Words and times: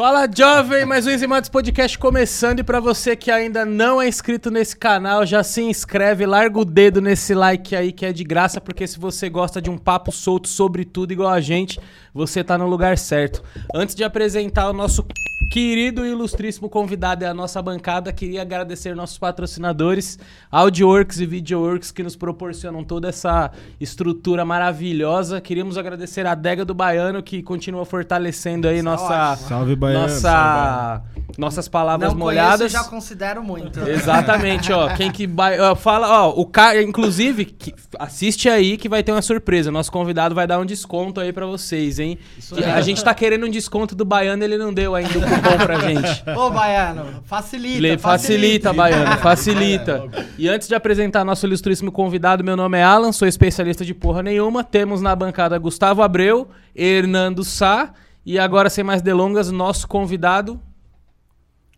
Fala 0.00 0.26
jovem, 0.34 0.86
mais 0.86 1.06
um 1.06 1.10
Enzimados 1.10 1.50
Podcast 1.50 1.98
começando 1.98 2.60
e 2.60 2.62
pra 2.62 2.80
você 2.80 3.14
que 3.14 3.30
ainda 3.30 3.66
não 3.66 4.00
é 4.00 4.08
inscrito 4.08 4.50
nesse 4.50 4.74
canal, 4.74 5.26
já 5.26 5.44
se 5.44 5.60
inscreve, 5.60 6.24
larga 6.24 6.58
o 6.58 6.64
dedo 6.64 7.02
nesse 7.02 7.34
like 7.34 7.76
aí 7.76 7.92
que 7.92 8.06
é 8.06 8.10
de 8.10 8.24
graça, 8.24 8.62
porque 8.62 8.86
se 8.86 8.98
você 8.98 9.28
gosta 9.28 9.60
de 9.60 9.68
um 9.68 9.76
papo 9.76 10.10
solto 10.10 10.48
sobre 10.48 10.86
tudo 10.86 11.12
igual 11.12 11.28
a 11.28 11.42
gente, 11.42 11.78
você 12.14 12.42
tá 12.42 12.56
no 12.56 12.66
lugar 12.66 12.96
certo. 12.96 13.42
Antes 13.74 13.94
de 13.94 14.02
apresentar 14.02 14.70
o 14.70 14.72
nosso 14.72 15.04
querido 15.50 16.06
e 16.06 16.10
ilustríssimo 16.10 16.68
convidado 16.68 17.24
e 17.24 17.26
a 17.26 17.34
nossa 17.34 17.60
bancada, 17.60 18.12
queria 18.12 18.42
agradecer 18.42 18.94
nossos 18.94 19.18
patrocinadores, 19.18 20.16
AudioWorks 20.50 21.18
e 21.18 21.26
VideoWorks, 21.26 21.90
que 21.90 22.04
nos 22.04 22.14
proporcionam 22.14 22.84
toda 22.84 23.08
essa 23.08 23.50
estrutura 23.80 24.44
maravilhosa. 24.44 25.40
Queríamos 25.40 25.76
agradecer 25.76 26.24
a 26.24 26.32
Adega 26.32 26.64
do 26.64 26.72
Baiano, 26.72 27.20
que 27.20 27.42
continua 27.42 27.84
fortalecendo 27.84 28.68
aí 28.68 28.80
nossa, 28.80 29.34
Salve, 29.36 29.74
Baiano. 29.74 29.89
Nossa, 29.92 31.02
nossas 31.38 31.68
palavras 31.68 32.12
Não 32.12 32.18
molhadas. 32.18 32.58
conheço, 32.72 32.76
já 32.76 32.84
considero 32.84 33.42
muito. 33.42 33.80
Exatamente, 33.88 34.72
ó. 34.72 34.88
Quem 34.94 35.10
que 35.10 35.26
vai. 35.26 35.58
ó, 35.58 35.74
fala, 35.74 36.26
ó, 36.26 36.30
o 36.30 36.44
cara, 36.46 36.82
inclusive, 36.82 37.44
que- 37.44 37.74
assiste 37.98 38.48
aí 38.48 38.76
que 38.76 38.88
vai 38.88 39.02
ter 39.02 39.12
uma 39.12 39.22
surpresa. 39.22 39.70
Nosso 39.70 39.90
convidado 39.92 40.34
vai 40.34 40.46
dar 40.46 40.58
um 40.58 40.64
desconto 40.66 41.20
aí 41.20 41.32
pra 41.32 41.46
vocês, 41.46 41.98
hein? 41.98 42.18
Que 42.54 42.64
a 42.64 42.80
gente 42.80 43.02
tá 43.02 43.14
querendo 43.14 43.46
um 43.46 43.50
desconto 43.50 43.94
do 43.94 44.04
baiano, 44.04 44.42
ele 44.42 44.56
não 44.58 44.72
deu 44.72 44.94
ainda 44.94 45.18
o 45.18 45.22
cupom 45.22 45.56
pra 45.64 45.78
gente. 45.80 46.22
Ô, 46.36 46.50
Baiano, 46.50 47.22
facilita, 47.24 47.80
Le- 47.80 47.98
facilita, 47.98 48.72
baiano, 48.72 49.16
facilita. 49.20 50.04
E 50.38 50.48
antes 50.48 50.68
de 50.68 50.74
apresentar 50.74 51.24
nosso 51.24 51.46
ilustríssimo 51.46 51.90
convidado, 51.92 52.42
meu 52.44 52.56
nome 52.56 52.78
é 52.78 52.82
Alan, 52.82 53.12
sou 53.12 53.26
especialista 53.28 53.84
de 53.84 53.94
porra 53.94 54.22
nenhuma. 54.22 54.62
Temos 54.64 55.00
na 55.00 55.14
bancada 55.14 55.56
Gustavo 55.58 56.02
Abreu, 56.02 56.48
Hernando 56.74 57.44
Sá 57.44 57.90
e 58.24 58.38
agora, 58.38 58.68
sem 58.70 58.84
mais 58.84 59.02
delongas, 59.02 59.50
nosso 59.50 59.86
convidado. 59.88 60.60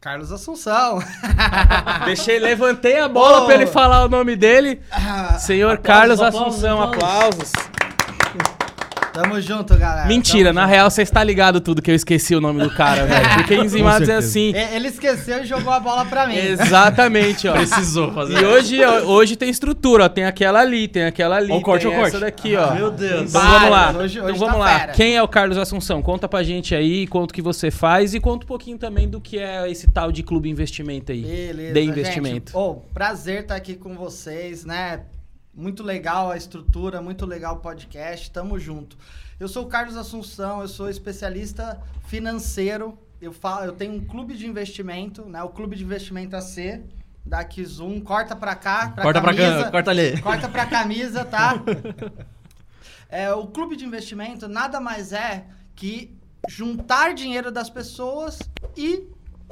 Carlos 0.00 0.32
Assunção. 0.32 0.98
Deixei, 2.04 2.38
levantei 2.40 2.98
a 2.98 3.08
bola 3.08 3.42
Ô. 3.42 3.46
pra 3.46 3.54
ele 3.54 3.66
falar 3.66 4.04
o 4.04 4.08
nome 4.08 4.34
dele. 4.34 4.80
Senhor 5.38 5.78
Carlos 5.78 6.20
aplausos, 6.20 6.40
Assunção, 6.56 6.82
aplausos. 6.82 7.52
aplausos. 7.54 7.71
Tamo 9.12 9.38
junto, 9.42 9.76
galera. 9.76 10.08
Mentira, 10.08 10.48
Tamo 10.48 10.60
na 10.60 10.66
real 10.66 10.90
você 10.90 11.02
está 11.02 11.22
ligado 11.22 11.60
tudo 11.60 11.82
que 11.82 11.90
eu 11.90 11.94
esqueci 11.94 12.34
o 12.34 12.40
nome 12.40 12.62
do 12.62 12.70
cara, 12.70 13.04
velho. 13.04 13.28
Porque 13.36 13.54
Enzimados 13.54 14.08
é 14.08 14.14
assim. 14.14 14.46
junto. 14.46 14.58
E- 14.58 14.74
Ele 14.76 14.88
esqueceu 14.88 15.42
e 15.42 15.46
jogou 15.46 15.70
a 15.70 15.78
bola 15.78 16.04
pra 16.06 16.26
mim. 16.26 16.34
Exatamente, 16.36 17.46
ó. 17.46 17.52
Precisou 17.52 18.10
fazer. 18.12 18.40
E 18.40 18.44
hoje, 18.44 18.82
ó, 18.82 19.00
hoje 19.02 19.36
tem 19.36 19.50
estrutura, 19.50 20.06
ó. 20.06 20.08
Tem 20.08 20.24
aquela 20.24 20.60
ali, 20.60 20.88
tem 20.88 21.04
aquela 21.04 21.36
ali. 21.36 21.52
Ó 21.52 21.58
o 21.58 21.60
corte, 21.60 21.86
tem 21.86 21.94
ó 21.94 22.00
o 22.00 22.06
essa 22.06 22.18
corte. 22.18 22.24
daqui, 22.24 22.56
ó. 22.56 22.74
Meu 22.74 22.90
Deus. 22.90 23.28
Então 23.30 23.42
vamos 23.42 23.70
lá. 23.70 23.90
Hoje- 23.90 24.18
então 24.18 24.30
hoje 24.30 24.38
vamos 24.38 24.54
tá 24.54 24.58
lá. 24.60 24.78
fera. 24.80 24.92
Quem 24.92 25.14
é 25.16 25.22
o 25.22 25.28
Carlos 25.28 25.58
Assunção? 25.58 26.00
Conta 26.00 26.26
pra 26.26 26.42
gente 26.42 26.74
aí, 26.74 27.06
conta 27.06 27.32
o 27.32 27.34
que 27.34 27.42
você 27.42 27.70
faz 27.70 28.14
e 28.14 28.20
conta 28.20 28.44
um 28.44 28.48
pouquinho 28.48 28.78
também 28.78 29.06
do 29.08 29.20
que 29.20 29.38
é 29.38 29.70
esse 29.70 29.88
tal 29.90 30.10
de 30.10 30.22
clube 30.22 30.48
investimento 30.48 31.12
aí. 31.12 31.20
Beleza, 31.22 31.74
de 31.74 31.80
gente. 31.80 31.90
investimento. 31.90 32.58
Ô, 32.58 32.76
prazer 32.94 33.42
estar 33.42 33.56
aqui 33.56 33.74
com 33.74 33.94
vocês, 33.94 34.64
né? 34.64 35.00
Muito 35.54 35.82
legal 35.82 36.30
a 36.30 36.36
estrutura, 36.36 37.02
muito 37.02 37.26
legal 37.26 37.56
o 37.56 37.58
podcast, 37.58 38.30
tamo 38.30 38.58
junto. 38.58 38.96
Eu 39.38 39.48
sou 39.48 39.64
o 39.64 39.68
Carlos 39.68 39.96
Assunção, 39.96 40.62
eu 40.62 40.68
sou 40.68 40.88
especialista 40.88 41.78
financeiro. 42.06 42.98
Eu 43.20 43.32
falo, 43.32 43.66
eu 43.66 43.72
tenho 43.72 43.92
um 43.92 44.04
clube 44.04 44.34
de 44.34 44.46
investimento, 44.46 45.26
né? 45.26 45.42
O 45.42 45.50
clube 45.50 45.76
de 45.76 45.84
investimento 45.84 46.34
AC 46.34 46.82
da 47.24 47.44
Kizum. 47.44 48.00
Corta 48.00 48.34
pra 48.34 48.54
cá, 48.54 48.88
pra 48.94 49.02
Corta 49.02 49.20
pra 49.20 49.34
camisa. 49.34 49.64
cá, 49.64 49.70
corta 49.70 49.90
ali. 49.90 50.20
Corta 50.22 50.48
pra 50.48 50.66
camisa, 50.66 51.24
tá? 51.24 51.54
É, 53.14 53.30
o 53.34 53.46
clube 53.46 53.76
de 53.76 53.84
investimento 53.84 54.48
nada 54.48 54.80
mais 54.80 55.12
é 55.12 55.44
que 55.76 56.16
juntar 56.48 57.12
dinheiro 57.12 57.52
das 57.52 57.68
pessoas 57.68 58.38
e 58.74 59.06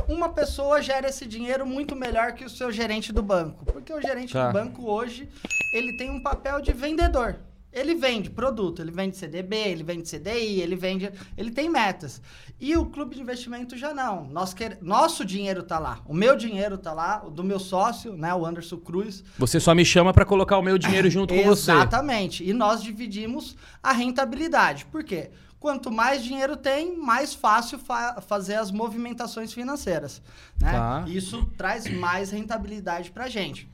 uma 0.08 0.28
pessoa 0.28 0.80
gera 0.82 1.08
esse 1.08 1.26
dinheiro 1.26 1.66
muito 1.66 1.94
melhor 1.96 2.32
que 2.32 2.44
o 2.44 2.50
seu 2.50 2.70
gerente 2.70 3.12
do 3.12 3.22
banco. 3.22 3.64
Porque 3.64 3.92
o 3.92 4.00
gerente 4.00 4.32
Tá. 4.32 4.48
do 4.48 4.52
banco 4.52 4.90
hoje, 4.90 5.28
ele 5.72 5.96
tem 5.96 6.10
um 6.10 6.20
papel 6.22 6.60
de 6.60 6.72
vendedor. 6.72 7.36
Ele 7.72 7.94
vende 7.94 8.28
produto, 8.28 8.82
ele 8.82 8.90
vende 8.90 9.16
CDB, 9.16 9.54
ele 9.56 9.84
vende 9.84 10.02
CDI, 10.10 10.60
ele 10.60 10.74
vende. 10.74 11.08
Ele 11.38 11.52
tem 11.52 11.68
metas. 11.70 12.20
E 12.58 12.76
o 12.76 12.84
clube 12.84 13.14
de 13.14 13.20
investimento 13.22 13.76
já 13.76 13.94
não. 13.94 14.28
Quer, 14.56 14.78
nosso 14.82 15.24
dinheiro 15.24 15.62
tá 15.62 15.78
lá. 15.78 16.00
O 16.04 16.12
meu 16.12 16.34
dinheiro 16.34 16.76
tá 16.76 16.92
lá, 16.92 17.22
o 17.24 17.30
do 17.30 17.44
meu 17.44 17.60
sócio, 17.60 18.16
né? 18.16 18.34
O 18.34 18.44
Anderson 18.44 18.76
Cruz. 18.76 19.22
Você 19.38 19.60
só 19.60 19.72
me 19.72 19.84
chama 19.84 20.12
pra 20.12 20.24
colocar 20.24 20.58
o 20.58 20.62
meu 20.62 20.76
dinheiro 20.76 21.08
junto 21.08 21.32
com 21.32 21.42
você. 21.44 21.70
Exatamente. 21.70 22.42
E 22.42 22.52
nós 22.52 22.82
dividimos 22.82 23.56
a 23.80 23.92
rentabilidade. 23.92 24.84
Por 24.86 25.04
quê? 25.04 25.30
Quanto 25.60 25.90
mais 25.90 26.24
dinheiro 26.24 26.56
tem, 26.56 26.96
mais 26.96 27.34
fácil 27.34 27.78
fa- 27.78 28.20
fazer 28.22 28.54
as 28.54 28.70
movimentações 28.70 29.52
financeiras. 29.52 30.22
Né? 30.58 30.72
Tá. 30.72 31.04
Isso 31.06 31.44
traz 31.56 31.86
mais 31.86 32.30
rentabilidade 32.30 33.10
para 33.10 33.28
gente. 33.28 33.70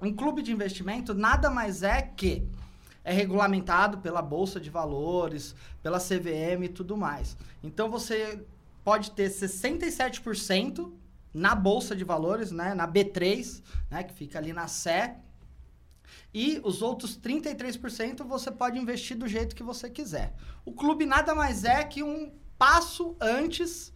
Um 0.00 0.14
clube 0.14 0.40
de 0.40 0.52
investimento 0.52 1.12
nada 1.14 1.50
mais 1.50 1.82
é 1.82 2.00
que 2.00 2.46
é 3.04 3.12
regulamentado 3.12 3.98
pela 3.98 4.22
Bolsa 4.22 4.60
de 4.60 4.70
Valores, 4.70 5.54
pela 5.82 5.98
CVM 5.98 6.64
e 6.64 6.68
tudo 6.68 6.96
mais. 6.96 7.36
Então 7.62 7.90
você 7.90 8.44
pode 8.84 9.10
ter 9.10 9.28
67% 9.30 10.92
na 11.34 11.54
Bolsa 11.54 11.94
de 11.94 12.04
Valores, 12.04 12.50
né, 12.50 12.72
na 12.74 12.86
B3, 12.86 13.62
né, 13.90 14.02
que 14.04 14.14
fica 14.14 14.38
ali 14.38 14.52
na 14.52 14.68
Sé, 14.68 15.16
e 16.34 16.60
os 16.64 16.82
outros 16.82 17.16
33% 17.18 18.24
você 18.24 18.50
pode 18.50 18.78
investir 18.78 19.16
do 19.16 19.26
jeito 19.28 19.54
que 19.56 19.62
você 19.62 19.88
quiser. 19.90 20.34
O 20.64 20.72
clube 20.72 21.06
nada 21.06 21.34
mais 21.34 21.64
é 21.64 21.82
que 21.84 22.02
um 22.02 22.30
passo 22.58 23.16
antes 23.20 23.92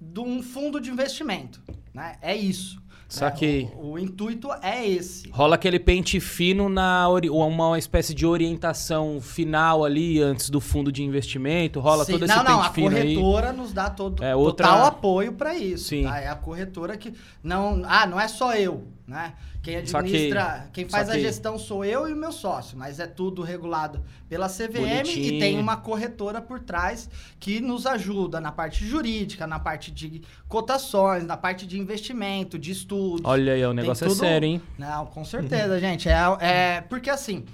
de 0.00 0.20
um 0.20 0.42
fundo 0.42 0.80
de 0.80 0.90
investimento. 0.90 1.60
Né? 1.92 2.16
É 2.22 2.36
isso. 2.36 2.76
Né? 2.76 3.70
O, 3.76 3.92
o 3.92 3.98
intuito 3.98 4.48
é 4.62 4.86
esse. 4.86 5.30
Rola 5.30 5.54
aquele 5.54 5.80
pente 5.80 6.20
fino 6.20 6.68
na 6.68 7.08
ori- 7.08 7.30
uma 7.30 7.78
espécie 7.78 8.12
de 8.12 8.26
orientação 8.26 9.18
final 9.20 9.82
ali 9.82 10.20
antes 10.20 10.50
do 10.50 10.60
fundo 10.60 10.92
de 10.92 11.02
investimento. 11.02 11.80
Rola 11.80 12.04
Sim, 12.04 12.12
todo 12.12 12.24
esse 12.26 12.36
não, 12.36 12.44
não, 12.44 12.56
pente 12.58 12.68
a 12.68 12.72
fino 12.72 12.88
aí. 12.96 13.14
corretora 13.14 13.52
nos 13.54 13.72
dá 13.72 13.88
todo, 13.88 14.22
É, 14.22 14.36
outra- 14.36 14.66
total 14.68 14.84
apoio 14.86 15.32
para 15.32 15.56
isso. 15.56 15.84
Sim. 15.88 16.02
tá? 16.04 16.20
É 16.20 16.28
a 16.28 16.36
corretora 16.36 16.98
que 16.98 17.14
não, 17.42 17.82
ah, 17.86 18.06
não 18.06 18.20
é 18.20 18.28
só 18.28 18.54
eu, 18.54 18.86
né? 19.08 19.32
Quem 19.62 19.76
administra, 19.76 20.68
quem 20.72 20.86
faz 20.88 21.08
a 21.08 21.18
gestão 21.18 21.58
sou 21.58 21.82
eu 21.84 22.06
e 22.08 22.12
o 22.12 22.16
meu 22.16 22.30
sócio, 22.30 22.76
mas 22.76 23.00
é 23.00 23.06
tudo 23.06 23.42
regulado 23.42 24.04
pela 24.28 24.48
CVM 24.48 24.78
Bonitinho. 25.02 25.34
e 25.34 25.38
tem 25.40 25.58
uma 25.58 25.78
corretora 25.78 26.42
por 26.42 26.60
trás 26.60 27.08
que 27.40 27.58
nos 27.58 27.86
ajuda 27.86 28.38
na 28.40 28.52
parte 28.52 28.86
jurídica, 28.86 29.46
na 29.46 29.58
parte 29.58 29.90
de 29.90 30.20
cotações, 30.46 31.24
na 31.24 31.36
parte 31.38 31.66
de 31.66 31.78
investimento, 31.80 32.58
de 32.58 32.70
estudos. 32.70 33.22
Olha 33.24 33.54
aí, 33.54 33.64
o 33.64 33.72
negócio 33.72 34.04
é 34.04 34.08
tudo- 34.08 34.18
sério, 34.18 34.46
hein? 34.46 34.62
Não, 34.78 35.06
com 35.06 35.24
certeza, 35.24 35.80
gente. 35.80 36.06
É, 36.08 36.14
é 36.40 36.80
porque 36.82 37.08
assim, 37.08 37.44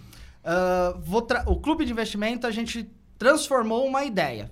vou 1.02 1.22
tra- 1.22 1.44
o 1.46 1.56
clube 1.56 1.84
de 1.84 1.92
investimento 1.92 2.46
a 2.46 2.50
gente 2.50 2.90
transformou 3.18 3.86
uma 3.86 4.04
ideia. 4.04 4.50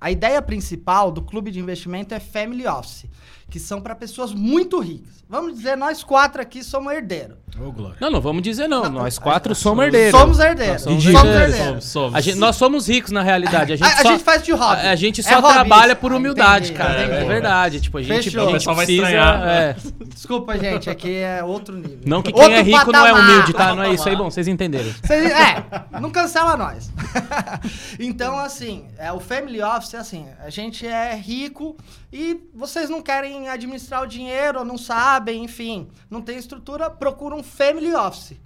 A 0.00 0.10
ideia 0.10 0.42
principal 0.42 1.12
do 1.12 1.22
clube 1.22 1.50
de 1.52 1.60
investimento 1.60 2.12
é 2.12 2.18
family 2.18 2.66
office, 2.66 3.06
que 3.52 3.60
são 3.60 3.82
para 3.82 3.94
pessoas 3.94 4.32
muito 4.32 4.80
ricas. 4.80 5.22
Vamos 5.28 5.54
dizer, 5.54 5.76
nós 5.76 6.02
quatro 6.02 6.40
aqui 6.40 6.64
somos 6.64 6.90
herdeiros. 6.92 7.36
Glória. 7.54 7.96
Não, 8.00 8.10
não 8.10 8.20
vamos 8.20 8.42
dizer 8.42 8.66
não. 8.66 8.84
Não, 8.84 8.90
Nós 8.90 9.18
a- 9.18 9.20
quatro 9.20 9.52
a- 9.52 9.54
somos 9.54 9.84
herdeiros. 9.84 10.18
Somos 10.18 10.38
herdeiros. 10.38 10.72
Nós 10.86 11.02
somos 11.02 11.02
Somos 11.04 11.18
herdeiros. 11.24 11.54
herdeiros. 11.54 11.84
Somos. 11.84 12.14
A 12.14 12.20
gente- 12.22 12.38
nós 12.38 12.56
somos 12.56 12.88
ricos, 12.88 13.10
na 13.10 13.22
realidade. 13.22 13.74
A 13.74 13.76
gente, 13.76 13.86
A- 13.86 13.92
a 13.92 14.02
só, 14.02 14.08
gente 14.12 14.24
faz 14.24 14.42
de 14.42 14.52
hobby. 14.52 14.86
A, 14.86 14.90
a 14.90 14.96
gente 14.96 15.20
É 15.20 15.24
só 15.24 15.34
hobby 15.40 15.52
trabalha 15.52 15.94
por 15.94 16.12
Ah, 16.12 16.16
humildade, 16.16 16.70
entendi, 16.72 16.78
cara. 16.78 17.04
entendi. 17.04 17.20
É 17.20 17.24
verdade. 17.26 17.80
Tipo, 17.82 17.98
a 17.98 18.02
gente, 18.02 18.24
Fechou. 18.24 18.48
a 18.48 18.52
gente 18.58 18.64
precisa... 18.64 18.92
estranhar. 18.92 19.46
é. 19.48 19.76
Desculpa, 20.14 20.58
gente, 20.58 20.88
aqui 20.88 21.14
é 21.14 21.44
outro 21.44 21.76
nível. 21.76 21.98
Não 22.06 22.22
que 22.22 22.32
quem 22.32 22.42
Outro 22.42 22.56
é 22.58 22.62
rico 22.62 22.90
não 22.90 23.06
é 23.06 23.10
patamar. 23.12 23.30
humilde, 23.30 23.52
tá? 23.52 23.74
Não 23.74 23.82
é 23.82 23.92
isso 23.92 24.08
aí, 24.08 24.16
bom, 24.16 24.30
vocês 24.30 24.48
entenderam. 24.48 24.90
Cês- 25.04 25.30
é, 25.30 25.64
não 26.00 26.10
cancela 26.10 26.56
nós. 26.56 26.90
então, 28.00 28.38
assim, 28.38 28.86
é, 28.98 29.12
o 29.12 29.20
Family 29.20 29.62
Office 29.62 29.94
é 29.94 29.98
assim, 29.98 30.26
a 30.44 30.48
gente 30.50 30.86
é 30.86 31.14
rico 31.14 31.76
e 32.12 32.40
vocês 32.54 32.88
não 32.88 33.02
querem 33.02 33.41
administrar 33.48 34.02
o 34.02 34.06
dinheiro, 34.06 34.64
não 34.64 34.78
sabem, 34.78 35.44
enfim, 35.44 35.88
não 36.10 36.20
tem 36.20 36.38
estrutura, 36.38 36.90
procura 36.90 37.34
um 37.34 37.42
Family 37.42 37.94
Office. 37.94 38.36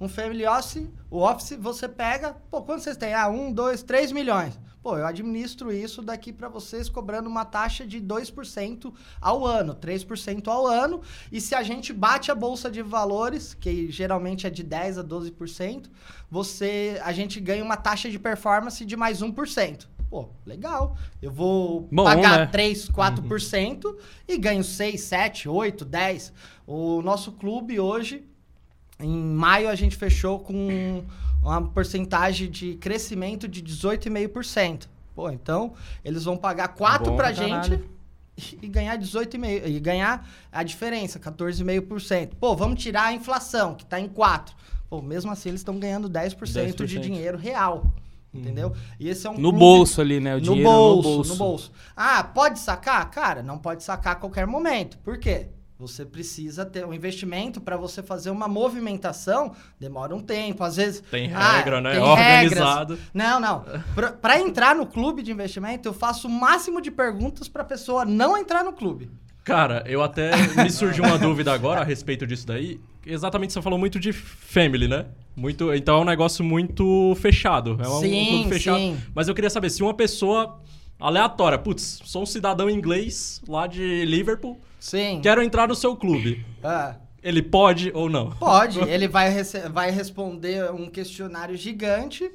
Um 0.00 0.08
Family 0.08 0.46
Office, 0.46 0.88
o 1.10 1.18
Office 1.18 1.56
você 1.58 1.88
pega, 1.88 2.36
pô, 2.50 2.62
quanto 2.62 2.82
vocês 2.82 2.96
têm? 2.96 3.14
Ah, 3.14 3.28
um, 3.28 3.52
dois, 3.52 3.82
três 3.82 4.10
milhões. 4.10 4.58
Pô, 4.82 4.98
eu 4.98 5.06
administro 5.06 5.72
isso 5.72 6.02
daqui 6.02 6.32
para 6.32 6.48
vocês 6.48 6.88
cobrando 6.88 7.28
uma 7.28 7.44
taxa 7.44 7.86
de 7.86 8.00
2% 8.00 8.92
ao 9.20 9.46
ano, 9.46 9.76
3% 9.76 10.48
ao 10.48 10.66
ano. 10.66 11.00
E 11.30 11.40
se 11.40 11.54
a 11.54 11.62
gente 11.62 11.92
bate 11.92 12.32
a 12.32 12.34
bolsa 12.34 12.68
de 12.68 12.82
valores, 12.82 13.54
que 13.54 13.92
geralmente 13.92 14.44
é 14.44 14.50
de 14.50 14.64
10 14.64 14.98
a 14.98 15.04
12%, 15.04 15.88
você 16.28 17.00
a 17.04 17.12
gente 17.12 17.38
ganha 17.38 17.62
uma 17.62 17.76
taxa 17.76 18.10
de 18.10 18.18
performance 18.18 18.84
de 18.84 18.96
mais 18.96 19.22
1%. 19.22 19.86
Pô, 20.12 20.28
legal. 20.44 20.94
Eu 21.22 21.30
vou 21.30 21.88
Bom, 21.90 22.04
pagar 22.04 22.40
né? 22.40 22.46
3, 22.46 22.90
4% 22.90 23.96
e 24.28 24.36
ganho 24.36 24.62
6, 24.62 25.00
7, 25.00 25.48
8, 25.48 25.86
10. 25.86 26.34
O 26.66 27.00
nosso 27.00 27.32
clube 27.32 27.80
hoje 27.80 28.22
em 29.00 29.08
maio 29.08 29.70
a 29.70 29.74
gente 29.74 29.96
fechou 29.96 30.38
com 30.38 31.02
uma 31.42 31.62
porcentagem 31.62 32.50
de 32.50 32.74
crescimento 32.74 33.48
de 33.48 33.62
18,5%. 33.62 34.86
Pô, 35.14 35.30
então 35.30 35.72
eles 36.04 36.24
vão 36.24 36.36
pagar 36.36 36.68
4 36.68 37.10
Bom 37.10 37.16
pra 37.16 37.28
pra 37.28 37.32
gente 37.32 37.82
e 38.60 38.68
ganhar 38.68 38.98
18,5%. 38.98 39.66
E 39.66 39.80
ganhar 39.80 40.28
a 40.52 40.62
diferença, 40.62 41.18
14,5%. 41.18 42.32
Pô, 42.38 42.54
vamos 42.54 42.82
tirar 42.82 43.04
a 43.04 43.12
inflação, 43.14 43.74
que 43.74 43.82
está 43.82 43.98
em 43.98 44.10
4%. 44.10 44.52
Pô, 44.90 45.00
mesmo 45.00 45.32
assim 45.32 45.48
eles 45.48 45.62
estão 45.62 45.78
ganhando 45.78 46.06
10%, 46.10 46.36
10%, 46.36 46.84
de 46.84 46.98
dinheiro 46.98 47.38
real. 47.38 47.90
Entendeu? 48.34 48.74
E 48.98 49.08
esse 49.08 49.26
é 49.26 49.30
um 49.30 49.34
No 49.34 49.50
clube... 49.50 49.58
bolso 49.58 50.00
ali, 50.00 50.18
né? 50.18 50.34
O 50.34 50.38
no 50.38 50.42
dinheiro 50.42 50.70
bolso, 50.70 51.08
no 51.08 51.14
bolso. 51.14 51.32
No 51.32 51.36
bolso. 51.36 51.72
Ah, 51.94 52.24
pode 52.24 52.58
sacar? 52.58 53.10
Cara, 53.10 53.42
não 53.42 53.58
pode 53.58 53.82
sacar 53.82 54.14
a 54.14 54.16
qualquer 54.16 54.46
momento. 54.46 54.96
Por 54.98 55.18
quê? 55.18 55.48
Você 55.78 56.04
precisa 56.04 56.64
ter 56.64 56.86
um 56.86 56.94
investimento 56.94 57.60
para 57.60 57.76
você 57.76 58.04
fazer 58.04 58.30
uma 58.30 58.46
movimentação, 58.46 59.52
demora 59.80 60.14
um 60.14 60.20
tempo, 60.20 60.62
às 60.62 60.76
vezes. 60.76 61.02
Tem 61.10 61.32
ah, 61.34 61.56
regra, 61.56 61.78
ah, 61.78 61.80
né? 61.80 61.90
Tem 61.90 62.00
Organizado. 62.00 62.94
Regras. 62.94 63.10
Não, 63.12 63.40
não. 63.40 63.64
Para 64.20 64.40
entrar 64.40 64.76
no 64.76 64.86
clube 64.86 65.22
de 65.22 65.32
investimento, 65.32 65.88
eu 65.88 65.92
faço 65.92 66.28
o 66.28 66.30
máximo 66.30 66.80
de 66.80 66.90
perguntas 66.90 67.48
para 67.48 67.62
a 67.62 67.64
pessoa 67.64 68.04
não 68.04 68.38
entrar 68.38 68.62
no 68.62 68.72
clube. 68.72 69.10
Cara, 69.42 69.82
eu 69.86 70.02
até 70.02 70.30
me 70.62 70.70
surgiu 70.70 71.02
uma 71.02 71.18
dúvida 71.20 71.52
agora 71.52 71.80
a 71.80 71.84
respeito 71.84 72.26
disso 72.28 72.46
daí. 72.46 72.80
Exatamente, 73.06 73.52
você 73.52 73.62
falou 73.62 73.78
muito 73.78 73.98
de 73.98 74.12
family, 74.12 74.86
né? 74.86 75.06
Muito, 75.34 75.72
então 75.72 75.98
é 75.98 76.00
um 76.00 76.04
negócio 76.04 76.44
muito 76.44 77.14
fechado. 77.20 77.78
É 77.82 77.88
um, 77.88 78.00
sim, 78.00 78.22
um 78.22 78.26
clube 78.26 78.48
fechado. 78.48 78.78
Sim. 78.78 79.00
Mas 79.14 79.28
eu 79.28 79.34
queria 79.34 79.50
saber 79.50 79.70
se 79.70 79.82
uma 79.82 79.94
pessoa 79.94 80.60
aleatória, 81.00 81.58
putz, 81.58 82.00
sou 82.04 82.22
um 82.22 82.26
cidadão 82.26 82.68
inglês 82.68 83.40
lá 83.48 83.66
de 83.66 84.04
Liverpool 84.04 84.60
Sim. 84.82 85.20
Quero 85.22 85.40
entrar 85.40 85.68
no 85.68 85.76
seu 85.76 85.94
clube. 85.94 86.44
Ah. 86.60 86.96
Ele 87.22 87.40
pode 87.40 87.92
ou 87.94 88.10
não? 88.10 88.30
Pode. 88.32 88.80
Ele 88.90 89.06
vai, 89.06 89.30
vai 89.70 89.92
responder 89.92 90.72
um 90.72 90.90
questionário 90.90 91.56
gigante. 91.56 92.28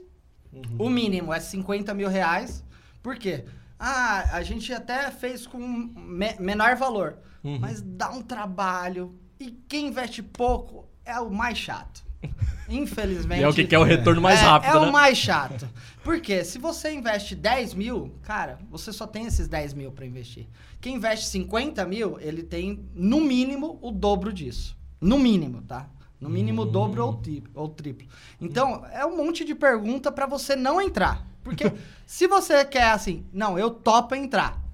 Uhum. 0.53 0.63
O 0.79 0.89
mínimo 0.89 1.33
é 1.33 1.41
50 1.41 1.93
mil 1.93 2.07
reais. 2.07 2.63
Por 3.03 3.17
quê? 3.17 3.43
Ah, 3.77 4.29
a 4.31 4.41
gente 4.43 4.71
até 4.71 5.11
fez 5.11 5.45
com 5.45 5.59
me 5.59 6.35
menor 6.39 6.77
valor. 6.77 7.17
Uhum. 7.43 7.59
Mas 7.59 7.81
dá 7.81 8.11
um 8.11 8.21
trabalho. 8.21 9.13
E 9.39 9.51
quem 9.67 9.87
investe 9.87 10.21
pouco 10.23 10.87
é 11.05 11.19
o 11.19 11.29
mais 11.29 11.57
chato. 11.57 12.05
Infelizmente. 12.69 13.41
E 13.41 13.43
é 13.43 13.47
o 13.47 13.53
que 13.53 13.65
quer 13.65 13.79
o 13.79 13.83
retorno 13.83 14.21
mais 14.21 14.39
é, 14.39 14.43
rápido. 14.43 14.77
É 14.77 14.79
né? 14.79 14.87
o 14.87 14.91
mais 14.91 15.17
chato. 15.17 15.67
Porque 16.03 16.43
se 16.43 16.57
você 16.57 16.91
investe 16.91 17.35
10 17.35 17.73
mil, 17.73 18.13
cara, 18.23 18.59
você 18.69 18.91
só 18.91 19.05
tem 19.05 19.25
esses 19.25 19.47
10 19.47 19.73
mil 19.73 19.91
para 19.91 20.05
investir. 20.05 20.47
Quem 20.81 20.95
investe 20.95 21.27
50 21.27 21.85
mil, 21.85 22.19
ele 22.19 22.43
tem, 22.43 22.85
no 22.93 23.21
mínimo, 23.21 23.77
o 23.81 23.91
dobro 23.91 24.33
disso. 24.33 24.75
No 24.99 25.17
mínimo, 25.19 25.61
tá? 25.61 25.89
No 26.19 26.29
mínimo, 26.29 26.63
o 26.63 26.65
dobro 26.65 27.05
ou, 27.05 27.21
ou 27.53 27.69
triplo. 27.69 28.07
Então, 28.41 28.83
é 28.91 29.05
um 29.05 29.15
monte 29.15 29.45
de 29.45 29.53
pergunta 29.53 30.11
para 30.11 30.25
você 30.25 30.55
não 30.55 30.81
entrar. 30.81 31.25
Porque 31.43 31.71
se 32.05 32.27
você 32.27 32.65
quer 32.65 32.91
assim, 32.91 33.25
não, 33.31 33.57
eu 33.57 33.69
topo 33.69 34.15
entrar. 34.15 34.66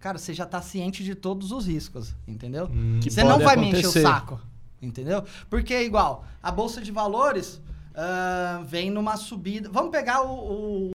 Cara, 0.00 0.18
você 0.18 0.32
já 0.32 0.46
tá 0.46 0.62
ciente 0.62 1.02
de 1.02 1.14
todos 1.14 1.50
os 1.50 1.66
riscos, 1.66 2.14
entendeu? 2.26 2.68
Hum, 2.70 3.00
você 3.02 3.24
não 3.24 3.38
vai 3.38 3.54
acontecer. 3.54 3.72
me 3.72 3.88
encher 3.88 3.98
o 3.98 4.02
saco. 4.02 4.40
Entendeu? 4.80 5.24
Porque 5.50 5.74
é 5.74 5.82
igual, 5.82 6.24
a 6.40 6.52
bolsa 6.52 6.80
de 6.80 6.92
valores 6.92 7.60
uh, 7.94 8.64
vem 8.64 8.90
numa 8.90 9.16
subida. 9.16 9.68
Vamos 9.70 9.90
pegar 9.90 10.22
o, 10.22 10.88
o. 10.88 10.90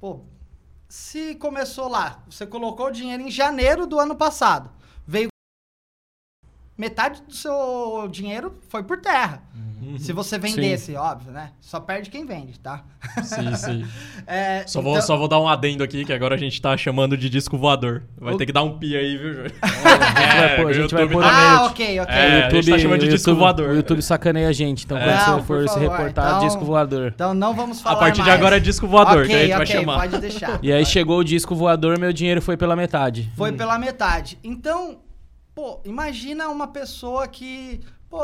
Pô, 0.00 0.20
se 0.88 1.34
começou 1.34 1.88
lá, 1.88 2.22
você 2.28 2.46
colocou 2.46 2.86
o 2.86 2.90
dinheiro 2.90 3.22
em 3.22 3.30
janeiro 3.30 3.86
do 3.86 3.98
ano 3.98 4.16
passado. 4.16 4.70
Metade 6.76 7.22
do 7.22 7.32
seu 7.32 8.08
dinheiro 8.10 8.58
foi 8.68 8.82
por 8.82 8.98
terra. 8.98 9.42
Uhum. 9.54 9.96
Se 9.96 10.12
você 10.12 10.38
vendesse, 10.38 10.86
sim. 10.86 10.96
óbvio, 10.96 11.30
né? 11.30 11.50
Só 11.60 11.78
perde 11.78 12.10
quem 12.10 12.26
vende, 12.26 12.58
tá? 12.58 12.82
Sim, 13.22 13.54
sim. 13.54 13.86
é, 14.26 14.64
só, 14.66 14.80
então... 14.80 14.92
vou, 14.92 15.02
só 15.02 15.16
vou 15.16 15.28
dar 15.28 15.38
um 15.38 15.46
adendo 15.46 15.84
aqui, 15.84 16.04
que 16.04 16.12
agora 16.12 16.34
a 16.34 16.38
gente 16.38 16.60
tá 16.60 16.76
chamando 16.76 17.16
de 17.16 17.30
disco 17.30 17.56
voador. 17.56 18.02
Vai 18.18 18.34
o... 18.34 18.36
ter 18.36 18.46
que 18.46 18.52
dar 18.52 18.64
um 18.64 18.76
pi 18.76 18.96
aí, 18.96 19.16
viu, 19.16 19.34
Jorge? 19.34 19.54
É, 20.34 20.62
a 20.62 20.72
gente 20.72 20.92
vai 20.92 21.08
pôr, 21.08 21.22
Ah, 21.24 21.66
ok, 21.66 22.00
ok. 22.00 22.14
É, 22.14 22.28
o 22.28 22.42
YouTube, 22.42 22.58
a 22.58 22.62
gente 22.62 22.70
tá 22.70 22.78
chamando 22.78 23.00
de 23.00 23.08
disco 23.08 23.30
YouTube, 23.30 23.40
voador. 23.40 23.68
O 23.70 23.74
YouTube 23.74 24.02
sacaneia 24.02 24.48
a 24.48 24.52
gente, 24.52 24.84
então 24.84 24.98
é. 24.98 25.04
quando 25.04 25.36
você 25.36 25.46
for 25.46 25.68
se 25.68 25.78
reportar, 25.78 26.26
então, 26.26 26.46
disco 26.46 26.64
voador. 26.64 27.12
Então 27.14 27.34
não 27.34 27.54
vamos 27.54 27.80
falar 27.80 27.96
A 27.96 27.98
partir 27.98 28.20
mais. 28.20 28.32
de 28.32 28.38
agora 28.38 28.56
é 28.56 28.60
disco 28.60 28.88
voador, 28.88 29.24
okay, 29.24 29.28
que 29.28 29.34
a 29.34 29.38
gente 29.38 29.54
okay, 29.54 29.66
vai 29.66 29.66
chamar. 29.66 30.00
pode 30.00 30.18
deixar. 30.18 30.58
E 30.62 30.72
aí 30.72 30.84
chegou 30.84 31.18
o 31.18 31.24
disco 31.24 31.54
voador, 31.54 31.98
meu 31.98 32.12
dinheiro 32.12 32.42
foi 32.42 32.56
pela 32.56 32.74
metade. 32.74 33.30
Foi 33.36 33.52
hum. 33.52 33.56
pela 33.56 33.78
metade. 33.78 34.38
Então, 34.42 34.98
pô, 35.54 35.80
imagina 35.84 36.48
uma 36.48 36.68
pessoa 36.68 37.28
que 37.28 37.80
Pô, 38.14 38.20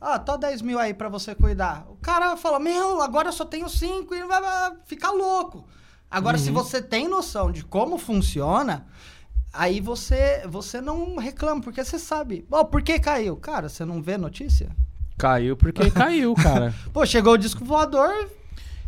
ah, 0.00 0.20
tá 0.20 0.36
10 0.36 0.62
mil 0.62 0.78
aí 0.78 0.94
pra 0.94 1.08
você 1.08 1.34
cuidar. 1.34 1.84
O 1.88 1.96
cara 1.96 2.36
fala, 2.36 2.60
meu, 2.60 3.02
agora 3.02 3.26
eu 3.26 3.32
só 3.32 3.44
tenho 3.44 3.68
5 3.68 4.14
e 4.14 4.24
vai, 4.24 4.40
ficar 4.84 5.10
louco. 5.10 5.66
Agora, 6.08 6.36
uhum. 6.36 6.44
se 6.44 6.52
você 6.52 6.80
tem 6.80 7.08
noção 7.08 7.50
de 7.50 7.64
como 7.64 7.98
funciona, 7.98 8.86
aí 9.52 9.80
você, 9.80 10.46
você 10.46 10.80
não 10.80 11.16
reclama, 11.16 11.60
porque 11.60 11.84
você 11.84 11.98
sabe. 11.98 12.46
Oh, 12.48 12.64
por 12.64 12.82
que 12.82 13.00
caiu? 13.00 13.36
Cara, 13.36 13.68
você 13.68 13.84
não 13.84 14.00
vê 14.00 14.16
notícia? 14.16 14.70
Caiu 15.18 15.56
porque 15.56 15.90
caiu, 15.90 16.34
cara. 16.34 16.72
Pô, 16.94 17.04
chegou 17.04 17.32
o 17.32 17.38
disco 17.38 17.64
voador, 17.64 18.30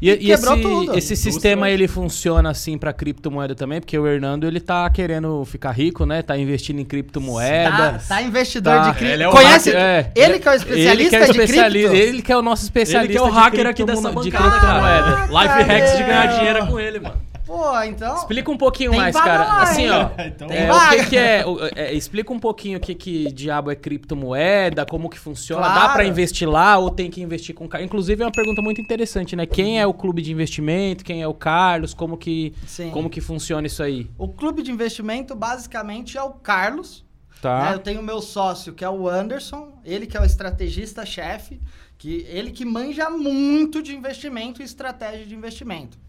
e, 0.01 0.29
e 0.29 0.33
esse, 0.33 0.61
tudo. 0.61 0.97
esse 0.97 1.17
sistema 1.17 1.71
ele 1.71 1.89
funciona 1.89 2.51
assim 2.51 2.77
para 2.77 2.93
criptomoeda 2.93 3.55
também, 3.55 3.81
porque 3.81 3.99
o 3.99 4.07
Hernando 4.07 4.47
ele 4.47 4.61
tá 4.61 4.89
querendo 4.91 5.45
ficar 5.45 5.73
rico, 5.73 6.05
né? 6.05 6.23
Tá 6.23 6.37
investindo 6.37 6.81
em 6.81 6.85
criptomoeda. 6.85 7.71
Tá, 7.71 8.01
tá 8.09 8.23
investidor 8.23 8.75
tá. 8.75 8.91
de 8.91 8.99
cripto. 8.99 9.15
Ele 9.15 9.23
é 9.23 9.31
Conhece? 9.31 9.71
Hacker, 9.71 9.83
é, 9.83 10.13
ele 10.15 10.39
que 10.39 10.49
é 10.49 10.51
o 10.51 10.55
especialista 10.55 10.93
ele 10.93 11.09
que 11.09 11.17
é 11.17 11.21
o 11.21 11.25
especialista, 11.25 11.69
de 11.71 11.89
cripto. 11.89 11.95
Ele 11.97 12.23
que 12.23 12.33
é 12.33 12.37
o 12.37 12.43
nosso 12.43 12.65
especialista. 12.65 13.13
Ele 13.13 13.19
que 13.19 13.19
é 13.19 13.23
o 13.23 13.33
hacker 13.33 13.67
aqui 13.67 13.85
dessa 13.85 14.13
bancada, 14.13 14.23
de 14.23 14.31
criptomoeda. 14.31 15.27
Life 15.27 15.63
hacks 15.63 15.97
de 15.97 16.03
ganhar 16.03 16.27
dinheiro 16.27 16.59
é 16.59 16.67
com 16.67 16.81
ele, 16.81 17.01
mano. 17.01 17.34
Pô, 17.47 17.79
então. 17.83 18.17
Explica 18.17 18.51
um 18.51 18.57
pouquinho 18.57 18.95
mais, 18.95 19.15
cara. 19.15 19.45
Lá, 19.45 19.63
assim, 19.63 19.89
ó. 19.89 20.11
então, 20.25 20.49
é, 20.51 20.73
o 20.73 20.91
que, 20.91 21.11
que 21.11 21.17
é, 21.17 21.45
é, 21.77 21.93
Explica 21.93 22.33
um 22.33 22.39
pouquinho 22.39 22.79
o 22.79 22.81
que, 22.81 22.95
que 22.95 23.31
diabo 23.33 23.71
é 23.71 23.75
criptomoeda, 23.75 24.87
como 24.87 25.11
que 25.11 25.19
funciona. 25.19 25.67
Claro. 25.67 25.81
Dá 25.81 25.89
para 25.91 26.05
investir 26.05 26.49
lá 26.49 26.79
ou 26.79 26.91
tem 26.91 27.11
que 27.11 27.21
investir 27.21 27.55
com. 27.55 27.69
Inclusive, 27.81 28.23
é 28.23 28.27
uma 28.27 28.33
pergunta 28.33 28.63
muito 28.63 28.81
interessante, 28.81 29.37
né? 29.37 29.45
Quem 29.45 29.79
é 29.79 29.87
o 29.87 29.93
clube 29.93 30.23
de 30.23 30.33
investimento? 30.33 31.05
Quem 31.05 31.23
é 31.23 31.29
o 31.29 31.35
Carlos? 31.35 31.93
Como 31.93 32.17
que, 32.17 32.55
Sim. 32.67 32.91
como 32.91 33.11
que 33.11 33.21
funciona 33.21 33.67
isso 33.67 33.83
aí? 33.83 34.11
O 34.17 34.29
clube 34.29 34.63
de 34.63 34.73
investimento, 34.73 35.35
basicamente, 35.35 36.17
é 36.17 36.23
o 36.23 36.31
Carlos. 36.31 37.05
Tá. 37.43 37.65
Né? 37.65 37.75
Eu 37.75 37.79
tenho 37.79 38.03
meu 38.03 38.23
sócio, 38.23 38.73
que 38.73 38.83
é 38.83 38.89
o 38.89 39.07
Anderson, 39.07 39.79
ele 39.85 40.07
que 40.07 40.17
é 40.17 40.21
o 40.21 40.25
estrategista-chefe, 40.25 41.61
que 41.99 42.27
ele 42.31 42.51
que 42.51 42.65
manja 42.65 43.11
muito 43.11 43.83
de 43.83 43.95
investimento 43.95 44.63
e 44.63 44.65
estratégia 44.65 45.27
de 45.27 45.35
investimento. 45.35 46.04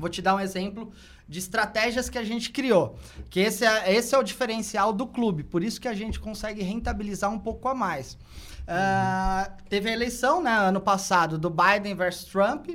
Vou 0.00 0.08
te 0.08 0.22
dar 0.22 0.34
um 0.34 0.40
exemplo 0.40 0.92
de 1.28 1.38
estratégias 1.38 2.08
que 2.10 2.18
a 2.18 2.24
gente 2.24 2.50
criou. 2.50 2.98
Que 3.28 3.40
esse 3.40 3.64
é, 3.64 3.94
esse 3.94 4.14
é 4.14 4.18
o 4.18 4.22
diferencial 4.22 4.92
do 4.92 5.06
clube. 5.06 5.44
Por 5.44 5.62
isso 5.62 5.80
que 5.80 5.86
a 5.86 5.94
gente 5.94 6.18
consegue 6.18 6.62
rentabilizar 6.62 7.30
um 7.30 7.38
pouco 7.38 7.68
a 7.68 7.74
mais. 7.74 8.18
Uh, 8.62 9.52
teve 9.68 9.88
a 9.90 9.92
eleição, 9.92 10.42
né, 10.42 10.50
ano 10.50 10.80
passado, 10.80 11.38
do 11.38 11.50
Biden 11.50 11.94
versus 11.94 12.24
Trump. 12.24 12.70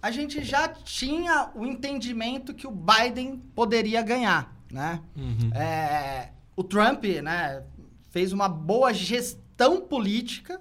A 0.00 0.10
gente 0.10 0.44
já 0.44 0.68
tinha 0.68 1.50
o 1.54 1.66
entendimento 1.66 2.54
que 2.54 2.66
o 2.66 2.70
Biden 2.70 3.38
poderia 3.54 4.00
ganhar, 4.00 4.54
né? 4.70 5.00
Uhum. 5.16 5.50
É, 5.54 6.30
o 6.54 6.62
Trump, 6.62 7.04
né, 7.22 7.62
fez 8.10 8.32
uma 8.32 8.48
boa 8.48 8.92
gestão 8.92 9.80
política 9.80 10.60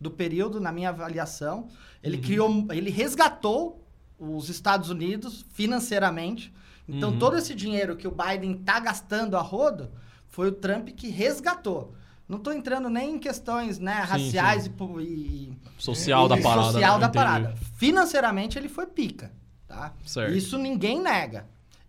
do 0.00 0.10
período, 0.10 0.60
na 0.60 0.70
minha 0.70 0.90
avaliação. 0.90 1.68
Ele 2.02 2.16
uhum. 2.16 2.22
criou, 2.22 2.66
ele 2.70 2.90
resgatou 2.90 3.83
os 4.30 4.48
Estados 4.48 4.90
Unidos 4.90 5.44
financeiramente. 5.52 6.52
Então, 6.88 7.12
uhum. 7.12 7.18
todo 7.18 7.36
esse 7.36 7.54
dinheiro 7.54 7.96
que 7.96 8.06
o 8.06 8.10
Biden 8.10 8.52
está 8.52 8.78
gastando 8.78 9.36
a 9.36 9.40
rodo 9.40 9.90
foi 10.28 10.48
o 10.48 10.52
Trump 10.52 10.88
que 10.88 11.08
resgatou. 11.08 11.94
Não 12.28 12.38
estou 12.38 12.52
entrando 12.52 12.88
nem 12.88 13.16
em 13.16 13.18
questões 13.18 13.78
né, 13.78 14.02
sim, 14.02 14.08
raciais 14.08 14.64
sim. 14.64 14.72
E, 14.98 15.02
e, 15.02 15.58
Social 15.78 16.26
e, 16.26 16.28
da 16.30 16.36
parada. 16.38 16.72
Social 16.72 16.94
né? 16.94 17.00
da 17.00 17.08
parada. 17.08 17.54
Financeiramente, 17.76 18.58
ele 18.58 18.68
foi 18.68 18.86
pica. 18.86 19.30
Tá? 19.68 19.92
Certo. 20.04 20.34
Isso 20.34 20.58
ninguém 20.58 21.00
nega. 21.00 21.46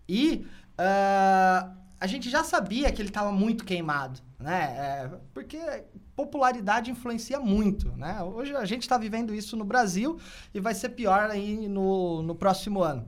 E 0.08 0.46
uh, 0.80 1.72
a 2.00 2.08
gente 2.08 2.30
já 2.30 2.44
sabia 2.44 2.92
que 2.92 3.02
ele 3.02 3.10
estava 3.10 3.32
muito 3.32 3.64
queimado. 3.64 4.20
Né? 4.38 4.64
É, 4.64 5.10
porque 5.34 5.58
popularidade 6.16 6.90
influencia 6.90 7.40
muito, 7.40 7.92
né? 7.98 8.24
Hoje 8.24 8.56
a 8.56 8.66
gente 8.66 8.84
está 8.84 8.98
vivendo 8.98 9.36
isso 9.36 9.58
no 9.58 9.66
Brasil 9.66 10.20
e 10.54 10.60
vai 10.60 10.74
ser 10.74 10.90
pior 10.90 11.30
aí 11.30 11.68
no, 11.68 12.22
no 12.22 12.34
próximo 12.34 12.82
ano. 12.82 13.06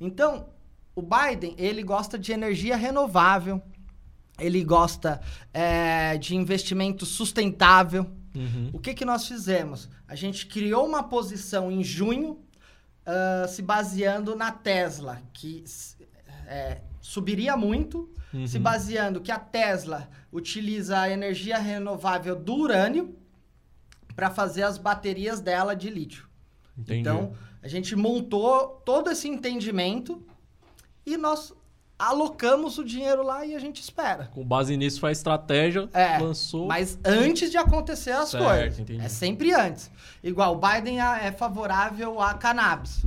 Então, 0.00 0.48
o 0.94 1.02
Biden, 1.02 1.54
ele 1.58 1.82
gosta 1.82 2.18
de 2.18 2.32
energia 2.32 2.76
renovável, 2.76 3.60
ele 4.38 4.62
gosta 4.62 5.20
é, 5.52 6.16
de 6.18 6.36
investimento 6.36 7.04
sustentável. 7.04 8.06
Uhum. 8.34 8.70
O 8.72 8.78
que, 8.78 8.94
que 8.94 9.04
nós 9.04 9.26
fizemos? 9.26 9.88
A 10.06 10.14
gente 10.14 10.46
criou 10.46 10.86
uma 10.86 11.02
posição 11.02 11.72
em 11.72 11.82
junho, 11.82 12.32
uh, 12.32 13.48
se 13.48 13.62
baseando 13.62 14.36
na 14.36 14.52
Tesla, 14.52 15.20
que 15.32 15.64
é, 16.46 16.80
subiria 17.06 17.56
muito, 17.56 18.12
uhum. 18.34 18.46
se 18.48 18.58
baseando 18.58 19.20
que 19.20 19.30
a 19.30 19.38
Tesla 19.38 20.08
utiliza 20.32 20.98
a 20.98 21.08
energia 21.08 21.56
renovável 21.56 22.34
do 22.34 22.54
urânio 22.54 23.16
para 24.16 24.28
fazer 24.28 24.64
as 24.64 24.76
baterias 24.76 25.40
dela 25.40 25.76
de 25.76 25.88
lítio. 25.88 26.28
Entendi. 26.76 27.00
Então, 27.00 27.32
a 27.62 27.68
gente 27.68 27.94
montou 27.94 28.82
todo 28.84 29.08
esse 29.08 29.28
entendimento 29.28 30.20
e 31.06 31.16
nós 31.16 31.54
alocamos 31.96 32.76
o 32.76 32.84
dinheiro 32.84 33.22
lá 33.22 33.46
e 33.46 33.54
a 33.54 33.58
gente 33.60 33.80
espera. 33.80 34.26
Com 34.34 34.44
base 34.44 34.76
nisso 34.76 34.98
faz 34.98 35.18
estratégia, 35.18 35.88
é, 35.92 36.18
lançou. 36.18 36.66
Mas 36.66 36.98
antes 37.04 37.52
de 37.52 37.56
acontecer 37.56 38.10
as 38.10 38.30
certo, 38.30 38.44
coisas. 38.44 38.78
Entendi. 38.80 39.00
É 39.00 39.08
sempre 39.08 39.54
antes. 39.54 39.92
Igual 40.24 40.56
o 40.56 40.60
Biden 40.60 41.00
é 41.00 41.30
favorável 41.30 42.20
a 42.20 42.34
cannabis. 42.34 43.04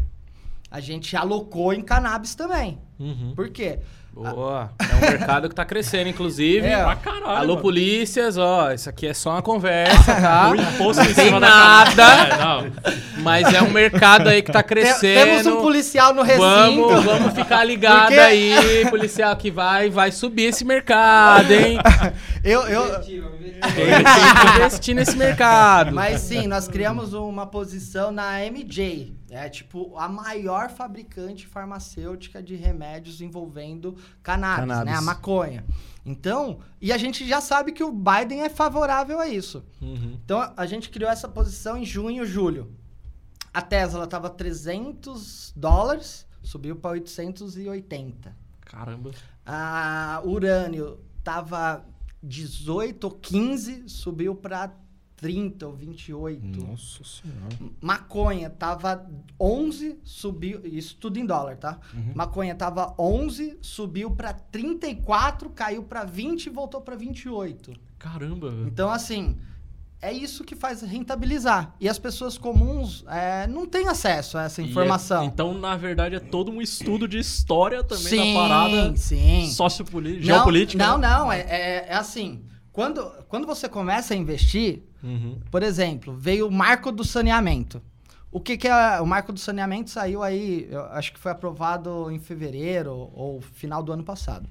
A 0.72 0.80
gente 0.80 1.16
alocou 1.16 1.74
em 1.74 1.82
cannabis 1.82 2.36
também. 2.36 2.80
Uhum. 3.00 3.34
Por 3.36 3.50
quê? 3.50 3.80
Boa. 4.14 4.72
É 4.80 4.96
um 4.96 5.00
mercado 5.00 5.48
que 5.48 5.56
tá 5.56 5.64
crescendo, 5.64 6.10
inclusive. 6.10 6.68
É, 6.68 6.84
pra 6.84 6.96
caralho. 6.96 7.38
Alô, 7.38 7.48
mano. 7.50 7.62
polícias, 7.62 8.38
ó. 8.38 8.72
Isso 8.72 8.90
aqui 8.90 9.08
é 9.08 9.14
só 9.14 9.32
uma 9.32 9.42
conversa, 9.44 10.14
tá? 10.16 10.52
não 10.54 11.14
tem 11.14 11.40
nada. 11.40 12.04
É, 12.04 13.20
mas 13.20 13.54
é 13.54 13.62
um 13.62 13.72
mercado 13.72 14.28
aí 14.28 14.42
que 14.42 14.52
tá 14.52 14.62
crescendo. 14.62 15.26
Temos 15.26 15.46
um 15.46 15.62
policial 15.62 16.14
no 16.14 16.22
recinto. 16.22 16.42
Vamos, 16.42 17.04
vamos 17.04 17.34
ficar 17.34 17.64
ligado 17.64 18.08
Porque... 18.08 18.20
aí, 18.20 18.86
policial 18.90 19.36
que 19.38 19.50
vai, 19.50 19.90
vai 19.90 20.12
subir 20.12 20.46
esse 20.46 20.66
mercado, 20.66 21.52
hein? 21.52 21.80
eu, 22.44 22.62
eu... 22.68 23.00
Tem 23.02 23.24
que 23.62 24.58
investir 24.58 24.96
nesse 24.96 25.16
mercado. 25.16 25.94
Mas 25.94 26.22
sim, 26.22 26.48
nós 26.48 26.68
criamos 26.68 27.14
uma 27.14 27.46
posição 27.46 28.12
na 28.12 28.40
MJ. 28.40 29.14
É 29.30 29.48
tipo 29.50 29.98
a 29.98 30.08
maior 30.08 30.70
fabricante 30.70 31.46
farmacêutica 31.46 32.42
de 32.42 32.56
remédios 32.56 33.22
envolvendo 33.22 33.96
cannabis, 34.24 34.66
cannabis, 34.66 34.92
né? 34.92 34.98
A 34.98 35.02
maconha. 35.02 35.66
Então, 36.06 36.60
e 36.82 36.92
a 36.92 36.98
gente 36.98 37.28
já 37.28 37.40
sabe 37.40 37.72
que 37.72 37.84
o 37.84 37.92
Biden 37.92 38.42
é 38.42 38.50
favorável 38.50 39.20
a 39.20 39.28
isso. 39.28 39.64
Uhum. 39.82 40.18
Então, 40.24 40.54
a 40.56 40.66
gente 40.66 40.90
criou 40.90 41.12
essa 41.12 41.28
posição 41.28 41.78
em 41.78 41.86
junho, 41.86 42.26
julho. 42.26 42.72
A 43.54 43.62
Tesla 43.62 44.06
estava 44.06 44.30
300 44.30 45.54
dólares, 45.56 46.26
subiu 46.42 46.76
para 46.76 46.92
880. 46.92 48.36
Caramba. 48.62 49.12
A 49.46 50.22
Urânio 50.24 51.00
estava 51.18 51.86
18 52.22 53.04
ou 53.04 53.12
15, 53.12 53.84
subiu 53.88 54.36
para 54.36 54.72
30 55.20 55.68
ou 55.68 55.74
28. 55.74 56.66
Nossa 56.66 57.04
senhora. 57.04 57.74
Maconha 57.82 58.50
tava 58.50 59.06
11, 59.40 60.00
subiu, 60.04 60.62
isso 60.66 60.96
tudo 61.00 61.20
em 61.20 61.26
dólar, 61.26 61.58
tá? 61.58 61.80
Uhum. 61.94 62.14
Maconha 62.16 62.56
tava 62.56 62.94
11, 62.98 63.58
subiu 63.62 64.12
para 64.12 64.34
34, 64.34 65.50
caiu 65.50 65.84
para 65.84 66.04
20 66.04 66.46
e 66.46 66.50
voltou 66.50 66.82
para 66.82 66.96
28. 66.96 67.74
Caramba. 67.98 68.54
Então 68.66 68.90
assim, 68.90 69.38
é 70.02 70.14
isso 70.14 70.46
que 70.46 70.56
faz 70.56 70.82
rentabilizar. 70.82 71.76
E 71.80 71.90
as 71.90 72.00
pessoas 72.00 72.38
comuns 72.38 73.04
é, 73.08 73.46
não 73.48 73.66
têm 73.66 73.90
acesso 73.90 74.38
a 74.38 74.44
essa 74.44 74.62
é 74.62 74.66
informação. 74.66 75.24
É, 75.24 75.26
então, 75.26 75.54
na 75.54 75.76
verdade, 75.76 76.16
é 76.16 76.20
todo 76.20 76.50
um 76.50 76.62
estudo 76.62 77.08
de 77.08 77.20
história 77.20 77.84
também 77.84 78.04
sim, 78.06 78.34
da 78.34 78.40
parada. 78.40 78.96
Sim. 78.96 79.50
Sociopolítica. 79.50 80.26
Geopolítica. 80.26 80.86
Não, 80.86 80.98
né? 80.98 81.10
não, 81.10 81.32
é, 81.32 81.42
é, 81.42 81.86
é 81.90 81.96
assim. 81.96 82.42
Quando, 82.72 83.06
quando 83.28 83.46
você 83.46 83.68
começa 83.68 84.14
a 84.14 84.18
investir, 84.18 84.84
Uhum. 85.04 85.40
Por 85.50 85.64
exemplo, 85.64 86.16
veio 86.16 86.48
o 86.48 86.52
marco 86.52 86.92
do 86.92 87.04
saneamento. 87.04 87.82
O 88.32 88.40
que, 88.40 88.58
que 88.58 88.68
é 88.68 89.02
o 89.02 89.08
marco 89.08 89.34
do 89.34 89.40
saneamento 89.40 89.90
saiu 89.90 90.22
aí, 90.22 90.70
acho 90.92 91.12
que 91.14 91.20
foi 91.20 91.32
aprovado 91.32 92.12
em 92.12 92.20
fevereiro 92.20 93.10
ou 93.14 93.42
final 93.42 93.82
do 93.82 93.92
ano 93.92 94.04
passado. 94.04 94.48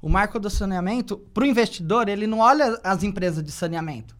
O 0.00 0.08
marco 0.08 0.38
do 0.38 0.48
saneamento, 0.48 1.18
para 1.18 1.42
o 1.42 1.46
investidor, 1.46 2.08
ele 2.08 2.26
não 2.26 2.38
olha 2.38 2.80
as 2.82 3.02
empresas 3.02 3.44
de 3.44 3.50
saneamento. 3.50 4.16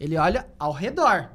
Ele 0.00 0.16
olha 0.16 0.48
ao 0.58 0.72
redor. 0.72 1.30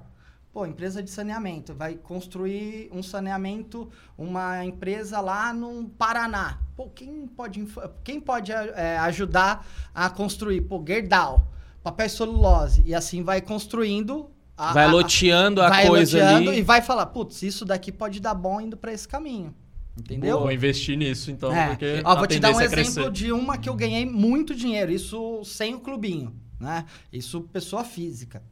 Pô, 0.51 0.65
empresa 0.65 1.03
de 1.03 1.11
saneamento, 1.11 1.73
vai 1.73 1.95
construir 1.95 2.89
um 2.91 3.03
saneamento, 3.03 3.89
uma 4.17 4.65
empresa 4.65 5.19
lá 5.21 5.53
no 5.53 5.87
Paraná. 5.89 6.59
Pô, 6.75 6.89
quem 6.89 7.27
pode, 7.27 7.65
quem 8.03 8.19
pode 8.19 8.51
é, 8.51 8.97
ajudar 8.99 9.65
a 9.93 10.09
construir? 10.09 10.61
Pô, 10.61 10.83
Gerdau 10.85 11.54
papel 11.85 12.09
celulose. 12.09 12.81
E 12.83 12.95
assim 12.95 13.21
vai 13.21 13.39
construindo. 13.41 14.31
A, 14.57 14.73
vai 14.73 14.87
loteando 14.87 15.61
a, 15.61 15.67
a 15.67 15.69
vai 15.69 15.87
coisa 15.87 16.17
loteando 16.17 16.49
ali. 16.49 16.59
E 16.59 16.63
vai 16.63 16.81
falar, 16.81 17.05
putz, 17.07 17.43
isso 17.43 17.63
daqui 17.63 17.91
pode 17.91 18.19
dar 18.19 18.33
bom 18.33 18.59
indo 18.59 18.75
para 18.75 18.91
esse 18.91 19.07
caminho. 19.07 19.53
Entendeu? 19.97 20.39
Vou 20.39 20.51
investir 20.51 20.97
nisso, 20.97 21.31
então, 21.31 21.55
é. 21.55 21.67
porque 21.67 22.01
Ó, 22.03 22.15
vou 22.15 22.27
te 22.27 22.39
dar 22.39 22.51
um 22.51 22.59
é 22.59 22.65
exemplo 22.65 23.09
de 23.09 23.31
uma 23.31 23.57
que 23.57 23.69
eu 23.69 23.75
ganhei 23.75 24.05
muito 24.05 24.53
dinheiro, 24.53 24.91
isso 24.91 25.41
sem 25.45 25.73
o 25.73 25.79
clubinho, 25.79 26.35
né? 26.59 26.85
Isso 27.13 27.41
pessoa 27.41 27.83
física. 27.83 28.43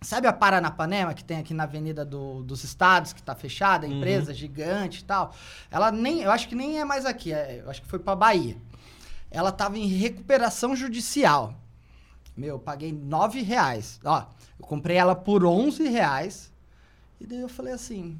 Sabe 0.00 0.26
a 0.26 0.32
Paranapanema, 0.32 1.14
que 1.14 1.22
tem 1.22 1.38
aqui 1.38 1.54
na 1.54 1.62
Avenida 1.62 2.04
do, 2.04 2.42
dos 2.42 2.64
Estados, 2.64 3.12
que 3.12 3.20
está 3.20 3.36
fechada, 3.36 3.86
uhum. 3.86 3.98
empresa 3.98 4.32
uhum. 4.32 4.36
gigante 4.36 5.02
e 5.02 5.04
tal? 5.04 5.32
Ela 5.70 5.92
nem, 5.92 6.22
eu 6.22 6.32
acho 6.32 6.48
que 6.48 6.56
nem 6.56 6.80
é 6.80 6.84
mais 6.84 7.06
aqui, 7.06 7.32
é, 7.32 7.60
eu 7.64 7.70
acho 7.70 7.80
que 7.80 7.86
foi 7.86 8.00
para 8.00 8.16
Bahia. 8.16 8.56
Ela 9.30 9.50
estava 9.50 9.78
em 9.78 9.86
recuperação 9.86 10.74
judicial. 10.74 11.61
Meu, 12.36 12.56
eu 12.56 12.58
paguei 12.58 12.92
nove 12.92 13.42
reais. 13.42 14.00
Ó, 14.04 14.24
eu 14.58 14.66
comprei 14.66 14.96
ela 14.96 15.14
por 15.14 15.44
onze 15.44 15.88
reais. 15.88 16.52
E 17.20 17.26
daí 17.26 17.40
eu 17.40 17.48
falei 17.48 17.72
assim. 17.72 18.18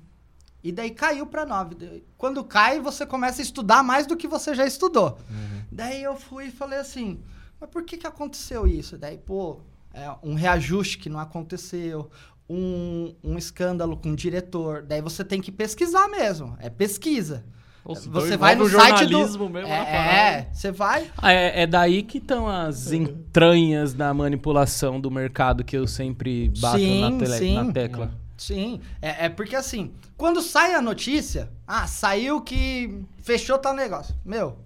E 0.62 0.70
daí 0.70 0.90
caiu 0.90 1.26
para 1.26 1.44
nove. 1.44 2.04
Quando 2.16 2.44
cai, 2.44 2.78
você 2.78 3.04
começa 3.04 3.42
a 3.42 3.44
estudar 3.44 3.82
mais 3.82 4.06
do 4.06 4.16
que 4.16 4.28
você 4.28 4.54
já 4.54 4.66
estudou. 4.66 5.18
Uhum. 5.28 5.62
Daí 5.72 6.02
eu 6.02 6.14
fui 6.16 6.46
e 6.46 6.50
falei 6.52 6.78
assim. 6.78 7.20
Mas 7.58 7.68
por 7.70 7.82
que 7.82 7.96
que 7.96 8.06
aconteceu 8.06 8.66
isso? 8.66 8.96
Daí, 8.96 9.18
pô, 9.18 9.60
é 9.92 10.14
um 10.22 10.34
reajuste 10.34 10.98
que 10.98 11.08
não 11.08 11.18
aconteceu. 11.18 12.10
Um, 12.48 13.14
um 13.24 13.38
escândalo 13.38 13.96
com 13.96 14.10
o 14.10 14.16
diretor. 14.16 14.82
Daí 14.82 15.00
você 15.00 15.24
tem 15.24 15.40
que 15.40 15.50
pesquisar 15.50 16.06
mesmo. 16.08 16.56
É 16.60 16.68
pesquisa. 16.68 17.44
Nossa, 17.84 18.08
então 18.08 18.20
você 18.20 18.36
vai 18.36 18.54
no 18.54 18.68
site 18.68 19.06
do 19.06 19.18
mesmo 19.50 19.68
é, 19.68 20.38
é 20.38 20.48
você 20.52 20.70
vai. 20.70 21.10
É, 21.20 21.62
é, 21.62 21.66
daí 21.66 22.02
que 22.04 22.18
estão 22.18 22.46
as 22.46 22.92
entranhas 22.92 23.92
da 23.92 24.14
manipulação 24.14 25.00
do 25.00 25.10
mercado 25.10 25.64
que 25.64 25.76
eu 25.76 25.86
sempre 25.86 26.48
bato 26.60 26.78
sim, 26.78 27.00
na, 27.00 27.18
tele, 27.18 27.38
sim. 27.38 27.54
na 27.54 27.72
tecla. 27.72 28.10
Sim, 28.36 28.80
é, 29.00 29.26
é 29.26 29.28
porque 29.28 29.56
assim, 29.56 29.92
quando 30.16 30.40
sai 30.40 30.74
a 30.74 30.80
notícia, 30.80 31.50
ah, 31.66 31.86
saiu 31.88 32.40
que 32.40 33.04
fechou 33.18 33.58
tal 33.58 33.74
negócio. 33.74 34.14
Meu, 34.24 34.56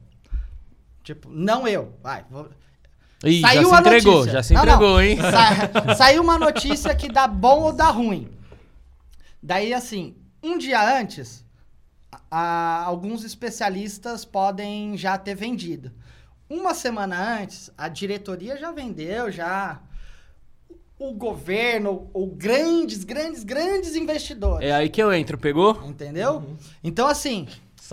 tipo, 1.02 1.30
não 1.30 1.66
eu, 1.66 1.94
vai, 2.02 2.22
vou... 2.30 2.50
Ih, 3.24 3.40
saiu 3.40 3.70
já 3.70 3.76
se 3.76 3.80
entregou, 3.80 4.12
notícia. 4.12 4.32
já 4.32 4.42
se 4.42 4.54
entregou, 4.54 4.80
não, 4.80 4.92
não. 4.92 5.00
hein? 5.00 5.18
Sa 5.18 5.94
saiu 5.94 6.22
uma 6.22 6.38
notícia 6.38 6.94
que 6.94 7.08
dá 7.08 7.26
bom 7.26 7.62
ou 7.62 7.72
dá 7.72 7.88
ruim. 7.88 8.28
Daí, 9.42 9.72
assim, 9.72 10.14
um 10.42 10.58
dia 10.58 11.00
antes, 11.00 11.45
a, 12.30 12.82
alguns 12.84 13.24
especialistas 13.24 14.24
podem 14.24 14.96
já 14.96 15.16
ter 15.18 15.34
vendido. 15.34 15.92
Uma 16.48 16.74
semana 16.74 17.40
antes, 17.40 17.70
a 17.76 17.88
diretoria 17.88 18.56
já 18.56 18.70
vendeu, 18.70 19.30
já 19.30 19.80
o 20.98 21.12
governo, 21.12 22.08
ou 22.12 22.26
grandes, 22.28 23.04
grandes, 23.04 23.44
grandes 23.44 23.94
investidores. 23.96 24.66
É 24.66 24.72
aí 24.72 24.88
que 24.88 25.02
eu 25.02 25.12
entro, 25.12 25.36
pegou? 25.36 25.82
Entendeu? 25.84 26.36
Uhum. 26.36 26.56
Então, 26.82 27.06
assim, 27.06 27.46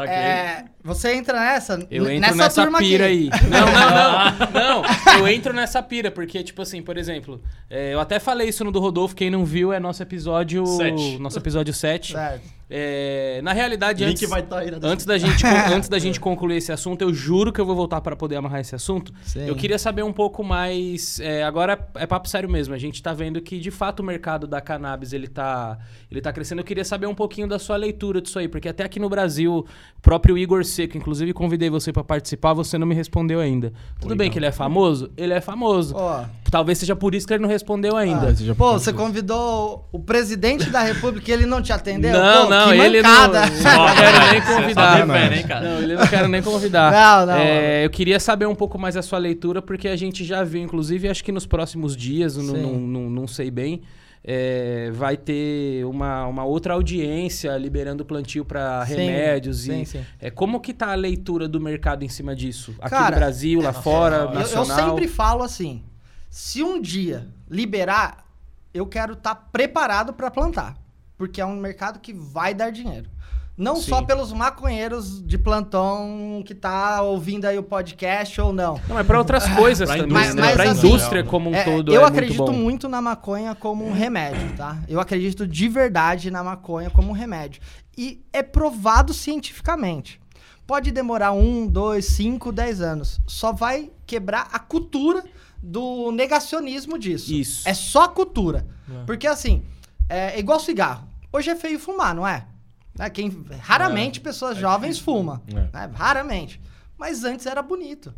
é, 0.07 0.65
você 0.83 1.13
entra 1.13 1.39
nessa, 1.39 1.87
eu 1.89 2.03
entro 2.09 2.19
nessa, 2.19 2.61
nessa 2.61 2.77
pira 2.77 3.05
aqui. 3.05 3.29
aí. 3.33 3.49
Não, 3.49 3.65
não, 4.51 4.51
não. 4.51 4.81
não, 4.81 5.19
eu 5.19 5.27
entro 5.29 5.53
nessa 5.53 5.81
pira, 5.81 6.11
porque, 6.11 6.43
tipo 6.43 6.61
assim, 6.61 6.81
por 6.81 6.97
exemplo, 6.97 7.41
é, 7.69 7.93
eu 7.93 7.99
até 7.99 8.19
falei 8.19 8.49
isso 8.49 8.65
no 8.65 8.71
do 8.71 8.79
Rodolfo, 8.79 9.15
quem 9.15 9.29
não 9.29 9.45
viu 9.45 9.71
é 9.71 9.79
nosso 9.79 10.03
episódio. 10.03 10.65
Sete. 10.65 11.17
Nosso 11.19 11.39
episódio 11.39 11.73
7. 11.73 12.11
Certo. 12.11 12.63
É, 12.75 13.39
na 13.43 13.53
realidade, 13.53 14.03
antes, 14.03 14.27
tá 14.27 14.57
aí 14.57 14.71
na 14.71 14.79
antes, 14.81 15.05
da 15.05 15.15
gente, 15.15 15.45
antes 15.71 15.87
da 15.87 15.99
gente 15.99 16.19
concluir 16.19 16.57
esse 16.57 16.71
assunto, 16.71 17.03
eu 17.03 17.13
juro 17.13 17.53
que 17.53 17.61
eu 17.61 17.65
vou 17.67 17.75
voltar 17.75 18.01
para 18.01 18.15
poder 18.15 18.35
amarrar 18.35 18.61
esse 18.61 18.73
assunto. 18.73 19.13
Sim. 19.21 19.47
Eu 19.47 19.55
queria 19.55 19.77
saber 19.77 20.01
um 20.01 20.11
pouco 20.11 20.43
mais. 20.43 21.19
É, 21.19 21.43
agora 21.43 21.87
é 21.93 22.07
papo 22.07 22.27
sério 22.27 22.49
mesmo. 22.49 22.73
A 22.73 22.77
gente 22.79 22.95
está 22.95 23.13
vendo 23.13 23.39
que, 23.41 23.59
de 23.59 23.69
fato, 23.69 23.99
o 23.99 24.03
mercado 24.03 24.47
da 24.47 24.59
cannabis 24.59 25.13
ele 25.13 25.27
tá, 25.27 25.77
ele 26.09 26.19
tá 26.19 26.33
crescendo. 26.33 26.61
Eu 26.61 26.65
queria 26.65 26.83
saber 26.83 27.05
um 27.05 27.13
pouquinho 27.13 27.47
da 27.47 27.59
sua 27.59 27.75
leitura 27.75 28.19
disso 28.19 28.39
aí, 28.39 28.47
porque 28.47 28.69
até 28.69 28.83
aqui 28.83 28.99
no 28.99 29.07
Brasil, 29.07 29.67
próprio 30.01 30.35
Igor 30.35 30.65
Seco, 30.73 30.97
inclusive 30.97 31.33
convidei 31.33 31.69
você 31.69 31.93
para 31.93 32.03
participar, 32.03 32.53
você 32.53 32.77
não 32.77 32.87
me 32.87 32.95
respondeu 32.95 33.39
ainda. 33.39 33.71
Tudo 33.99 34.15
bem 34.15 34.29
que 34.29 34.37
ele 34.39 34.45
é 34.45 34.51
famoso? 34.51 35.11
Ele 35.15 35.33
é 35.33 35.41
famoso. 35.41 35.95
Oh. 35.97 36.25
Talvez 36.49 36.77
seja 36.77 36.95
por 36.95 37.15
isso 37.15 37.25
que 37.25 37.33
ele 37.33 37.41
não 37.41 37.49
respondeu 37.49 37.97
ainda. 37.97 38.29
Ah, 38.29 38.55
pô, 38.55 38.73
você 38.73 38.93
convidou 38.93 39.87
o 39.91 39.99
presidente 39.99 40.69
da 40.69 40.81
República 40.81 41.31
e 41.31 41.33
ele 41.33 41.45
não 41.45 41.61
te 41.61 41.73
atendeu? 41.73 42.13
Não, 42.13 42.43
pô, 42.43 42.49
não 42.49 42.73
ele 42.73 43.01
não, 43.01 43.27
não 43.27 43.31
quero 43.31 44.31
nem 44.31 44.41
convidar. 44.41 44.99
Não, 44.99 45.07
não, 45.07 45.77
ele 45.79 45.95
não 45.95 46.07
quero 46.07 46.27
nem 46.27 46.41
convidar. 46.41 46.91
Não, 47.03 47.25
não, 47.25 47.33
é, 47.33 47.85
Eu 47.85 47.89
queria 47.89 48.19
saber 48.19 48.45
um 48.45 48.55
pouco 48.55 48.77
mais 48.77 48.95
a 48.95 49.01
sua 49.01 49.17
leitura, 49.17 49.61
porque 49.61 49.87
a 49.87 49.95
gente 49.95 50.23
já 50.23 50.43
viu, 50.43 50.61
inclusive, 50.61 51.07
acho 51.07 51.23
que 51.23 51.31
nos 51.31 51.45
próximos 51.45 51.95
dias, 51.95 52.37
não, 52.37 52.53
não, 52.55 53.09
não, 53.09 53.27
sei 53.27 53.49
bem, 53.49 53.81
é, 54.23 54.89
vai 54.91 55.17
ter 55.17 55.85
uma, 55.85 56.25
uma 56.27 56.45
outra 56.45 56.73
audiência 56.73 57.57
liberando 57.57 58.05
plantio 58.05 58.45
para 58.45 58.83
remédios. 58.83 59.61
Sim, 59.61 59.81
e, 59.81 59.85
sim. 59.85 60.05
É, 60.19 60.31
como 60.31 60.59
que 60.59 60.73
tá 60.73 60.91
a 60.91 60.95
leitura 60.95 61.47
do 61.47 61.59
mercado 61.59 62.03
em 62.03 62.09
cima 62.09 62.35
disso? 62.35 62.75
Aqui 62.79 62.91
Cara, 62.91 63.15
no 63.15 63.21
Brasil, 63.21 63.61
lá 63.61 63.73
fora, 63.73 64.17
eu, 64.17 64.33
nacional? 64.33 64.79
Eu 64.79 64.85
sempre 64.91 65.07
falo 65.07 65.43
assim, 65.43 65.83
se 66.29 66.63
um 66.63 66.81
dia 66.81 67.27
liberar, 67.49 68.25
eu 68.73 68.85
quero 68.85 69.13
estar 69.13 69.35
tá 69.35 69.41
preparado 69.51 70.13
para 70.13 70.31
plantar 70.31 70.83
porque 71.17 71.39
é 71.39 71.45
um 71.45 71.55
mercado 71.55 71.99
que 71.99 72.11
vai 72.11 72.53
dar 72.53 72.69
dinheiro. 72.69 73.09
Não 73.55 73.75
Sim. 73.75 73.89
só 73.89 74.01
pelos 74.01 74.33
maconheiros 74.33 75.21
de 75.23 75.37
plantão 75.37 76.41
que 76.43 76.55
tá 76.55 77.03
ouvindo 77.03 77.45
aí 77.45 77.57
o 77.57 77.61
podcast 77.61 78.41
ou 78.41 78.51
não. 78.51 78.81
Não, 78.87 78.97
é 78.97 79.03
para 79.03 79.19
outras 79.19 79.47
coisas 79.49 79.87
também, 79.89 80.05
indústria, 80.05 80.33
né? 80.33 80.41
Mas, 80.41 80.53
pra 80.55 80.71
assim, 80.71 80.87
indústria 80.87 81.23
como 81.23 81.51
um 81.51 81.55
é, 81.55 81.63
todo. 81.63 81.93
Eu 81.93 82.01
é 82.01 82.05
acredito 82.05 82.39
muito, 82.45 82.59
muito, 82.59 82.89
na 82.89 82.99
maconha 82.99 83.53
como 83.53 83.85
um 83.85 83.93
remédio, 83.93 84.55
tá? 84.57 84.79
Eu 84.87 84.99
acredito 84.99 85.45
de 85.45 85.69
verdade 85.69 86.31
na 86.31 86.43
maconha 86.43 86.89
como 86.89 87.09
um 87.09 87.13
remédio. 87.13 87.61
E 87.95 88.23
é 88.33 88.41
provado 88.41 89.13
cientificamente. 89.13 90.19
Pode 90.65 90.91
demorar 90.91 91.31
um, 91.31 91.67
dois, 91.67 92.05
cinco, 92.05 92.51
dez 92.51 92.81
anos. 92.81 93.19
Só 93.27 93.51
vai 93.51 93.91
quebrar 94.07 94.47
a 94.51 94.57
cultura 94.57 95.23
do 95.61 96.11
negacionismo 96.11 96.97
disso. 96.97 97.31
Isso. 97.31 97.69
É 97.69 97.73
só 97.75 98.05
a 98.05 98.09
cultura. 98.09 98.65
É. 98.91 99.03
Porque 99.05 99.27
assim, 99.27 99.63
é 100.09 100.39
igual 100.39 100.59
cigarro. 100.59 101.07
Hoje 101.31 101.51
é 101.51 101.55
feio 101.55 101.77
fumar, 101.77 102.15
não 102.15 102.27
é? 102.27 102.47
Né? 102.97 103.09
Quem, 103.09 103.45
raramente 103.59 104.19
é, 104.19 104.23
pessoas 104.23 104.57
é 104.57 104.61
jovens 104.61 104.99
fumam. 104.99 105.41
É. 105.47 105.53
Né? 105.53 105.91
Raramente. 105.93 106.61
Mas 106.97 107.23
antes 107.23 107.45
era 107.45 107.61
bonito. 107.61 108.13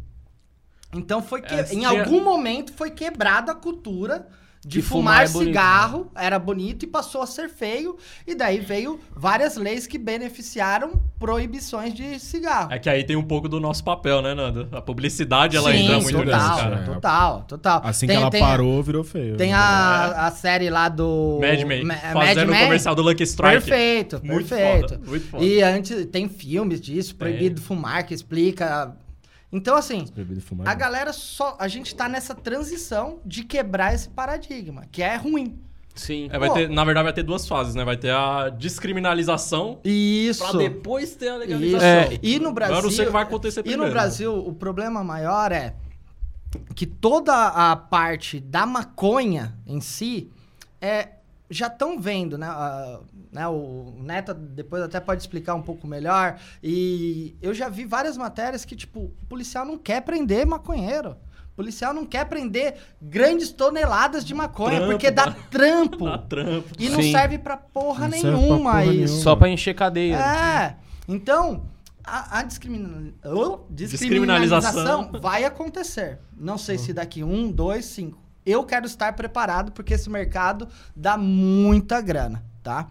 Então 0.94 1.22
foi 1.22 1.41
que, 1.41 1.55
em 1.74 1.86
algum 1.86 2.24
momento 2.24 2.74
foi 2.74 2.91
quebrada 2.91 3.51
a 3.51 3.55
cultura 3.55 4.27
de 4.65 4.81
fumar, 4.81 5.27
fumar 5.27 5.43
é 5.43 5.45
cigarro, 5.45 5.98
bonito, 6.00 6.15
né? 6.15 6.25
era 6.25 6.39
bonito 6.39 6.84
e 6.84 6.88
passou 6.88 7.22
a 7.22 7.27
ser 7.27 7.50
feio. 7.50 7.98
E 8.25 8.34
daí 8.34 8.60
veio 8.60 9.00
várias 9.15 9.55
leis 9.57 9.86
que 9.86 10.00
beneficiaram 10.00 11.00
proibições 11.19 11.93
de 11.93 12.19
cigarro. 12.19 12.74
É 12.74 12.79
que 12.79 12.89
aí 12.89 13.03
tem 13.03 13.15
um 13.15 13.24
pouco 13.24 13.48
do 13.48 13.60
nosso 13.60 13.84
papel, 13.84 14.24
né, 14.24 14.34
Nando? 14.34 14.67
A 14.72 14.81
publicidade, 14.81 15.55
ela 15.55 15.72
Sim, 15.72 15.84
entra 15.84 16.00
muito 16.00 16.17
total, 16.17 16.39
nesse 16.39 16.62
cara. 16.62 16.84
Total, 16.84 17.41
total. 17.43 17.81
Assim 17.84 18.07
tem, 18.07 18.15
que 18.15 18.22
ela 18.22 18.31
tem, 18.31 18.41
parou, 18.41 18.81
virou 18.81 19.03
feio. 19.03 19.38
Tem 19.38 19.53
a, 19.53 20.25
a 20.25 20.31
série 20.31 20.69
lá 20.72 20.89
do... 20.89 21.39
Mad 21.39 21.62
Men, 21.63 21.86
Ma 21.86 21.95
fazendo 21.95 22.51
o 22.51 22.57
comercial 22.57 22.95
do 22.95 23.03
Lucky 23.03 23.24
Strike. 23.24 23.65
Perfeito, 23.65 24.22
muito 24.24 24.50
perfeito. 24.50 24.95
Foda, 24.95 25.01
muito 25.05 25.27
foda. 25.29 25.45
E 25.45 25.62
antes, 25.62 26.05
tem 26.07 26.27
filmes 26.27 26.81
disso, 26.81 27.15
Proibido 27.15 27.62
é. 27.62 27.63
Fumar, 27.63 28.03
que 28.05 28.15
explica 28.15 28.95
então, 29.51 29.75
assim, 29.75 30.05
a 30.65 30.73
galera 30.73 31.13
só. 31.13 31.55
A 31.59 31.67
gente 31.67 31.95
tá 31.95 32.09
nessa 32.09 32.35
transição 32.35 33.19
de 33.25 33.43
quebrar 33.43 33.93
esse 33.93 34.09
paradigma, 34.09 34.85
que 34.91 35.01
é 35.01 35.15
ruim. 35.15 35.59
Sim. 35.95 36.27
É, 36.29 36.37
vai 36.37 36.51
ter, 36.51 36.69
na 36.69 36.83
verdade, 36.83 37.05
vai 37.05 37.13
ter 37.13 37.23
duas 37.23 37.47
fases, 37.47 37.73
né? 37.73 37.85
Vai 37.85 37.95
ter 37.95 38.11
a 38.11 38.49
descriminalização. 38.49 39.79
Isso. 39.83 40.43
Pra 40.43 40.59
depois 40.59 41.15
ter 41.15 41.29
a 41.29 41.37
legalização. 41.37 41.87
É. 41.87 42.19
E 42.21 42.37
no 42.37 42.51
Brasil. 42.51 42.75
Eu 42.75 42.83
não 42.83 42.91
sei 42.91 43.05
o 43.05 43.07
que 43.07 43.13
vai 43.13 43.23
acontecer 43.23 43.63
primeiro. 43.63 43.83
E 43.83 43.85
no 43.85 43.91
Brasil, 43.91 44.37
o 44.37 44.53
problema 44.53 45.03
maior 45.03 45.53
é 45.53 45.73
que 46.75 46.85
toda 46.85 47.33
a 47.33 47.75
parte 47.75 48.39
da 48.39 48.65
maconha 48.65 49.57
em 49.65 49.79
si 49.79 50.29
é 50.81 51.09
já 51.49 51.67
estão 51.67 51.99
vendo, 51.99 52.37
né? 52.37 52.49
Uh, 52.49 53.05
né? 53.35 53.45
O 53.49 53.93
Neto 53.97 54.33
depois 54.33 54.81
até 54.81 54.97
pode 54.99 55.21
explicar 55.21 55.55
um 55.55 55.61
pouco 55.61 55.85
melhor. 55.85 56.39
E 56.63 57.35
eu 57.41 57.53
já 57.53 57.67
vi 57.67 57.83
várias 57.83 58.15
matérias 58.15 58.63
que, 58.63 58.77
tipo, 58.77 59.01
o 59.21 59.25
policial 59.27 59.65
não 59.65 59.77
quer 59.77 60.01
prender 60.01 60.47
maconheiro. 60.47 61.17
O 61.51 61.55
policial 61.55 61.93
não 61.93 62.05
quer 62.05 62.25
prender 62.25 62.75
grandes 63.01 63.51
toneladas 63.51 64.23
de 64.23 64.33
maconha, 64.33 64.77
trampo, 64.77 64.91
porque 64.91 65.11
dá 65.11 65.31
trampo. 65.51 66.05
dá 66.05 66.17
trampo. 66.17 66.69
E 66.79 66.87
não 66.87 67.01
Sim. 67.01 67.11
serve 67.11 67.37
pra 67.37 67.57
porra 67.57 68.07
não 68.07 68.17
nenhuma 68.17 68.71
pra 68.71 68.81
porra 68.81 68.85
isso. 68.85 68.93
Nenhuma. 68.93 69.21
Só 69.21 69.35
pra 69.35 69.49
encher 69.49 69.75
cadeia. 69.75 70.17
É. 70.17 70.75
Então, 71.05 71.65
a, 72.03 72.39
a 72.39 72.43
discrimina... 72.43 73.13
oh, 73.25 73.59
descriminalização 73.69 75.11
vai 75.21 75.43
acontecer. 75.43 76.19
Não 76.37 76.57
sei 76.57 76.77
se 76.77 76.93
daqui 76.93 77.21
um, 77.21 77.51
dois, 77.51 77.85
cinco 77.85 78.25
eu 78.45 78.63
quero 78.63 78.85
estar 78.85 79.11
preparado 79.13 79.71
porque 79.71 79.95
esse 79.95 80.09
mercado 80.09 80.67
dá 80.95 81.17
muita 81.17 81.99
grana, 81.99 82.43
tá? 82.65 82.88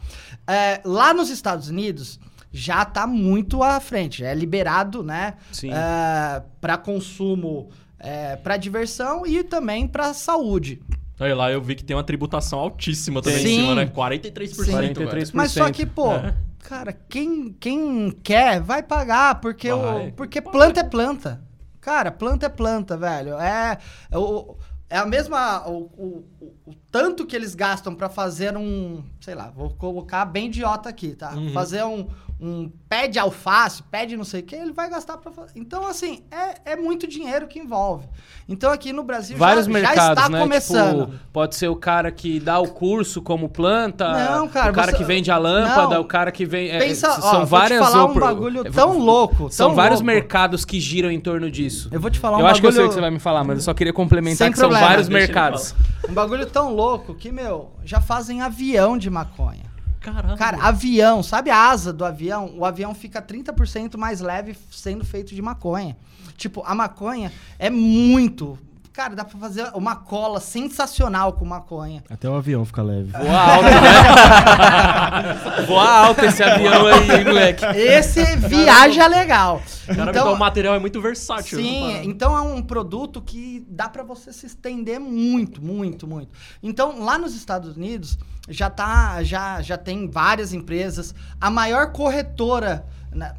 É, 0.47 0.81
lá 0.85 1.13
nos 1.13 1.29
Estados 1.29 1.69
Unidos 1.69 2.21
já 2.53 2.83
está 2.83 3.05
muito 3.05 3.65
à 3.65 3.81
frente, 3.81 4.25
é 4.25 4.33
liberado, 4.33 5.03
né? 5.03 5.35
Sim. 5.51 5.73
É, 5.73 6.41
para 6.61 6.79
consumo, 6.79 7.69
é, 7.99 8.37
para 8.37 8.57
diversão 8.57 9.27
e 9.27 9.43
também 9.43 9.89
para 9.89 10.15
saúde. 10.15 10.81
Aí 11.19 11.35
lá 11.35 11.51
eu 11.51 11.61
vi 11.61 11.75
que 11.75 11.83
tem 11.85 11.97
uma 11.97 12.05
tributação 12.05 12.61
altíssima 12.61 13.21
também 13.21 13.41
Sim. 13.41 13.49
em 13.49 13.61
cima, 13.61 13.75
né? 13.75 13.87
43%. 13.87 14.65
Sim. 14.65 14.73
43%. 14.73 15.31
Mas 15.35 15.51
só 15.51 15.71
que, 15.71 15.85
pô, 15.85 16.13
é. 16.13 16.35
cara, 16.61 16.93
quem, 17.09 17.53
quem 17.59 18.11
quer 18.23 18.61
vai 18.61 18.83
pagar, 18.83 19.41
porque, 19.41 19.73
vai. 19.73 20.09
O, 20.09 20.13
porque 20.13 20.41
planta 20.41 20.81
é 20.81 20.85
planta. 20.85 21.41
Cara, 21.81 22.11
planta 22.13 22.47
é 22.47 22.49
planta, 22.49 22.97
velho. 22.97 23.39
É. 23.39 23.79
é 24.11 24.19
o, 24.19 24.57
é 24.89 24.99
a 24.99 25.07
mesma. 25.07 25.69
O, 25.69 25.91
o, 25.97 26.25
o, 26.67 26.75
tanto 26.91 27.27
que 27.27 27.35
eles 27.35 27.55
gastam 27.55 27.95
para 27.95 28.09
fazer 28.09 28.57
um. 28.57 29.03
Sei 29.21 29.35
lá, 29.35 29.51
vou 29.55 29.71
colocar 29.71 30.25
bem 30.25 30.47
idiota 30.47 30.89
aqui, 30.89 31.15
tá? 31.15 31.33
Uhum. 31.33 31.53
Fazer 31.53 31.85
um, 31.85 32.07
um 32.41 32.71
pé 32.89 33.07
de 33.09 33.19
alface, 33.19 33.83
pé 33.83 34.05
de 34.07 34.17
não 34.17 34.25
sei 34.25 34.41
o 34.41 34.43
que, 34.43 34.55
ele 34.55 34.73
vai 34.73 34.91
gastar 34.91 35.17
para 35.17 35.33
fazer. 35.33 35.53
Então, 35.57 35.87
assim, 35.87 36.23
é, 36.31 36.73
é 36.73 36.77
muito 36.77 37.07
dinheiro 37.07 37.47
que 37.47 37.59
envolve. 37.59 38.07
Então, 38.49 38.71
aqui 38.71 38.93
no 38.93 39.03
Brasil 39.03 39.37
Vários 39.37 39.67
já, 39.67 39.73
mercados, 39.73 39.97
já 39.97 40.13
está 40.13 40.29
né? 40.29 40.41
começando. 40.41 41.07
Tipo, 41.07 41.19
pode 41.33 41.55
ser 41.55 41.69
o 41.69 41.77
cara 41.77 42.11
que 42.11 42.39
dá 42.39 42.59
o 42.59 42.69
curso 42.69 43.23
como 43.23 43.49
planta, 43.49 44.13
não, 44.13 44.49
cara, 44.49 44.71
o 44.71 44.75
cara 44.75 44.93
você... 44.93 44.99
que 44.99 45.05
vende 45.05 45.31
a 45.31 45.39
lâmpada, 45.39 45.95
não. 45.95 46.03
o 46.03 46.05
cara 46.05 46.31
que 46.31 46.45
vem. 46.45 46.71
É, 46.71 46.79
Pensa, 46.79 47.09
é, 47.09 47.21
são 47.21 47.43
ó, 47.43 47.45
várias. 47.45 47.79
Vou 47.79 47.89
te 47.89 47.93
falar 47.93 48.05
um 48.05 48.15
bagulho 48.15 48.65
tão 48.71 48.99
louco. 48.99 49.51
São 49.51 49.69
tão 49.69 49.77
vários 49.77 50.01
louco. 50.01 50.15
mercados 50.15 50.65
que 50.65 50.79
giram 50.79 51.11
em 51.11 51.21
torno 51.21 51.51
disso. 51.51 51.89
Eu 51.91 52.01
vou 52.01 52.11
te 52.11 52.19
falar 52.19 52.37
um 52.37 52.41
eu 52.41 52.45
bagulho. 52.45 52.49
Eu 52.49 52.53
acho 52.53 52.61
que 52.61 52.67
eu 52.67 52.73
sei 52.73 52.85
o 52.85 52.89
que 52.89 52.95
você 52.95 53.01
vai 53.01 53.11
me 53.11 53.19
falar, 53.19 53.45
mas 53.45 53.59
eu 53.59 53.63
só 53.63 53.73
queria 53.73 53.93
complementar 53.93 54.47
Sem 54.47 54.53
que 54.53 54.59
problema, 54.59 54.81
são 54.81 54.89
vários 54.89 55.09
mercados. 55.09 55.75
Um 56.09 56.13
bagulho 56.13 56.34
tão 56.47 56.75
louco 56.75 57.15
que, 57.15 57.31
meu, 57.31 57.73
já 57.85 58.01
fazem 58.01 58.43
avião 58.43 58.99
de 58.99 59.09
maconha. 59.09 59.65
Caramba. 60.01 60.37
Cara, 60.37 60.59
avião, 60.59 61.23
sabe 61.23 61.51
a 61.51 61.71
asa 61.71 61.93
do 61.93 62.05
avião? 62.05 62.53
O 62.59 62.65
avião 62.65 62.95
fica 62.95 63.23
30% 63.23 63.97
mais 63.97 64.21
leve 64.21 64.57
sendo 64.71 65.05
feito 65.05 65.35
de 65.35 65.41
maconha. 65.41 65.97
Tipo, 66.37 66.63
a 66.67 66.75
maconha 66.75 67.33
é 67.59 67.71
muito 67.71 68.59
Cara, 68.95 69.15
dá 69.17 69.25
pra 69.25 69.37
fazer 69.41 69.69
uma 69.75 69.97
cola 69.97 70.39
sensacional 70.39 71.33
com 71.33 71.45
maconha. 71.45 72.05
Até 72.09 72.31
o 72.31 72.35
avião 72.37 72.65
fica 72.65 72.81
leve. 72.81 73.11
Voa 73.11 73.41
alto, 73.41 73.65
né? 73.65 75.35
Voa 75.67 76.07
alto 76.07 76.25
esse 76.25 76.45
avião 76.45 76.87
aí, 76.87 77.25
moleque. 77.25 77.65
Esse 77.77 78.37
viaja 78.37 79.09
legal. 79.09 79.61
Cara, 79.85 80.13
então, 80.13 80.33
o 80.33 80.39
material 80.39 80.77
é 80.77 80.79
muito 80.79 81.03
versátil. 81.03 81.59
Sim, 81.59 82.03
então 82.05 82.37
é 82.37 82.41
um 82.41 82.63
produto 82.63 83.21
que 83.21 83.67
dá 83.69 83.89
para 83.89 84.05
você 84.05 84.33
se 84.33 84.47
estender 84.47 85.01
muito, 85.01 85.61
muito, 85.61 86.07
muito. 86.07 86.33
Então, 86.63 87.05
lá 87.05 87.19
nos 87.19 87.35
Estados 87.35 87.77
Unidos, 87.77 88.17
já 88.49 88.71
tá, 88.71 89.25
já, 89.25 89.61
já 89.61 89.77
tem 89.77 90.09
várias 90.09 90.53
empresas. 90.53 91.13
A 91.41 91.51
maior 91.51 91.91
corretora... 91.91 92.87
Né, 93.11 93.35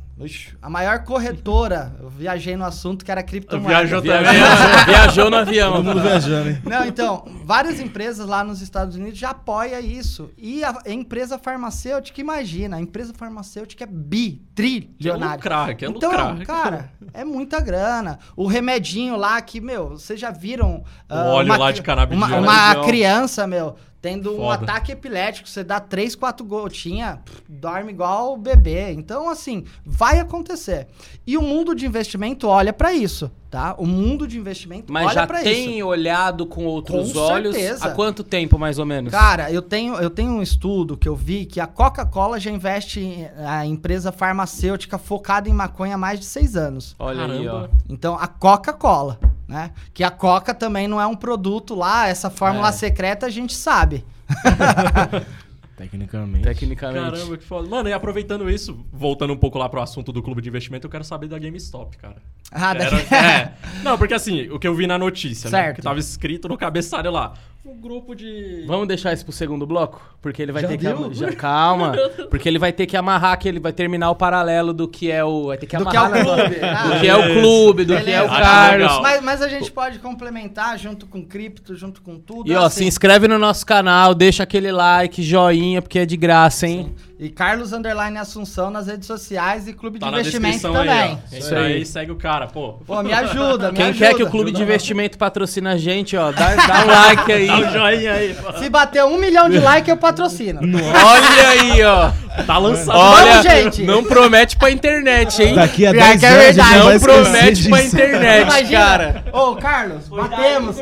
a 0.62 0.70
maior 0.70 1.04
corretora, 1.04 1.94
eu 2.00 2.10
viajei 2.10 2.56
no 2.56 2.64
assunto 2.64 3.04
que 3.04 3.12
era 3.12 3.22
criptomoeda. 3.22 3.86
Viajou 3.86 4.02
também. 4.02 4.34
Viajou 4.88 5.30
no 5.30 5.36
avião. 5.36 5.74
Todo 5.74 5.84
mundo 5.84 6.02
viajando, 6.02 6.50
hein? 6.52 6.62
Não, 6.64 6.86
então, 6.86 7.26
várias 7.44 7.82
empresas 7.82 8.26
lá 8.26 8.42
nos 8.42 8.62
Estados 8.62 8.96
Unidos 8.96 9.20
já 9.20 9.32
apoiam 9.32 9.78
isso. 9.82 10.32
E 10.38 10.64
a, 10.64 10.74
empresa 10.86 11.38
farmacêutica, 11.38 12.22
imagina, 12.22 12.78
a 12.78 12.82
empresa 12.82 13.14
farmacêutica 13.14 13.84
é 13.84 13.88
bi-trilionária. 13.88 15.34
É 15.34 15.36
lucrar, 15.36 15.70
é 15.70 15.74
então, 15.74 15.92
lucrar. 15.92 16.46
cara, 16.46 16.92
é 17.14 17.26
muita 17.26 17.60
grana. 17.60 18.18
O 18.38 18.48
remedinho 18.48 19.18
lá 19.18 19.42
que, 19.42 19.60
meu, 19.60 19.90
vocês 19.90 20.18
já 20.18 20.32
viram... 20.32 20.86
O 21.10 21.14
uh, 21.14 21.28
óleo 21.28 21.50
uma, 21.50 21.58
lá 21.58 21.72
de 21.74 21.82
cannabis. 21.82 22.18
Uma, 22.18 22.38
uma 22.38 22.86
criança, 22.86 23.46
meu, 23.46 23.76
tendo 24.06 24.36
Foda. 24.36 24.44
um 24.44 24.52
ataque 24.52 24.92
epilético, 24.92 25.50
você 25.50 25.64
dá 25.64 25.80
três, 25.80 26.14
quatro 26.14 26.46
gotinhas, 26.46 27.18
dorme 27.50 27.92
igual 27.92 28.38
bebê. 28.38 28.92
Então, 28.92 29.28
assim, 29.28 29.64
vai 29.84 30.20
acontecer. 30.20 30.86
E 31.26 31.36
o 31.36 31.42
mundo 31.42 31.74
de 31.74 31.88
investimento 31.88 32.48
olha 32.48 32.72
para 32.72 32.94
isso, 32.94 33.32
tá? 33.50 33.74
O 33.80 33.88
mundo 33.88 34.28
de 34.28 34.38
investimento 34.38 34.94
Mas 34.94 35.08
olha 35.08 35.26
para 35.26 35.42
isso. 35.42 35.50
Mas 35.50 35.58
já 35.58 35.66
tem 35.66 35.82
olhado 35.82 36.46
com 36.46 36.66
outros 36.66 37.14
com 37.14 37.18
olhos? 37.18 37.56
Certeza. 37.56 37.86
Há 37.86 37.96
quanto 37.96 38.24
tempo, 38.24 38.60
mais 38.60 38.78
ou 38.78 38.86
menos? 38.86 39.10
Cara, 39.10 39.52
eu 39.52 39.64
tenho, 39.64 39.96
eu 39.96 40.12
tenho 40.12 40.34
um 40.34 40.42
estudo 40.44 40.96
que 40.96 41.10
eu 41.10 41.16
vi 41.16 41.48
que 41.48 41.60
a 41.60 41.66
Coca-Cola 41.66 42.40
já 42.40 42.52
investe 42.52 43.00
em 43.00 43.28
a 43.44 43.66
empresa 43.66 44.12
farmacêutica 44.12 45.00
focada 45.00 45.50
em 45.50 45.54
maconha 45.54 45.96
há 45.96 45.98
mais 45.98 46.20
de 46.20 46.26
seis 46.26 46.56
anos. 46.56 46.96
Olha 47.00 47.22
Caramba. 47.22 47.40
aí, 47.40 47.48
ó. 47.48 47.68
Então, 47.90 48.16
a 48.20 48.28
Coca-Cola 48.28 49.20
né? 49.48 49.72
Que 49.94 50.04
a 50.04 50.12
Coca 50.12 50.54
também 50.54 50.88
não 50.88 51.00
é 51.00 51.08
um 51.08 51.16
produto 51.16 51.76
lá, 51.76 52.08
essa 52.08 52.30
fórmula 52.30 52.70
é. 52.70 52.72
secreta 52.72 53.26
a 53.26 53.30
gente 53.30 53.54
sabe. 53.54 54.06
Tecnicamente. 55.76 56.44
Tecnicamente. 56.44 57.12
Caramba, 57.12 57.38
que 57.38 57.44
foda. 57.44 57.68
Mano, 57.68 57.90
e 57.90 57.94
aproveitando 57.94 58.50
isso, 58.50 58.86
voltando 58.94 59.34
um 59.34 59.38
pouco 59.38 59.58
lá 59.58 59.68
pro 59.68 59.82
assunto 59.82 60.12
do 60.12 60.24
clube 60.24 60.42
de 60.42 60.48
investimento, 60.48 60.88
eu 60.88 60.92
quero 60.92 61.04
saber 61.04 61.28
da 61.28 61.38
GameStop, 61.38 61.98
cara. 61.98 62.16
Ah, 62.56 62.72
Era, 62.72 62.98
é. 63.16 63.52
Não, 63.84 63.98
porque 63.98 64.14
assim, 64.14 64.50
o 64.50 64.58
que 64.58 64.68
eu 64.68 64.74
vi 64.74 64.88
na 64.88 64.98
notícia, 64.98 65.50
certo. 65.50 65.68
né? 65.68 65.74
Que 65.74 65.82
tava 65.82 66.00
escrito 66.00 66.48
no 66.48 66.58
cabeçalho 66.58 67.12
lá. 67.12 67.34
Um 67.66 67.82
grupo 67.82 68.14
de. 68.14 68.64
Vamos 68.68 68.88
deixar 68.88 69.12
isso 69.12 69.26
pro 69.26 69.34
segundo 69.34 69.66
bloco? 69.66 70.00
Porque 70.22 70.40
ele 70.40 70.52
vai 70.52 70.62
já 70.62 70.68
ter 70.68 70.78
deu? 70.78 71.10
que. 71.10 71.16
Já, 71.16 71.32
calma. 71.34 71.96
Porque 72.30 72.48
ele 72.48 72.60
vai 72.60 72.72
ter 72.72 72.86
que 72.86 72.96
amarrar, 72.96 73.40
que 73.40 73.50
ele 73.50 73.60
vai 73.60 73.74
terminar 73.74 74.12
o 74.12 74.16
paralelo 74.16 74.72
do 74.72 74.88
que 74.88 75.12
é 75.12 75.24
o. 75.24 75.48
Vai 75.48 75.58
ter 75.58 75.66
que 75.66 75.76
amarrar. 75.76 76.12
Do 76.12 76.14
que 76.14 76.20
é 76.20 76.22
o 76.22 76.38
clube. 76.38 76.60
Ah, 76.62 76.84
do 76.88 77.00
que 77.00 77.08
é 77.08 77.16
o 77.16 77.42
clube, 77.42 77.86
do 77.86 77.96
Beleza. 77.96 78.04
que 78.04 78.12
é 78.12 78.22
o 78.22 78.28
Carlos. 78.28 79.00
Mas, 79.02 79.24
mas, 79.24 79.42
a 79.42 79.50
gente 79.50 79.72
pode 79.72 79.98
complementar 79.98 80.78
junto 80.78 81.08
com 81.08 81.26
cripto, 81.26 81.74
junto 81.76 82.04
com 82.04 82.20
tudo. 82.20 82.52
E 82.52 82.56
ó, 82.56 82.66
assim. 82.66 82.82
se 82.82 82.86
inscreve 82.86 83.28
no 83.28 83.40
nosso 83.40 83.66
canal, 83.66 84.14
deixa 84.14 84.44
aquele 84.44 84.72
like, 84.72 85.24
joinha, 85.24 85.82
porque 85.82 85.98
é 85.98 86.06
de 86.06 86.16
graça, 86.16 86.68
hein? 86.68 86.94
Sim. 86.96 87.06
E 87.18 87.30
Carlos 87.30 87.72
Underline 87.72 88.18
Assunção 88.18 88.70
nas 88.70 88.88
redes 88.88 89.08
sociais 89.08 89.70
e 89.70 89.74
Clube 89.74 90.00
tá 90.00 90.10
de 90.10 90.20
Investimento 90.20 90.62
também. 90.64 90.90
Aí, 90.90 91.40
Isso 91.40 91.56
aí. 91.56 91.74
aí, 91.76 91.86
segue 91.86 92.12
o 92.12 92.18
cara, 92.18 92.48
pô. 92.48 92.74
Pô, 92.86 93.02
me 93.02 93.14
ajuda, 93.14 93.72
me 93.72 93.78
Quem 93.78 93.86
ajuda. 93.88 94.06
quer 94.06 94.16
que 94.16 94.24
o 94.24 94.30
Clube 94.30 94.52
de 94.52 94.62
Investimento 94.62 95.18
patrocine 95.18 95.70
a 95.70 95.78
gente, 95.78 96.18
ó, 96.18 96.34
dá, 96.34 96.56
dá 96.56 96.84
um 96.84 96.88
like 96.88 97.32
aí. 97.32 97.48
Dá 97.56 97.56
um 97.56 97.72
joinha 97.72 98.14
aí. 98.14 98.34
Pô. 98.34 98.54
Se 98.60 98.70
bater 98.70 99.06
um 99.06 99.18
milhão 99.18 99.50
de 99.50 99.60
like, 99.60 99.90
eu 99.90 99.96
patrocino. 99.96 100.60
Olha 100.68 101.50
aí, 101.50 101.84
ó. 101.84 102.12
Tá 102.44 102.58
lançado. 102.58 102.98
Olha, 102.98 103.42
Vamos, 103.42 103.44
gente. 103.44 103.84
Não 103.84 104.04
promete 104.04 104.58
pra 104.58 104.70
internet, 104.70 105.42
hein? 105.42 105.56
Daqui 105.56 105.86
a 105.86 105.94
10 105.94 106.24
é 106.24 106.28
anos 106.28 106.58
Não 106.58 107.00
promete 107.00 107.70
pra 107.70 107.82
internet, 107.84 108.42
Imagina. 108.42 108.80
cara. 108.80 109.24
Ô, 109.32 109.56
Carlos, 109.56 110.10
batemos. 110.10 110.76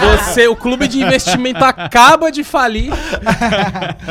Você, 0.00 0.48
o 0.48 0.56
Clube 0.56 0.88
de 0.88 1.02
Investimento 1.02 1.62
acaba 1.62 2.32
de 2.32 2.42
falir. 2.42 2.90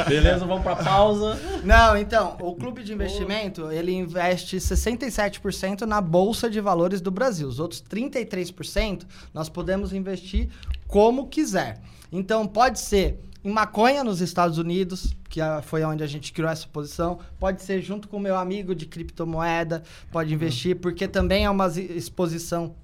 Beleza, 0.08 0.45
vamos 0.51 0.63
pra 0.63 0.75
pausa. 0.75 1.39
Não, 1.63 1.95
então, 1.95 2.35
o 2.41 2.55
clube 2.55 2.83
de 2.83 2.91
investimento, 2.91 3.71
ele 3.71 3.93
investe 3.93 4.57
67% 4.57 5.81
na 5.81 6.01
bolsa 6.01 6.49
de 6.49 6.59
valores 6.59 6.99
do 6.99 7.09
Brasil. 7.09 7.47
Os 7.47 7.59
outros 7.59 7.81
33% 7.81 9.05
nós 9.33 9.47
podemos 9.47 9.93
investir 9.93 10.49
como 10.87 11.27
quiser. 11.27 11.81
Então, 12.11 12.45
pode 12.45 12.79
ser 12.79 13.19
em 13.43 13.49
maconha 13.49 14.03
nos 14.03 14.19
Estados 14.19 14.57
Unidos, 14.57 15.15
que 15.29 15.39
foi 15.63 15.83
onde 15.83 16.03
a 16.03 16.07
gente 16.07 16.33
criou 16.33 16.51
essa 16.51 16.67
posição. 16.67 17.19
Pode 17.39 17.61
ser 17.61 17.81
junto 17.81 18.09
com 18.09 18.17
o 18.17 18.19
meu 18.19 18.35
amigo 18.35 18.75
de 18.75 18.85
criptomoeda, 18.85 19.83
pode 20.11 20.33
investir, 20.33 20.75
porque 20.75 21.07
também 21.07 21.45
é 21.45 21.49
uma 21.49 21.67
exposição 21.67 22.75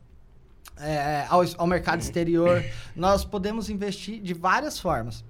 é, 0.80 1.26
ao, 1.28 1.44
ao 1.58 1.68
mercado 1.68 2.00
exterior. 2.00 2.64
Nós 2.96 3.26
podemos 3.26 3.70
investir 3.70 4.22
de 4.22 4.34
várias 4.34 4.80
formas. 4.80 5.24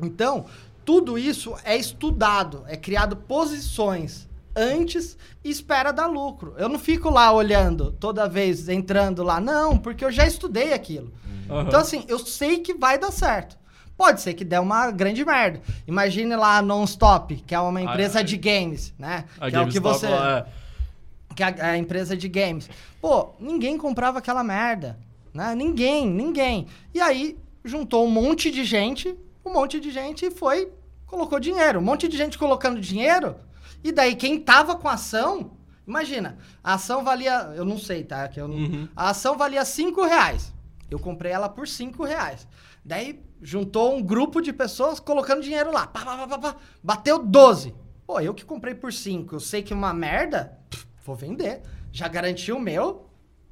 Então, 0.00 0.46
tudo 0.88 1.18
isso 1.18 1.54
é 1.64 1.76
estudado, 1.76 2.64
é 2.66 2.74
criado 2.74 3.14
posições 3.14 4.26
antes 4.56 5.18
e 5.44 5.50
espera 5.50 5.92
dar 5.92 6.06
lucro. 6.06 6.54
Eu 6.56 6.66
não 6.66 6.78
fico 6.78 7.10
lá 7.10 7.30
olhando 7.30 7.92
toda 7.92 8.26
vez 8.26 8.70
entrando 8.70 9.22
lá, 9.22 9.38
não, 9.38 9.76
porque 9.76 10.02
eu 10.02 10.10
já 10.10 10.26
estudei 10.26 10.72
aquilo. 10.72 11.12
Uhum. 11.46 11.60
Então, 11.60 11.78
assim, 11.78 12.06
eu 12.08 12.18
sei 12.18 12.60
que 12.60 12.72
vai 12.72 12.98
dar 12.98 13.10
certo. 13.10 13.58
Pode 13.98 14.22
ser 14.22 14.32
que 14.32 14.46
dê 14.46 14.58
uma 14.58 14.90
grande 14.90 15.22
merda. 15.26 15.60
Imagine 15.86 16.34
lá 16.34 16.56
a 16.56 16.62
Nonstop, 16.62 17.36
que 17.46 17.54
é 17.54 17.60
uma 17.60 17.82
empresa 17.82 18.20
a, 18.20 18.22
de 18.22 18.38
games, 18.38 18.94
né? 18.98 19.26
A 19.38 19.50
que 19.50 19.56
é 19.56 19.60
o 19.60 19.68
que 19.68 19.78
você. 19.78 20.06
É... 20.06 20.46
Que 21.36 21.42
é 21.42 21.46
a, 21.48 21.66
a 21.72 21.76
empresa 21.76 22.16
de 22.16 22.30
games. 22.30 22.70
Pô, 22.98 23.34
ninguém 23.38 23.76
comprava 23.76 24.20
aquela 24.20 24.42
merda. 24.42 24.98
Né? 25.34 25.54
Ninguém, 25.54 26.08
ninguém. 26.08 26.66
E 26.94 27.00
aí 27.02 27.36
juntou 27.62 28.06
um 28.06 28.10
monte 28.10 28.50
de 28.50 28.64
gente, 28.64 29.14
um 29.44 29.52
monte 29.52 29.78
de 29.78 29.90
gente 29.90 30.30
foi 30.30 30.77
colocou 31.08 31.40
dinheiro. 31.40 31.80
Um 31.80 31.82
monte 31.82 32.06
de 32.06 32.16
gente 32.16 32.38
colocando 32.38 32.80
dinheiro. 32.80 33.34
E 33.82 33.90
daí 33.90 34.14
quem 34.14 34.38
tava 34.38 34.76
com 34.76 34.88
a 34.88 34.92
ação, 34.92 35.52
imagina, 35.86 36.38
a 36.62 36.74
ação 36.74 37.02
valia, 37.02 37.52
eu 37.56 37.64
não 37.64 37.78
sei, 37.78 38.04
tá? 38.04 38.28
Que 38.28 38.40
eu 38.40 38.46
não, 38.46 38.56
uhum. 38.56 38.88
A 38.94 39.10
ação 39.10 39.36
valia 39.36 39.64
5 39.64 40.04
reais. 40.04 40.54
Eu 40.90 40.98
comprei 40.98 41.32
ela 41.32 41.48
por 41.48 41.66
5 41.66 42.04
reais. 42.04 42.46
Daí 42.84 43.20
juntou 43.42 43.96
um 43.96 44.02
grupo 44.02 44.40
de 44.40 44.52
pessoas 44.52 45.00
colocando 45.00 45.42
dinheiro 45.42 45.72
lá. 45.72 45.86
Pá, 45.86 46.04
pá, 46.04 46.26
pá, 46.26 46.38
pá, 46.38 46.56
bateu 46.82 47.24
12. 47.24 47.74
Pô, 48.06 48.20
eu 48.20 48.32
que 48.32 48.44
comprei 48.44 48.74
por 48.74 48.92
5, 48.92 49.34
eu 49.34 49.40
sei 49.40 49.62
que 49.62 49.72
é 49.72 49.76
uma 49.76 49.92
merda, 49.92 50.58
pff, 50.70 50.86
vou 51.04 51.14
vender. 51.14 51.60
Já 51.92 52.08
garanti 52.08 52.50
o 52.50 52.58
meu, 52.58 53.06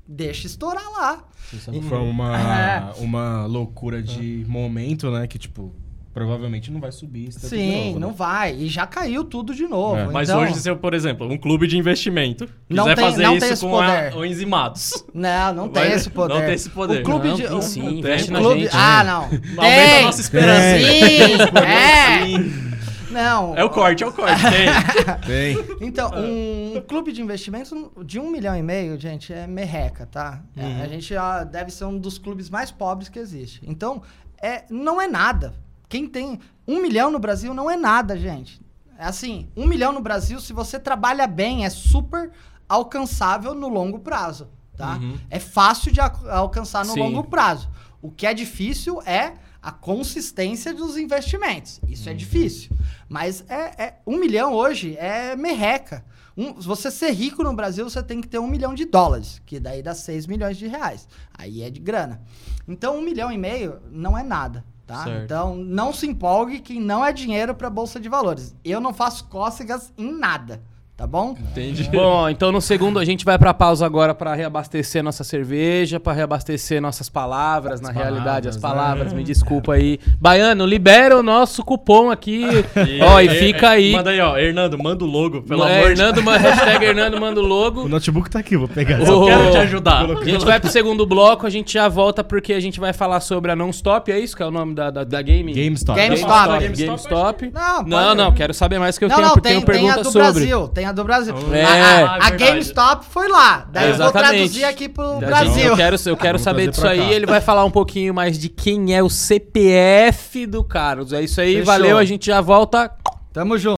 deixa 0.06 0.46
estourar 0.46 0.90
lá. 0.92 1.24
Isso 1.52 1.70
foi 1.82 1.98
uma, 1.98 2.38
é. 2.38 2.92
uma 2.98 3.44
loucura 3.44 4.02
de 4.02 4.44
momento, 4.48 5.10
né? 5.10 5.26
Que, 5.26 5.38
tipo, 5.38 5.74
provavelmente 6.16 6.72
não 6.72 6.80
vai 6.80 6.90
subir. 6.90 7.30
Sim, 7.30 7.88
novo, 7.88 8.00
não 8.00 8.08
né? 8.08 8.14
vai. 8.16 8.54
E 8.54 8.68
já 8.68 8.86
caiu 8.86 9.22
tudo 9.22 9.54
de 9.54 9.68
novo. 9.68 9.96
É. 9.96 10.00
Então... 10.00 10.12
Mas 10.14 10.30
hoje, 10.30 10.54
se 10.54 10.70
eu, 10.70 10.74
por 10.78 10.94
exemplo, 10.94 11.30
um 11.30 11.36
clube 11.36 11.66
de 11.66 11.76
investimento 11.76 12.48
não 12.70 12.84
quiser 12.84 12.94
tem, 12.96 13.04
fazer 13.04 13.22
não 13.22 13.36
isso 13.36 13.68
com 13.68 13.78
a, 13.78 14.16
o 14.16 14.24
Enzimados. 14.24 15.04
Não, 15.12 15.54
não 15.54 15.68
tem 15.68 15.92
esse 15.92 16.08
poder. 16.08 16.34
Não 16.34 16.40
tem 16.40 16.54
esse 16.54 16.70
poder. 16.70 17.00
O 17.00 17.02
clube 17.02 17.28
não, 17.28 17.36
de. 17.36 17.48
Tem, 17.48 17.62
sim, 17.62 17.98
investe 17.98 18.30
na 18.30 18.38
clube... 18.38 18.60
gente. 18.60 18.70
Ah, 18.74 19.02
não. 19.04 19.22
Aumenta 19.22 19.60
tem. 19.60 19.98
a 19.98 20.02
nossa 20.02 20.20
esperança. 20.20 20.78
Sim, 20.78 21.58
é. 23.10 23.12
Não. 23.12 23.56
É 23.56 23.64
o 23.64 23.70
corte, 23.70 24.04
é 24.04 24.06
o 24.06 24.12
corte. 24.12 24.40
Tem. 25.26 25.56
tem. 25.56 25.76
Então, 25.80 26.10
um 26.14 26.82
clube 26.86 27.12
de 27.12 27.22
investimentos 27.22 27.72
de 28.04 28.18
um 28.20 28.30
milhão 28.30 28.54
e 28.54 28.62
meio, 28.62 28.98
gente, 28.98 29.32
é 29.32 29.46
merreca, 29.46 30.06
tá? 30.06 30.42
Uhum. 30.56 30.82
A 30.82 30.86
gente 30.86 31.14
ó, 31.14 31.44
deve 31.44 31.70
ser 31.70 31.84
um 31.84 31.98
dos 31.98 32.18
clubes 32.18 32.50
mais 32.50 32.70
pobres 32.70 33.08
que 33.08 33.18
existe. 33.18 33.60
Então, 33.66 34.02
é, 34.42 34.64
não 34.70 35.00
é 35.00 35.08
nada. 35.08 35.54
Quem 35.88 36.06
tem 36.08 36.40
um 36.66 36.80
milhão 36.80 37.10
no 37.10 37.18
Brasil 37.18 37.54
não 37.54 37.70
é 37.70 37.76
nada, 37.76 38.18
gente. 38.18 38.60
É 38.98 39.04
assim, 39.04 39.48
um 39.56 39.66
milhão 39.66 39.92
no 39.92 40.00
Brasil, 40.00 40.40
se 40.40 40.52
você 40.52 40.78
trabalha 40.78 41.26
bem, 41.26 41.64
é 41.64 41.70
super 41.70 42.30
alcançável 42.68 43.54
no 43.54 43.68
longo 43.68 43.98
prazo, 44.00 44.48
tá? 44.76 44.96
Uhum. 44.96 45.18
É 45.30 45.38
fácil 45.38 45.92
de 45.92 46.00
alcançar 46.00 46.84
no 46.84 46.94
Sim. 46.94 47.00
longo 47.00 47.24
prazo. 47.24 47.68
O 48.00 48.10
que 48.10 48.26
é 48.26 48.34
difícil 48.34 49.00
é 49.02 49.34
a 49.62 49.70
consistência 49.70 50.72
dos 50.72 50.96
investimentos. 50.96 51.80
Isso 51.88 52.08
é 52.08 52.12
uhum. 52.12 52.16
é 52.16 52.18
difícil. 52.18 52.70
Mas 53.08 53.44
é, 53.48 53.84
é, 53.84 53.94
um 54.06 54.16
milhão 54.16 54.52
hoje 54.52 54.96
é 54.96 55.36
merreca. 55.36 56.04
Um, 56.36 56.60
se 56.60 56.66
você 56.66 56.90
ser 56.90 57.10
rico 57.12 57.42
no 57.42 57.54
Brasil, 57.54 57.88
você 57.88 58.02
tem 58.02 58.20
que 58.20 58.28
ter 58.28 58.38
um 58.38 58.46
milhão 58.46 58.74
de 58.74 58.84
dólares, 58.84 59.40
que 59.46 59.58
daí 59.58 59.82
dá 59.82 59.94
seis 59.94 60.26
milhões 60.26 60.56
de 60.56 60.66
reais. 60.66 61.08
Aí 61.32 61.62
é 61.62 61.70
de 61.70 61.80
grana. 61.80 62.20
Então, 62.68 62.98
um 62.98 63.02
milhão 63.02 63.32
e 63.32 63.38
meio 63.38 63.80
não 63.90 64.16
é 64.16 64.22
nada. 64.22 64.64
Tá? 64.86 65.04
Então, 65.24 65.56
não 65.56 65.92
se 65.92 66.06
empolgue 66.06 66.60
que 66.60 66.78
não 66.78 67.04
é 67.04 67.12
dinheiro 67.12 67.54
para 67.54 67.68
bolsa 67.68 67.98
de 67.98 68.08
valores. 68.08 68.54
Eu 68.64 68.80
não 68.80 68.94
faço 68.94 69.24
cócegas 69.26 69.92
em 69.98 70.12
nada. 70.16 70.62
Tá 70.96 71.06
bom? 71.06 71.36
Entendi. 71.38 71.90
Bom, 71.90 72.26
então 72.26 72.50
no 72.50 72.58
segundo 72.58 72.98
a 72.98 73.04
gente 73.04 73.22
vai 73.22 73.38
pra 73.38 73.52
pausa 73.52 73.84
agora 73.84 74.14
para 74.14 74.34
reabastecer 74.34 75.04
nossa 75.04 75.22
cerveja, 75.22 76.00
para 76.00 76.14
reabastecer 76.14 76.80
nossas 76.80 77.10
palavras, 77.10 77.74
as 77.74 77.80
na 77.82 77.88
palavras, 77.92 78.14
realidade, 78.14 78.48
as 78.48 78.56
palavras, 78.56 79.12
né? 79.12 79.18
me 79.18 79.22
desculpa 79.22 79.74
aí. 79.74 80.00
Baiano, 80.18 80.64
libera 80.64 81.18
o 81.18 81.22
nosso 81.22 81.62
cupom 81.62 82.10
aqui. 82.10 82.46
E, 82.88 83.02
ó, 83.02 83.20
e 83.20 83.28
fica 83.28 83.68
aí. 83.68 83.92
Manda 83.92 84.08
aí, 84.08 84.20
ó. 84.20 84.38
Hernando, 84.38 84.78
manda 84.78 85.04
o 85.04 85.06
logo, 85.06 85.42
pelo 85.42 85.64
é, 85.66 85.80
amor 85.80 85.90
Hernando, 85.90 86.22
de 86.22 86.28
Hashtag 86.30 86.84
Hernando 86.86 87.20
manda 87.20 87.40
o 87.42 87.44
logo. 87.44 87.82
O 87.82 87.88
notebook 87.88 88.30
tá 88.30 88.38
aqui, 88.38 88.56
vou 88.56 88.66
pegar. 88.66 88.98
Eu 88.98 89.26
quero 89.26 89.50
te 89.50 89.58
ajudar. 89.58 90.10
A 90.10 90.24
gente 90.24 90.46
vai 90.46 90.58
pro 90.58 90.70
segundo 90.70 91.04
bloco, 91.04 91.46
a 91.46 91.50
gente 91.50 91.74
já 91.74 91.88
volta 91.88 92.24
porque 92.24 92.54
a 92.54 92.60
gente 92.60 92.80
vai 92.80 92.94
falar 92.94 93.20
sobre 93.20 93.52
a 93.52 93.56
Non-Stop, 93.56 94.10
é 94.10 94.18
isso 94.18 94.34
que 94.34 94.42
é 94.42 94.46
o 94.46 94.50
nome 94.50 94.74
da, 94.74 94.90
da, 94.90 95.04
da 95.04 95.20
game? 95.20 95.52
GameStop. 95.52 95.94
GameStop. 95.94 96.48
GameStop. 96.58 96.86
GameStop. 96.86 97.52
Não, 97.52 97.82
não, 97.82 98.14
não, 98.14 98.32
quero 98.32 98.54
saber 98.54 98.78
mais 98.78 98.96
que 98.96 99.04
eu 99.04 99.10
não, 99.10 99.16
tenho, 99.16 99.28
não, 99.28 99.34
porque 99.34 99.48
tem, 99.48 99.58
tem 99.58 99.66
pergunta 99.66 100.02
do 100.02 100.10
sobre. 100.10 100.32
Brasil, 100.32 100.68
tem 100.68 100.85
a 100.86 100.92
do 100.92 101.04
Brasil. 101.04 101.34
É. 101.52 101.62
A, 101.62 102.06
a, 102.06 102.26
a 102.26 102.30
GameStop 102.30 103.04
foi 103.06 103.28
lá. 103.28 103.68
Daí 103.70 103.90
eu 103.90 103.96
vou 103.96 104.12
traduzir 104.12 104.64
aqui 104.64 104.88
pro 104.88 105.18
Brasil. 105.18 105.70
Eu 105.70 105.76
quero, 105.76 105.96
eu 106.06 106.16
quero 106.16 106.38
saber 106.38 106.70
disso 106.70 106.86
aí. 106.86 107.12
Ele 107.12 107.26
vai 107.26 107.40
falar 107.40 107.64
um 107.64 107.70
pouquinho 107.70 108.14
mais 108.14 108.38
de 108.38 108.48
quem 108.48 108.94
é 108.94 109.02
o 109.02 109.10
CPF 109.10 110.46
do 110.46 110.64
Carlos. 110.64 111.12
É 111.12 111.22
isso 111.22 111.40
aí, 111.40 111.54
Fechou. 111.54 111.66
valeu. 111.66 111.98
A 111.98 112.04
gente 112.04 112.26
já 112.26 112.40
volta. 112.40 112.90
Tamo 113.32 113.58
junto. 113.58 113.76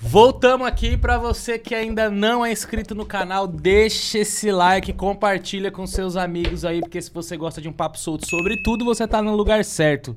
Voltamos 0.00 0.66
aqui 0.66 0.96
para 0.96 1.18
você 1.18 1.58
que 1.58 1.74
ainda 1.74 2.08
não 2.08 2.46
é 2.46 2.50
inscrito 2.50 2.94
no 2.94 3.04
canal, 3.04 3.46
deixa 3.46 4.20
esse 4.20 4.50
like, 4.50 4.92
compartilha 4.92 5.70
com 5.70 5.86
seus 5.86 6.16
amigos 6.16 6.64
aí, 6.64 6.80
porque 6.80 7.02
se 7.02 7.12
você 7.12 7.36
gosta 7.36 7.60
de 7.60 7.68
um 7.68 7.72
papo 7.72 7.98
solto 7.98 8.26
sobre 8.26 8.62
tudo, 8.62 8.84
você 8.84 9.06
tá 9.06 9.20
no 9.20 9.36
lugar 9.36 9.64
certo. 9.64 10.16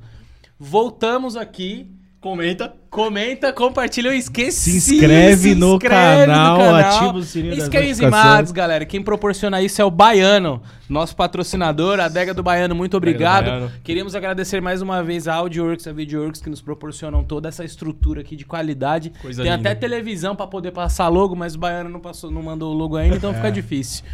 Voltamos 0.58 1.36
aqui 1.36 1.90
Comenta. 2.22 2.72
Comenta, 2.88 3.52
compartilha. 3.52 4.10
Eu 4.10 4.14
esqueci. 4.14 4.80
Se 4.80 4.94
inscreve, 4.94 5.50
se 5.50 5.54
no, 5.56 5.76
canal, 5.76 6.20
no, 6.20 6.26
canal, 6.60 6.74
ativa 6.76 7.18
o 7.18 7.22
sininho 7.24 7.56
das 7.56 7.68
notificações. 7.68 8.52
galera. 8.52 8.86
Quem 8.86 9.02
proporciona 9.02 9.60
isso 9.60 9.82
é 9.82 9.84
o 9.84 9.90
Baiano, 9.90 10.62
nosso 10.88 11.16
patrocinador, 11.16 11.98
a 11.98 12.04
Adega 12.04 12.32
do 12.32 12.40
Baiano. 12.40 12.76
Muito 12.76 12.96
obrigado. 12.96 13.46
Baiano. 13.46 13.72
Queríamos 13.82 14.14
agradecer 14.14 14.62
mais 14.62 14.80
uma 14.80 15.02
vez 15.02 15.26
a 15.26 15.34
AudioWorks, 15.34 15.84
a 15.88 15.92
VideoWorks, 15.92 16.40
que 16.40 16.48
nos 16.48 16.62
proporcionam 16.62 17.24
toda 17.24 17.48
essa 17.48 17.64
estrutura 17.64 18.20
aqui 18.20 18.36
de 18.36 18.44
qualidade. 18.44 19.12
Coisa 19.20 19.42
Tem 19.42 19.50
linda. 19.50 19.70
até 19.70 19.80
televisão 19.80 20.36
para 20.36 20.46
poder 20.46 20.70
passar 20.70 21.08
logo, 21.08 21.34
mas 21.34 21.56
o 21.56 21.58
Baiano 21.58 21.90
não, 21.90 21.98
passou, 21.98 22.30
não 22.30 22.40
mandou 22.40 22.72
o 22.72 22.76
logo 22.76 22.96
ainda, 22.96 23.16
então 23.16 23.32
é. 23.32 23.34
fica 23.34 23.50
difícil. 23.50 24.04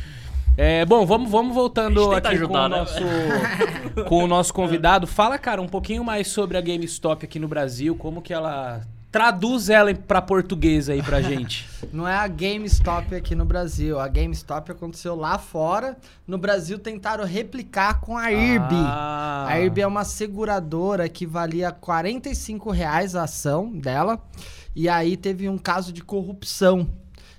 É, 0.60 0.84
bom, 0.84 1.06
vamos, 1.06 1.30
vamos 1.30 1.54
voltando 1.54 2.10
aqui 2.10 2.34
ajudar, 2.34 2.48
com, 2.48 2.54
o 2.54 2.68
né? 2.68 2.78
nosso, 2.78 4.04
com 4.08 4.24
o 4.24 4.26
nosso 4.26 4.52
convidado. 4.52 5.06
Fala, 5.06 5.38
cara, 5.38 5.62
um 5.62 5.68
pouquinho 5.68 6.02
mais 6.02 6.26
sobre 6.26 6.58
a 6.58 6.60
GameStop 6.60 7.24
aqui 7.24 7.38
no 7.38 7.46
Brasil, 7.46 7.94
como 7.94 8.20
que 8.20 8.34
ela 8.34 8.82
Traduz 9.10 9.70
ela 9.70 9.94
para 9.94 10.20
português 10.20 10.90
aí 10.90 11.02
pra 11.02 11.22
gente. 11.22 11.66
Não 11.90 12.06
é 12.06 12.14
a 12.14 12.28
GameStop 12.28 13.14
aqui 13.14 13.34
no 13.34 13.44
Brasil. 13.44 13.98
A 13.98 14.06
GameStop 14.06 14.70
aconteceu 14.70 15.16
lá 15.16 15.38
fora. 15.38 15.96
No 16.26 16.36
Brasil 16.36 16.78
tentaram 16.78 17.24
replicar 17.24 18.00
com 18.00 18.18
a 18.18 18.30
IRB. 18.30 18.74
Ah. 18.74 19.46
A 19.48 19.60
IRB 19.60 19.80
é 19.80 19.86
uma 19.86 20.04
seguradora 20.04 21.08
que 21.08 21.24
valia 21.24 21.72
45 21.72 22.70
reais 22.70 23.16
a 23.16 23.22
ação 23.22 23.72
dela. 23.72 24.20
E 24.76 24.90
aí 24.90 25.16
teve 25.16 25.48
um 25.48 25.56
caso 25.56 25.90
de 25.90 26.02
corrupção. 26.02 26.86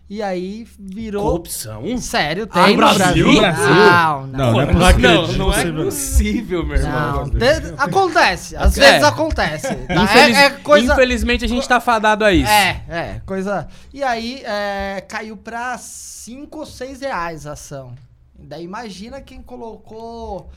E 0.09 0.23
aí 0.23 0.65
virou. 0.79 1.23
Corrupção? 1.23 1.97
Sério, 1.99 2.47
Ah, 2.49 2.63
tem 2.65 2.71
no 2.71 2.77
Brasil? 2.77 3.25
Brasil. 3.39 3.65
Não, 3.75 4.25
não. 4.27 4.27
Não, 4.27 4.51
não 4.53 4.61
é 4.61 4.65
Não, 4.65 5.21
possível. 5.27 5.37
não, 5.37 5.53
é 5.53 5.83
possível, 5.85 6.65
meu 6.65 6.77
irmão. 6.77 7.25
Não, 7.25 7.29
te- 7.29 7.73
acontece, 7.77 8.55
às 8.55 8.75
É. 8.75 8.81
vezes 8.91 9.03
acontece. 9.07 9.75
tá? 9.75 10.03
Infeliz- 10.03 10.37
É, 10.37 10.45
é 10.45 10.49
coisa. 10.49 10.93
Infelizmente 10.93 11.45
a 11.45 11.47
gente 11.47 11.67
tá 11.67 11.79
fadado 11.79 12.25
a 12.25 12.33
isso. 12.33 12.49
É, 12.51 12.83
é, 12.89 13.21
coisa. 13.23 13.67
E 13.93 14.01
aí 14.01 14.41
é, 14.43 15.03
caiu 15.07 15.37
pra 15.37 15.77
5 15.77 16.57
ou 16.59 16.65
6 16.65 17.01
reais 17.01 17.45
a 17.45 17.51
ação. 17.51 17.93
Daí 18.37 18.63
imagina 18.63 19.21
quem 19.21 19.43
colocou. 19.43 20.49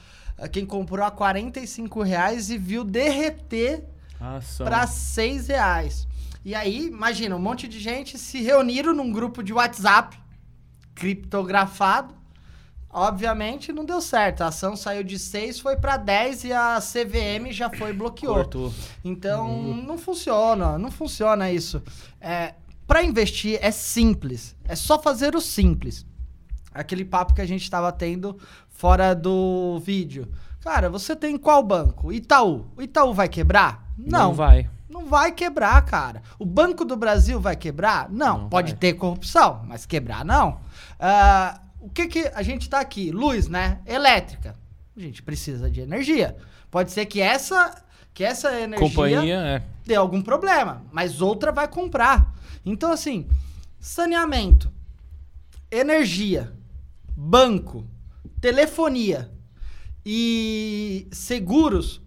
Quem 0.50 0.64
comprou 0.64 1.04
a 1.06 1.10
45 1.10 2.02
reais 2.02 2.48
e 2.48 2.56
viu 2.56 2.84
derreter 2.84 3.84
Ação. 4.18 4.64
pra 4.66 4.86
6 4.86 5.48
reais. 5.48 6.08
E 6.44 6.54
aí, 6.54 6.86
imagina, 6.86 7.36
um 7.36 7.40
monte 7.40 7.68
de 7.68 7.78
gente 7.78 8.18
se 8.18 8.42
reuniram 8.42 8.92
num 8.92 9.12
grupo 9.12 9.42
de 9.42 9.52
WhatsApp 9.52 10.18
criptografado. 10.94 12.14
Obviamente 12.90 13.72
não 13.72 13.84
deu 13.84 14.02
certo. 14.02 14.42
A 14.42 14.48
ação 14.48 14.76
saiu 14.76 15.02
de 15.02 15.18
6, 15.18 15.60
foi 15.60 15.76
pra 15.76 15.96
10 15.96 16.44
e 16.44 16.52
a 16.52 16.78
CVM 16.78 17.50
já 17.50 17.70
foi 17.70 17.92
bloqueou. 17.92 18.34
Cortou. 18.34 18.74
Então, 19.02 19.74
não 19.74 19.96
funciona, 19.96 20.78
não 20.78 20.90
funciona 20.90 21.50
isso. 21.50 21.82
É, 22.20 22.54
para 22.86 23.02
investir 23.02 23.58
é 23.62 23.70
simples, 23.70 24.54
é 24.68 24.76
só 24.76 25.00
fazer 25.00 25.34
o 25.34 25.40
simples. 25.40 26.04
Aquele 26.74 27.04
papo 27.04 27.34
que 27.34 27.40
a 27.40 27.46
gente 27.46 27.62
estava 27.62 27.90
tendo 27.92 28.38
fora 28.68 29.14
do 29.14 29.78
vídeo. 29.78 30.28
Cara, 30.60 30.90
você 30.90 31.16
tem 31.16 31.38
qual 31.38 31.62
banco? 31.62 32.12
Itaú. 32.12 32.66
O 32.76 32.82
Itaú 32.82 33.14
vai 33.14 33.28
quebrar? 33.28 33.90
Não. 33.96 34.28
Não 34.28 34.34
vai. 34.34 34.68
Não 35.02 35.08
vai 35.08 35.32
quebrar, 35.32 35.84
cara. 35.84 36.22
O 36.38 36.46
Banco 36.46 36.84
do 36.84 36.96
Brasil 36.96 37.40
vai 37.40 37.56
quebrar? 37.56 38.08
Não. 38.08 38.42
Não 38.42 38.48
Pode 38.48 38.72
vai. 38.72 38.78
ter 38.78 38.92
corrupção, 38.94 39.62
mas 39.66 39.84
quebrar 39.84 40.24
não. 40.24 40.60
Ah, 40.98 41.60
o 41.80 41.90
que 41.90 42.06
que 42.06 42.30
a 42.32 42.42
gente 42.42 42.70
tá 42.70 42.78
aqui? 42.78 43.10
Luz, 43.10 43.48
né? 43.48 43.80
Elétrica. 43.84 44.54
A 44.96 45.00
gente 45.00 45.20
precisa 45.22 45.68
de 45.68 45.80
energia. 45.80 46.36
Pode 46.70 46.92
ser 46.92 47.06
que 47.06 47.20
essa 47.20 47.82
que 48.14 48.22
essa 48.22 48.48
energia 48.60 48.88
Companhia, 48.88 49.34
é. 49.34 49.62
dê 49.86 49.94
algum 49.94 50.20
problema, 50.20 50.84
mas 50.92 51.22
outra 51.22 51.50
vai 51.50 51.66
comprar. 51.66 52.34
Então, 52.64 52.92
assim, 52.92 53.26
saneamento, 53.80 54.70
energia, 55.70 56.52
banco, 57.16 57.86
telefonia 58.38 59.32
e 60.04 61.08
seguros, 61.10 62.02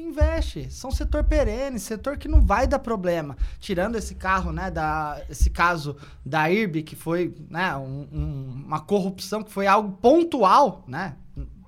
investe. 0.00 0.70
São 0.70 0.90
setor 0.90 1.24
perene, 1.24 1.78
setor 1.78 2.16
que 2.16 2.28
não 2.28 2.40
vai 2.40 2.66
dar 2.66 2.78
problema. 2.78 3.36
Tirando 3.60 3.96
esse 3.96 4.14
carro, 4.14 4.52
né, 4.52 4.70
da, 4.70 5.20
esse 5.28 5.50
caso 5.50 5.96
da 6.24 6.48
IRB, 6.50 6.82
que 6.82 6.96
foi 6.96 7.34
né, 7.50 7.76
um- 7.76 8.06
um- 8.12 8.62
uma 8.66 8.80
corrupção, 8.80 9.42
que 9.42 9.50
foi 9.52 9.66
algo 9.66 9.92
pontual, 10.00 10.84
né? 10.88 11.16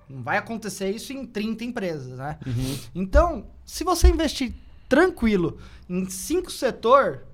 Não 0.09 0.23
vai 0.23 0.37
acontecer 0.39 0.91
isso 0.91 1.13
em 1.13 1.27
30 1.27 1.65
empresas, 1.65 2.17
né? 2.19 2.39
Então, 2.95 3.47
se 3.65 3.83
você 3.85 4.09
investir 4.09 4.53
tranquilo 4.89 5.59
em 5.89 6.09
cinco 6.09 6.51
setor, 6.53 7.25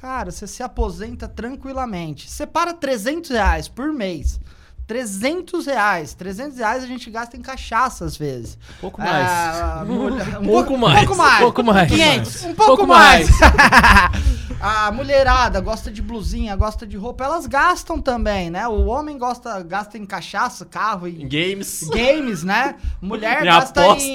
cara, 0.00 0.30
você 0.30 0.46
se 0.46 0.62
aposenta 0.62 1.28
tranquilamente. 1.28 2.28
Separa 2.28 2.72
300 2.74 3.30
reais 3.30 3.68
por 3.68 3.92
mês. 3.92 4.40
300 4.86 5.66
reais. 5.66 6.14
300 6.14 6.58
reais 6.58 6.84
a 6.84 6.86
gente 6.86 7.10
gasta 7.10 7.36
em 7.36 7.42
cachaça 7.42 8.04
às 8.04 8.16
vezes. 8.16 8.56
Um 8.78 8.80
pouco 8.80 9.00
mais. 9.00 9.26
Ah, 9.28 9.84
mulher- 9.86 10.38
um 10.40 10.44
Pouco 10.46 10.78
mais, 10.78 10.98
pouco 11.06 11.16
mais. 11.16 11.40
pouco 11.40 11.62
mais. 11.64 11.90
500. 11.90 12.44
Um 12.44 12.54
pouco, 12.54 12.66
Pouco 12.66 12.86
mais. 12.86 13.28
a 14.60 14.90
mulherada 14.92 15.60
gosta 15.60 15.90
de 15.90 16.00
blusinha, 16.00 16.54
gosta 16.56 16.86
de 16.86 16.96
roupa. 16.96 17.24
Elas 17.24 17.46
gastam 17.46 18.00
também, 18.00 18.48
né? 18.48 18.66
O 18.68 18.86
homem 18.86 19.18
gosta, 19.18 19.60
gasta 19.62 19.98
em 19.98 20.06
cachaça, 20.06 20.64
carro 20.64 21.08
e 21.08 21.24
Games. 21.24 21.82
games, 21.92 22.42
né? 22.44 22.76
Mulher 23.00 23.42
gasta 23.44 23.84
em, 23.96 24.14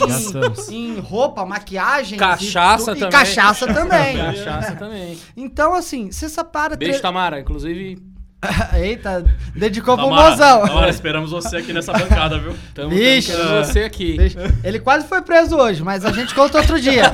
em 0.70 1.00
roupa, 1.00 1.46
maquiagem. 1.46 2.18
Cachaça 2.18 2.92
e, 2.92 2.96
também. 2.96 3.08
E 3.10 3.12
cachaça 3.12 3.68
também. 3.74 4.18
Cachaça 4.18 4.72
também. 4.76 5.20
Então, 5.36 5.74
assim, 5.74 6.12
você 6.12 6.30
separa... 6.30 6.76
Beijo, 6.78 6.94
tre- 6.94 7.02
Tamara. 7.02 7.40
Inclusive, 7.40 8.02
Eita, 8.74 9.24
dedicou 9.56 9.96
pro 9.96 10.10
mozão. 10.10 10.66
Tamara, 10.66 10.90
esperamos 10.90 11.32
você 11.32 11.58
aqui 11.58 11.72
nessa 11.74 11.94
bancada, 11.94 12.40
viu? 12.40 12.56
tamo, 12.74 12.90
Vixe. 12.90 13.32
tamo 13.32 13.64
você 13.64 13.84
aqui. 13.84 14.18
Deixa- 14.18 14.40
Ele 14.64 14.80
quase 14.80 15.08
foi 15.08 15.22
preso 15.22 15.56
hoje, 15.56 15.84
mas 15.84 16.04
a 16.04 16.12
gente 16.12 16.34
conta 16.34 16.58
outro 16.58 16.80
dia. 16.80 17.04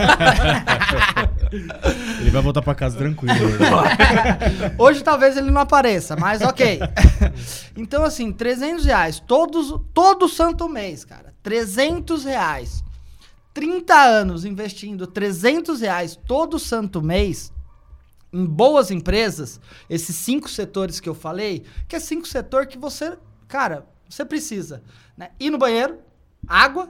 Ele 2.21 2.29
vai 2.29 2.41
voltar 2.41 2.61
pra 2.61 2.75
casa 2.75 2.97
tranquilo. 2.97 3.33
Hoje 4.77 5.01
talvez 5.03 5.37
ele 5.37 5.49
não 5.49 5.61
apareça, 5.61 6.15
mas 6.17 6.41
ok. 6.41 6.79
então, 7.75 8.03
assim, 8.03 8.33
300 8.33 8.83
reais 8.85 9.19
todos, 9.25 9.73
todo 9.93 10.27
santo 10.27 10.67
mês, 10.67 11.05
cara. 11.05 11.33
300 11.41 12.25
reais. 12.25 12.83
30 13.53 13.93
anos 13.95 14.43
investindo 14.45 15.07
300 15.07 15.79
reais 15.81 16.19
todo 16.27 16.59
santo 16.59 17.01
mês 17.01 17.51
em 18.31 18.45
boas 18.45 18.91
empresas, 18.91 19.59
esses 19.89 20.15
cinco 20.15 20.49
setores 20.49 20.99
que 20.99 21.07
eu 21.09 21.15
falei, 21.15 21.63
que 21.87 21.95
é 21.95 21.99
cinco 21.99 22.27
setor 22.27 22.67
que 22.67 22.77
você, 22.77 23.17
cara, 23.47 23.85
você 24.09 24.23
precisa 24.25 24.83
né? 25.15 25.29
ir 25.39 25.49
no 25.49 25.57
banheiro, 25.57 25.97
água, 26.47 26.89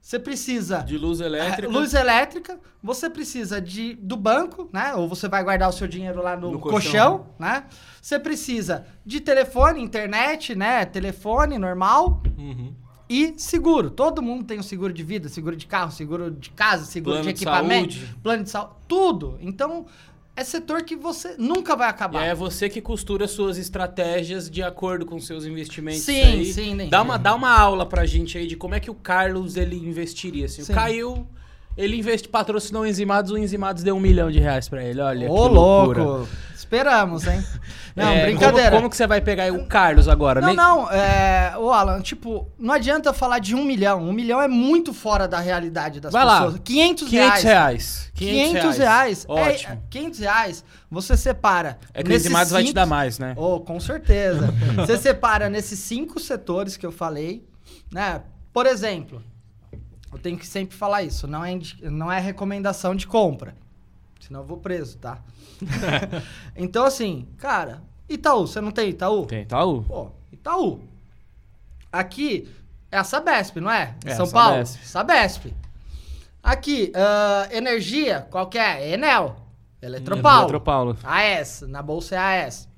você 0.00 0.18
precisa 0.18 0.78
De 0.82 0.98
luz 0.98 1.20
elétrica. 1.20 1.66
é, 1.66 1.70
Luz 1.72 1.94
elétrica, 1.94 2.60
você 2.82 3.08
precisa 3.08 3.58
de, 3.58 3.94
do 3.94 4.18
banco, 4.18 4.68
né? 4.70 4.94
Ou 4.94 5.08
você 5.08 5.28
vai 5.28 5.42
guardar 5.42 5.70
o 5.70 5.72
seu 5.72 5.88
dinheiro 5.88 6.20
lá 6.22 6.36
no, 6.36 6.50
No 6.52 6.58
colchão. 6.58 6.80
colchão. 7.20 7.26
né? 7.38 7.64
Você 8.02 8.18
precisa 8.18 8.84
de 9.06 9.18
telefone, 9.20 9.80
internet, 9.82 10.54
né? 10.54 10.84
Telefone 10.84 11.56
normal 11.56 12.22
Uhum. 12.36 12.74
e 13.08 13.32
seguro. 13.38 13.88
Todo 13.88 14.20
mundo 14.20 14.44
tem 14.44 14.58
um 14.60 14.62
seguro 14.62 14.92
de 14.92 15.02
vida, 15.02 15.30
seguro 15.30 15.56
de 15.56 15.66
carro, 15.66 15.90
seguro 15.90 16.30
de 16.30 16.50
casa, 16.50 16.84
seguro 16.84 17.14
Plano 17.16 17.22
de 17.26 17.32
de 17.32 17.42
equipamento, 17.42 17.94
saúde. 17.94 18.16
plano 18.22 18.44
de 18.44 18.50
saúde, 18.50 18.74
tudo. 18.86 19.38
Então, 19.40 19.86
é 20.36 20.42
setor 20.44 20.82
que 20.82 20.96
você 20.96 21.34
nunca 21.38 21.76
vai 21.76 21.88
E 21.88 21.90
acabar. 21.90 22.24
é 22.24 22.34
você 22.34 22.68
que 22.68 22.80
costura 22.80 23.26
suas 23.28 23.56
estratégias 23.58 24.50
de 24.50 24.62
acordo 24.62 25.06
com 25.06 25.18
seus 25.20 25.44
investimentos. 25.44 26.02
Sim, 26.02 26.22
aí. 26.22 26.44
sim, 26.52 26.74
nem- 26.74 26.88
Dá 26.88 27.02
uma, 27.02 27.16
dá 27.18 27.34
uma 27.34 27.50
aula 27.56 27.86
pra 27.86 28.04
gente 28.06 28.36
aí 28.38 28.46
de 28.46 28.56
como 28.56 28.74
é 28.74 28.80
que 28.80 28.90
o 28.90 28.94
Carlos 28.94 29.56
ele 29.56 29.76
investiria. 29.76 30.46
Assim, 30.46 30.62
Sim. 30.64 30.72
o 30.72 30.74
Caio, 30.74 31.26
ele 31.76 31.96
investe, 31.96 32.28
patrocinou 32.28 32.82
o 32.82 32.86
Enzimados, 32.86 33.30
o 33.30 33.38
Enzimados 33.38 33.82
deu 33.82 33.94
um 33.96 34.00
milhão 34.00 34.30
de 34.30 34.38
reais 34.40 34.68
pra 34.68 34.82
ele. 34.84 35.00
Olha, 35.00 35.30
Ô, 35.30 35.48
que 35.48 35.54
loucura. 35.54 36.26
Esperamos, 36.76 37.26
hein? 37.26 37.44
Não, 37.94 38.08
É, 38.08 38.24
brincadeira. 38.26 38.70
Como, 38.70 38.76
como 38.82 38.90
que 38.90 38.96
você 38.96 39.06
vai 39.06 39.20
pegar 39.20 39.52
o 39.52 39.66
Carlos 39.66 40.08
agora? 40.08 40.40
Não, 40.40 40.48
Nem- 40.48 40.56
não, 40.56 40.90
é, 40.90 41.54
o 41.56 41.70
Alan, 41.70 42.00
tipo, 42.00 42.50
não 42.58 42.74
adianta 42.74 43.12
falar 43.12 43.38
de 43.38 43.54
um 43.54 43.64
milhão. 43.64 44.02
Um 44.02 44.12
milhão 44.12 44.42
é 44.42 44.48
muito 44.48 44.92
fora 44.92 45.28
da 45.28 45.38
realidade 45.38 46.00
das 46.00 46.12
Vai 46.12 46.24
lá. 46.24 46.40
pessoas. 46.42 46.60
500 46.64 47.08
500 47.08 47.12
reais. 47.42 47.44
reais. 47.44 48.10
500 48.14 48.78
reais. 48.78 49.24
Ótimo. 49.28 49.72
É, 49.74 49.78
500 49.90 50.18
reais, 50.18 50.64
você 50.90 51.16
separa. 51.16 51.78
É, 51.94 52.02
que 52.02 52.08
nesses 52.08 52.26
Enzimados 52.26 52.50
vai 52.52 52.62
te 52.62 52.66
cinco- 52.66 52.74
dar 52.74 52.86
mais, 52.86 53.18
né? 53.20 53.34
Oh, 53.36 53.60
com 53.60 53.78
certeza. 53.78 54.52
você 54.74 54.98
separa 54.98 55.48
nesses 55.48 55.78
cinco 55.78 56.18
setores 56.18 56.76
que 56.76 56.84
eu 56.84 56.90
falei, 56.90 57.46
né? 57.92 58.22
Por 58.52 58.66
exemplo, 58.66 59.22
eu 60.12 60.18
tenho 60.18 60.36
que 60.36 60.46
sempre 60.48 60.76
falar 60.76 61.04
isso, 61.04 61.28
não 61.28 61.44
é, 61.44 61.56
não 61.82 62.10
é 62.10 62.18
recomendação 62.18 62.92
de 62.96 63.06
compra. 63.06 63.54
Senão 64.20 64.40
eu 64.40 64.46
vou 64.46 64.56
preso, 64.58 64.98
tá? 64.98 65.18
então, 66.56 66.84
assim, 66.84 67.28
cara, 67.38 67.82
Itaú, 68.08 68.46
você 68.46 68.60
não 68.60 68.70
tem 68.70 68.90
Itaú? 68.90 69.26
Tem 69.26 69.42
Itaú? 69.42 69.82
Pô, 69.82 70.10
Itaú. 70.32 70.80
Aqui 71.92 72.48
é 72.90 72.96
a 72.98 73.04
Sabesp, 73.04 73.56
não 73.60 73.70
é? 73.70 73.94
Em 74.04 74.10
É, 74.10 74.14
São 74.14 74.26
a 74.26 74.30
Paulo? 74.30 74.66
Sabesp. 74.66 74.86
Sabesp. 74.86 75.54
Aqui, 76.42 76.92
ah, 76.94 77.48
energia, 77.52 78.26
qual 78.30 78.48
que 78.48 78.58
é? 78.58 78.92
Enel. 78.92 79.36
Eletropaulo. 79.80 80.42
Eletropaulo. 80.44 80.98
AES, 81.02 81.62
na 81.62 81.82
bolsa 81.82 82.14
é 82.14 82.18
AES. 82.18 82.68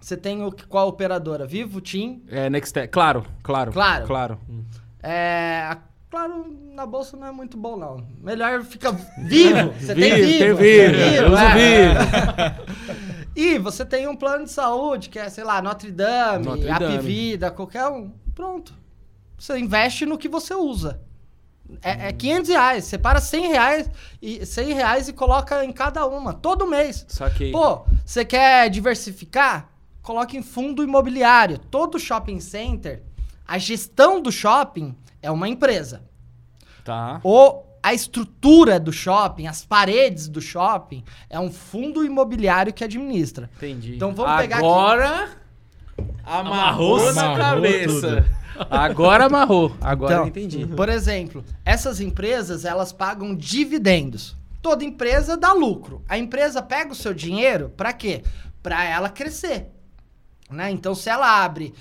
Você 0.00 0.16
tem 0.16 0.42
o, 0.42 0.50
qual 0.68 0.88
operadora? 0.88 1.46
Vivo, 1.46 1.80
TIM. 1.80 2.22
É, 2.28 2.48
Nextel. 2.48 2.88
Claro, 2.88 3.26
claro. 3.42 3.70
Claro. 3.72 4.06
Claro. 4.06 4.40
É, 5.02 5.76
claro, 6.10 6.46
na 6.74 6.84
bolsa 6.84 7.16
não 7.16 7.26
é 7.26 7.32
muito 7.32 7.56
bom, 7.56 7.76
não. 7.76 8.06
Melhor 8.20 8.62
fica 8.64 8.92
vivo. 9.18 9.72
Você 9.80 9.94
tem 9.94 10.14
Vivo, 10.14 10.56
vivo. 10.56 10.58
tem 10.58 11.10
vivo, 11.12 11.26
uso 11.32 11.42
é. 11.42 12.56
E 13.36 13.58
você 13.58 13.84
tem 13.84 14.08
um 14.08 14.16
plano 14.16 14.44
de 14.44 14.50
saúde, 14.50 15.08
que 15.08 15.18
é, 15.18 15.28
sei 15.28 15.44
lá, 15.44 15.62
Notre 15.62 15.90
Dame, 15.90 16.44
Notre 16.44 16.66
Dame. 16.66 16.84
Apivida, 16.96 17.50
qualquer 17.50 17.86
um. 17.86 18.10
Pronto. 18.34 18.74
Você 19.38 19.56
investe 19.58 20.04
no 20.04 20.18
que 20.18 20.28
você 20.28 20.52
usa. 20.54 21.00
É, 21.82 22.08
é 22.08 22.12
500 22.12 22.50
reais. 22.50 22.84
Separa 22.84 23.20
100 23.20 23.48
reais, 23.48 23.90
e, 24.20 24.44
100 24.44 24.72
reais 24.74 25.08
e 25.08 25.12
coloca 25.12 25.64
em 25.64 25.72
cada 25.72 26.04
uma, 26.06 26.34
todo 26.34 26.66
mês. 26.66 27.06
Saquei. 27.08 27.52
Pô, 27.52 27.84
você 28.04 28.24
quer 28.24 28.68
diversificar? 28.68 29.70
Coloque 30.02 30.36
em 30.36 30.42
fundo 30.42 30.82
imobiliário. 30.82 31.56
Todo 31.58 31.98
shopping 31.98 32.40
center, 32.40 33.02
a 33.46 33.58
gestão 33.58 34.20
do 34.20 34.32
shopping 34.32 34.94
é 35.22 35.30
uma 35.30 35.48
empresa. 35.48 36.02
Tá. 36.84 37.20
O, 37.22 37.62
a 37.82 37.94
estrutura 37.94 38.78
do 38.78 38.92
shopping, 38.92 39.46
as 39.46 39.64
paredes 39.64 40.28
do 40.28 40.40
shopping, 40.40 41.04
é 41.28 41.38
um 41.38 41.50
fundo 41.50 42.04
imobiliário 42.04 42.72
que 42.72 42.84
administra. 42.84 43.50
Entendi. 43.56 43.96
Então 43.96 44.14
vamos 44.14 44.40
pegar 44.40 44.58
Agora 44.58 45.30
amarrou, 46.24 46.98
Amarrou 46.98 47.12
na 47.14 47.36
cabeça. 47.36 48.26
Agora 48.68 49.26
amarrou. 49.26 49.74
Agora 49.80 50.14
Então, 50.14 50.26
entendi. 50.26 50.66
Por 50.66 50.88
exemplo, 50.88 51.44
essas 51.64 52.00
empresas, 52.00 52.64
elas 52.64 52.92
pagam 52.92 53.34
dividendos. 53.34 54.36
Toda 54.60 54.84
empresa 54.84 55.36
dá 55.36 55.52
lucro. 55.52 56.02
A 56.06 56.18
empresa 56.18 56.60
pega 56.60 56.92
o 56.92 56.94
seu 56.94 57.14
dinheiro 57.14 57.70
para 57.70 57.92
quê? 57.92 58.22
Para 58.62 58.84
ela 58.84 59.08
crescer. 59.08 59.70
Né? 60.50 60.70
Então, 60.70 60.94
se 60.94 61.08
ela 61.08 61.42
abre 61.44 61.72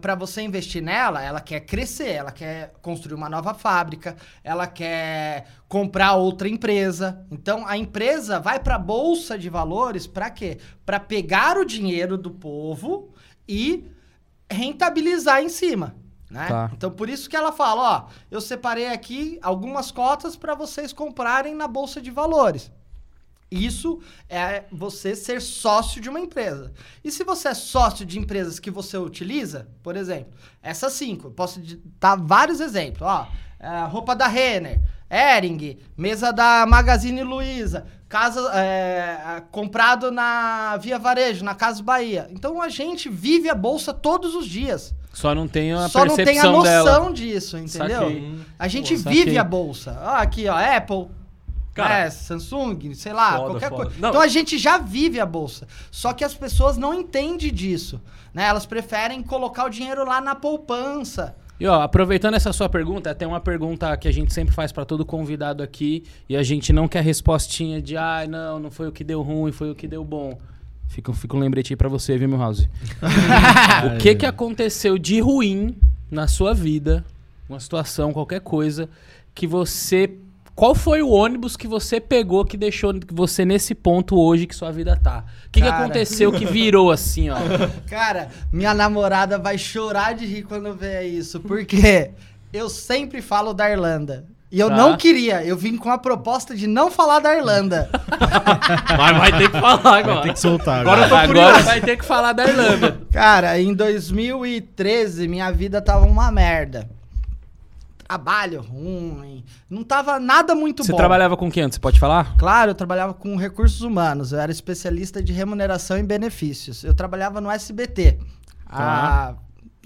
para 0.00 0.14
você 0.14 0.42
investir 0.42 0.82
nela, 0.82 1.22
ela 1.22 1.40
quer 1.40 1.60
crescer, 1.60 2.10
ela 2.10 2.30
quer 2.30 2.74
construir 2.82 3.14
uma 3.14 3.28
nova 3.28 3.54
fábrica, 3.54 4.16
ela 4.42 4.66
quer 4.66 5.46
comprar 5.68 6.14
outra 6.14 6.48
empresa. 6.48 7.24
Então, 7.30 7.66
a 7.66 7.76
empresa 7.78 8.38
vai 8.38 8.60
para 8.60 8.74
a 8.74 8.78
bolsa 8.78 9.38
de 9.38 9.48
valores 9.48 10.06
para 10.06 10.28
quê? 10.30 10.58
Para 10.84 11.00
pegar 11.00 11.56
o 11.56 11.64
dinheiro 11.64 12.18
do 12.18 12.30
povo 12.30 13.14
e 13.48 13.88
rentabilizar 14.50 15.42
em 15.42 15.48
cima. 15.48 15.94
Né? 16.30 16.46
Tá. 16.48 16.70
Então, 16.72 16.90
por 16.90 17.08
isso 17.08 17.30
que 17.30 17.36
ela 17.36 17.52
fala: 17.52 17.96
ó, 17.96 18.08
eu 18.30 18.40
separei 18.40 18.88
aqui 18.88 19.38
algumas 19.40 19.90
cotas 19.90 20.36
para 20.36 20.54
vocês 20.54 20.92
comprarem 20.92 21.54
na 21.54 21.68
bolsa 21.68 22.02
de 22.02 22.10
valores. 22.10 22.70
Isso 23.54 24.00
é 24.28 24.64
você 24.72 25.14
ser 25.14 25.40
sócio 25.40 26.00
de 26.00 26.08
uma 26.08 26.20
empresa. 26.20 26.72
E 27.02 27.10
se 27.10 27.22
você 27.24 27.48
é 27.48 27.54
sócio 27.54 28.04
de 28.04 28.18
empresas 28.18 28.58
que 28.58 28.70
você 28.70 28.96
utiliza, 28.98 29.68
por 29.82 29.96
exemplo, 29.96 30.32
essas 30.62 30.92
cinco, 30.94 31.28
eu 31.28 31.30
posso 31.30 31.60
dar 32.00 32.16
vários 32.16 32.60
exemplos. 32.60 33.02
Ó, 33.02 33.26
é, 33.60 33.84
roupa 33.84 34.14
da 34.14 34.26
Renner, 34.26 34.80
Ering, 35.10 35.78
mesa 35.96 36.32
da 36.32 36.66
Magazine 36.66 37.22
Luiza, 37.22 37.86
casa 38.08 38.50
é, 38.54 39.42
comprado 39.50 40.10
na 40.10 40.76
Via 40.78 40.98
Varejo, 40.98 41.44
na 41.44 41.54
Casa 41.54 41.82
Bahia. 41.82 42.28
Então 42.30 42.60
a 42.60 42.68
gente 42.68 43.08
vive 43.08 43.48
a 43.48 43.54
bolsa 43.54 43.92
todos 43.92 44.34
os 44.34 44.46
dias. 44.46 44.94
Só 45.12 45.34
não 45.34 45.46
tem 45.46 45.72
a 45.72 45.88
Só 45.88 46.04
não 46.04 46.16
tem 46.16 46.38
a 46.40 46.44
noção 46.44 46.62
dela. 46.62 47.12
disso, 47.12 47.56
entendeu? 47.56 48.00
Saquei. 48.00 48.38
A 48.58 48.68
gente 48.68 48.96
Pô, 48.98 49.10
vive 49.10 49.38
a 49.38 49.44
bolsa. 49.44 49.96
Ó, 50.02 50.16
aqui, 50.16 50.48
ó, 50.48 50.56
Apple, 50.56 51.06
Cara, 51.74 51.98
é, 51.98 52.10
Samsung, 52.10 52.94
sei 52.94 53.12
lá, 53.12 53.32
foda, 53.32 53.50
qualquer 53.50 53.68
foda. 53.68 53.84
coisa. 53.84 54.00
Não. 54.00 54.08
Então 54.10 54.20
a 54.20 54.28
gente 54.28 54.56
já 54.56 54.78
vive 54.78 55.18
a 55.18 55.26
bolsa. 55.26 55.66
Só 55.90 56.12
que 56.12 56.22
as 56.22 56.32
pessoas 56.32 56.76
não 56.76 56.94
entendem 56.94 57.52
disso. 57.52 58.00
Né? 58.32 58.44
Elas 58.44 58.64
preferem 58.64 59.22
colocar 59.22 59.64
o 59.66 59.68
dinheiro 59.68 60.04
lá 60.04 60.20
na 60.20 60.34
poupança. 60.34 61.34
E 61.58 61.66
ó, 61.66 61.82
aproveitando 61.82 62.34
essa 62.34 62.52
sua 62.52 62.68
pergunta, 62.68 63.14
tem 63.14 63.26
uma 63.26 63.40
pergunta 63.40 63.96
que 63.96 64.08
a 64.08 64.12
gente 64.12 64.32
sempre 64.32 64.54
faz 64.54 64.72
pra 64.72 64.84
todo 64.84 65.04
convidado 65.04 65.62
aqui 65.62 66.04
e 66.28 66.36
a 66.36 66.42
gente 66.42 66.72
não 66.72 66.88
quer 66.88 67.02
respostinha 67.02 67.80
de 67.80 67.96
ah, 67.96 68.24
não, 68.28 68.58
não 68.58 68.70
foi 68.70 68.88
o 68.88 68.92
que 68.92 69.04
deu 69.04 69.22
ruim, 69.22 69.52
foi 69.52 69.70
o 69.70 69.74
que 69.74 69.86
deu 69.86 70.04
bom. 70.04 70.38
Fica, 70.88 71.12
fica 71.12 71.36
um 71.36 71.40
lembrete 71.40 71.72
aí 71.72 71.76
pra 71.76 71.88
você, 71.88 72.16
viu, 72.16 72.28
meu 72.28 72.38
house? 72.38 72.68
o 73.94 73.98
que 73.98 74.14
que 74.14 74.26
aconteceu 74.26 74.98
de 74.98 75.20
ruim 75.20 75.76
na 76.10 76.28
sua 76.28 76.54
vida, 76.54 77.04
uma 77.48 77.58
situação, 77.58 78.12
qualquer 78.12 78.40
coisa, 78.40 78.88
que 79.34 79.46
você. 79.46 80.10
Qual 80.54 80.72
foi 80.74 81.02
o 81.02 81.10
ônibus 81.10 81.56
que 81.56 81.66
você 81.66 82.00
pegou 82.00 82.44
que 82.44 82.56
deixou 82.56 82.92
você 83.12 83.44
nesse 83.44 83.74
ponto 83.74 84.16
hoje 84.16 84.46
que 84.46 84.54
sua 84.54 84.70
vida 84.70 84.96
tá? 85.02 85.24
O 85.48 85.50
que, 85.50 85.60
que 85.60 85.66
aconteceu 85.66 86.30
que 86.32 86.46
virou 86.46 86.92
assim, 86.92 87.28
ó? 87.28 87.36
Cara, 87.90 88.28
minha 88.52 88.72
namorada 88.72 89.36
vai 89.36 89.58
chorar 89.58 90.14
de 90.14 90.24
rir 90.26 90.44
quando 90.44 90.72
ver 90.72 91.02
isso. 91.02 91.40
Porque 91.40 92.12
eu 92.52 92.68
sempre 92.70 93.20
falo 93.20 93.52
da 93.52 93.68
Irlanda. 93.68 94.26
E 94.52 94.60
eu 94.60 94.68
Tá. 94.68 94.76
não 94.76 94.96
queria. 94.96 95.44
Eu 95.44 95.56
vim 95.56 95.76
com 95.76 95.90
a 95.90 95.98
proposta 95.98 96.54
de 96.54 96.68
não 96.68 96.88
falar 96.88 97.18
da 97.18 97.34
Irlanda. 97.36 97.90
Vai, 98.96 99.14
vai 99.14 99.32
ter 99.36 99.50
que 99.50 99.60
falar 99.60 99.98
agora. 99.98 100.22
Tem 100.22 100.32
que 100.32 100.38
soltar 100.40 100.80
Agora 100.82 101.06
agora. 101.06 101.26
eu 101.26 101.32
tô 101.34 101.40
Agora 101.40 101.62
vai 101.64 101.80
ter 101.80 101.96
que 101.96 102.04
falar 102.04 102.32
da 102.32 102.44
Irlanda. 102.46 103.00
Cara, 103.10 103.58
em 103.60 103.74
2013 103.74 105.26
minha 105.26 105.50
vida 105.50 105.82
tava 105.82 106.06
uma 106.06 106.30
merda. 106.30 106.88
Trabalho 108.06 108.60
ruim. 108.60 109.44
Não 109.68 109.82
tava 109.82 110.20
nada 110.20 110.54
muito 110.54 110.84
Você 110.84 110.92
bom. 110.92 110.98
trabalhava 110.98 111.36
com 111.36 111.50
quem? 111.50 111.70
Você 111.70 111.80
pode 111.80 111.98
falar? 111.98 112.36
Claro, 112.36 112.72
eu 112.72 112.74
trabalhava 112.74 113.14
com 113.14 113.34
recursos 113.36 113.80
humanos. 113.80 114.32
Eu 114.32 114.40
era 114.40 114.52
especialista 114.52 115.22
de 115.22 115.32
remuneração 115.32 115.96
e 115.98 116.02
benefícios. 116.02 116.84
Eu 116.84 116.94
trabalhava 116.94 117.40
no 117.40 117.50
SBT, 117.50 118.18
a, 118.66 119.34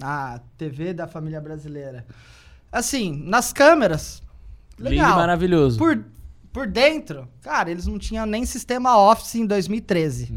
a 0.01 0.39
TV 0.57 0.93
da 0.93 1.07
família 1.07 1.39
brasileira. 1.39 2.05
Assim, 2.71 3.23
nas 3.25 3.53
câmeras. 3.53 4.21
Lindo 4.77 4.93
e 4.93 4.97
Legal. 4.97 5.15
maravilhoso. 5.17 5.77
Por, 5.77 6.03
por 6.51 6.65
dentro, 6.67 7.27
cara, 7.41 7.69
eles 7.69 7.85
não 7.85 7.99
tinham 7.99 8.25
nem 8.25 8.45
sistema 8.45 8.97
Office 8.97 9.35
em 9.35 9.45
2013. 9.45 10.31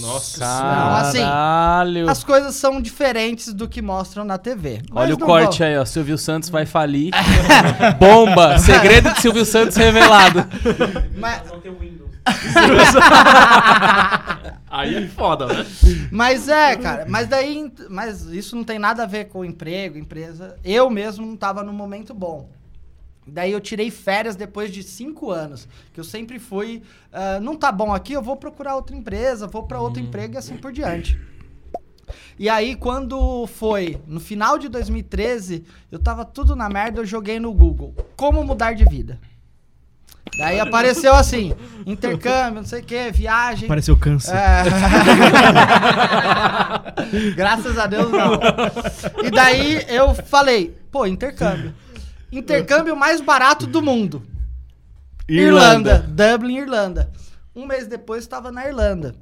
Nossa 0.00 0.40
Não, 0.44 0.96
assim, 0.96 1.18
Caralho. 1.20 2.08
As 2.08 2.24
coisas 2.24 2.54
são 2.54 2.80
diferentes 2.80 3.52
do 3.52 3.68
que 3.68 3.82
mostram 3.82 4.24
na 4.24 4.38
TV. 4.38 4.82
Olha 4.90 5.14
o 5.14 5.18
não 5.18 5.26
corte 5.26 5.58
vou- 5.58 5.66
aí, 5.66 5.76
ó. 5.76 5.84
Silvio 5.84 6.16
Santos 6.16 6.48
vai 6.48 6.64
falir. 6.66 7.12
Bomba! 8.00 8.58
Segredo 8.58 9.12
de 9.12 9.20
Silvio 9.20 9.44
Santos 9.44 9.76
revelado. 9.76 10.46
Mas, 11.16 11.42
Aí 14.70 14.96
é 14.96 15.06
foda, 15.08 15.46
né? 15.46 15.66
Mas 16.10 16.48
é, 16.48 16.76
cara, 16.76 17.06
mas 17.08 17.26
daí. 17.26 17.72
Mas 17.88 18.22
isso 18.26 18.54
não 18.54 18.64
tem 18.64 18.78
nada 18.78 19.04
a 19.04 19.06
ver 19.06 19.26
com 19.26 19.44
emprego, 19.44 19.96
empresa. 19.96 20.56
Eu 20.62 20.90
mesmo 20.90 21.26
não 21.26 21.36
tava 21.36 21.62
num 21.62 21.72
momento 21.72 22.12
bom. 22.12 22.50
Daí 23.30 23.52
eu 23.52 23.60
tirei 23.60 23.90
férias 23.90 24.36
depois 24.36 24.72
de 24.72 24.82
cinco 24.82 25.30
anos. 25.30 25.68
Que 25.92 26.00
eu 26.00 26.04
sempre 26.04 26.38
fui. 26.38 26.82
ah, 27.12 27.38
não 27.40 27.56
tá 27.56 27.70
bom 27.70 27.92
aqui, 27.92 28.12
eu 28.12 28.22
vou 28.22 28.36
procurar 28.36 28.74
outra 28.76 28.96
empresa, 28.96 29.46
vou 29.46 29.62
pra 29.64 29.80
outro 29.80 30.02
emprego 30.02 30.34
e 30.34 30.38
assim 30.38 30.56
por 30.56 30.72
diante. 30.72 31.18
E 32.38 32.48
aí, 32.48 32.74
quando 32.74 33.46
foi 33.46 34.00
no 34.06 34.20
final 34.20 34.58
de 34.58 34.68
2013, 34.68 35.64
eu 35.90 35.98
tava 35.98 36.24
tudo 36.24 36.54
na 36.56 36.68
merda, 36.68 37.00
eu 37.00 37.06
joguei 37.06 37.38
no 37.40 37.52
Google. 37.52 37.94
Como 38.16 38.42
mudar 38.44 38.74
de 38.74 38.84
vida? 38.84 39.18
Daí 40.38 40.60
apareceu 40.60 41.14
assim: 41.14 41.54
intercâmbio, 41.86 42.60
não 42.60 42.68
sei 42.68 42.80
o 42.80 42.84
que, 42.84 43.10
viagem. 43.10 43.68
Pareceu 43.68 43.96
câncer. 43.96 44.34
É. 44.34 44.64
Graças 47.34 47.78
a 47.78 47.86
Deus, 47.86 48.10
não. 48.10 48.38
E 49.24 49.30
daí 49.30 49.84
eu 49.88 50.14
falei, 50.14 50.76
pô, 50.90 51.06
intercâmbio. 51.06 51.74
Intercâmbio 52.30 52.96
mais 52.96 53.20
barato 53.20 53.66
do 53.66 53.80
mundo. 53.80 54.22
Irlanda. 55.28 55.98
Dublin, 55.98 56.58
Irlanda. 56.58 57.12
Um 57.54 57.66
mês 57.66 57.86
depois 57.86 58.24
estava 58.24 58.50
na 58.50 58.66
Irlanda. 58.66 59.14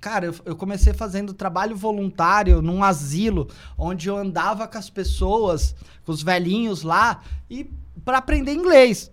Cara, 0.00 0.26
eu, 0.26 0.34
eu 0.44 0.56
comecei 0.56 0.92
fazendo 0.92 1.34
trabalho 1.34 1.76
voluntário 1.76 2.62
num 2.62 2.84
asilo, 2.84 3.48
onde 3.76 4.08
eu 4.08 4.16
andava 4.16 4.68
com 4.68 4.78
as 4.78 4.88
pessoas, 4.88 5.74
com 6.04 6.12
os 6.12 6.22
velhinhos 6.22 6.82
lá, 6.82 7.22
e 7.50 7.68
para 8.04 8.18
aprender 8.18 8.52
inglês. 8.52 9.10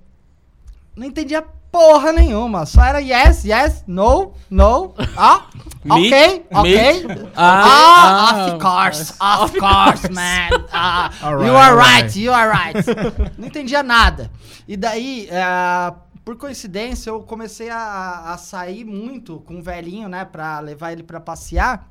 Não 0.95 1.07
entendia 1.07 1.45
porra 1.75 2.13
nenhuma, 2.13 2.65
só 2.65 2.81
era 2.85 2.99
yes, 2.99 3.43
yes, 3.43 3.83
no, 3.85 4.31
no, 4.49 4.93
ah, 5.17 5.47
Me- 5.83 5.91
ok, 6.07 6.45
ok. 6.53 7.03
me- 7.03 7.29
Ah, 7.35 8.29
ah, 8.31 8.45
of 8.45 8.59
course, 8.61 9.13
of 9.19 9.51
course, 9.59 10.09
man. 10.09 10.51
Ah, 10.71 11.11
Alright, 11.21 11.47
you 11.47 11.57
are 11.57 11.71
alright. 11.71 12.03
right, 12.03 12.15
you 12.19 12.33
are 12.33 12.49
right. 12.49 13.37
Não 13.37 13.47
entendia 13.47 13.83
nada. 13.83 14.31
E 14.65 14.77
daí, 14.77 15.27
eh, 15.29 15.93
por 16.23 16.37
coincidência, 16.37 17.09
eu 17.09 17.19
comecei 17.23 17.69
a, 17.69 18.33
a 18.33 18.37
sair 18.37 18.83
muito 18.85 19.41
com 19.41 19.59
o 19.59 19.61
velhinho, 19.61 20.07
né, 20.07 20.23
pra 20.25 20.59
levar 20.61 20.93
ele 20.93 21.03
pra 21.03 21.19
passear. 21.19 21.87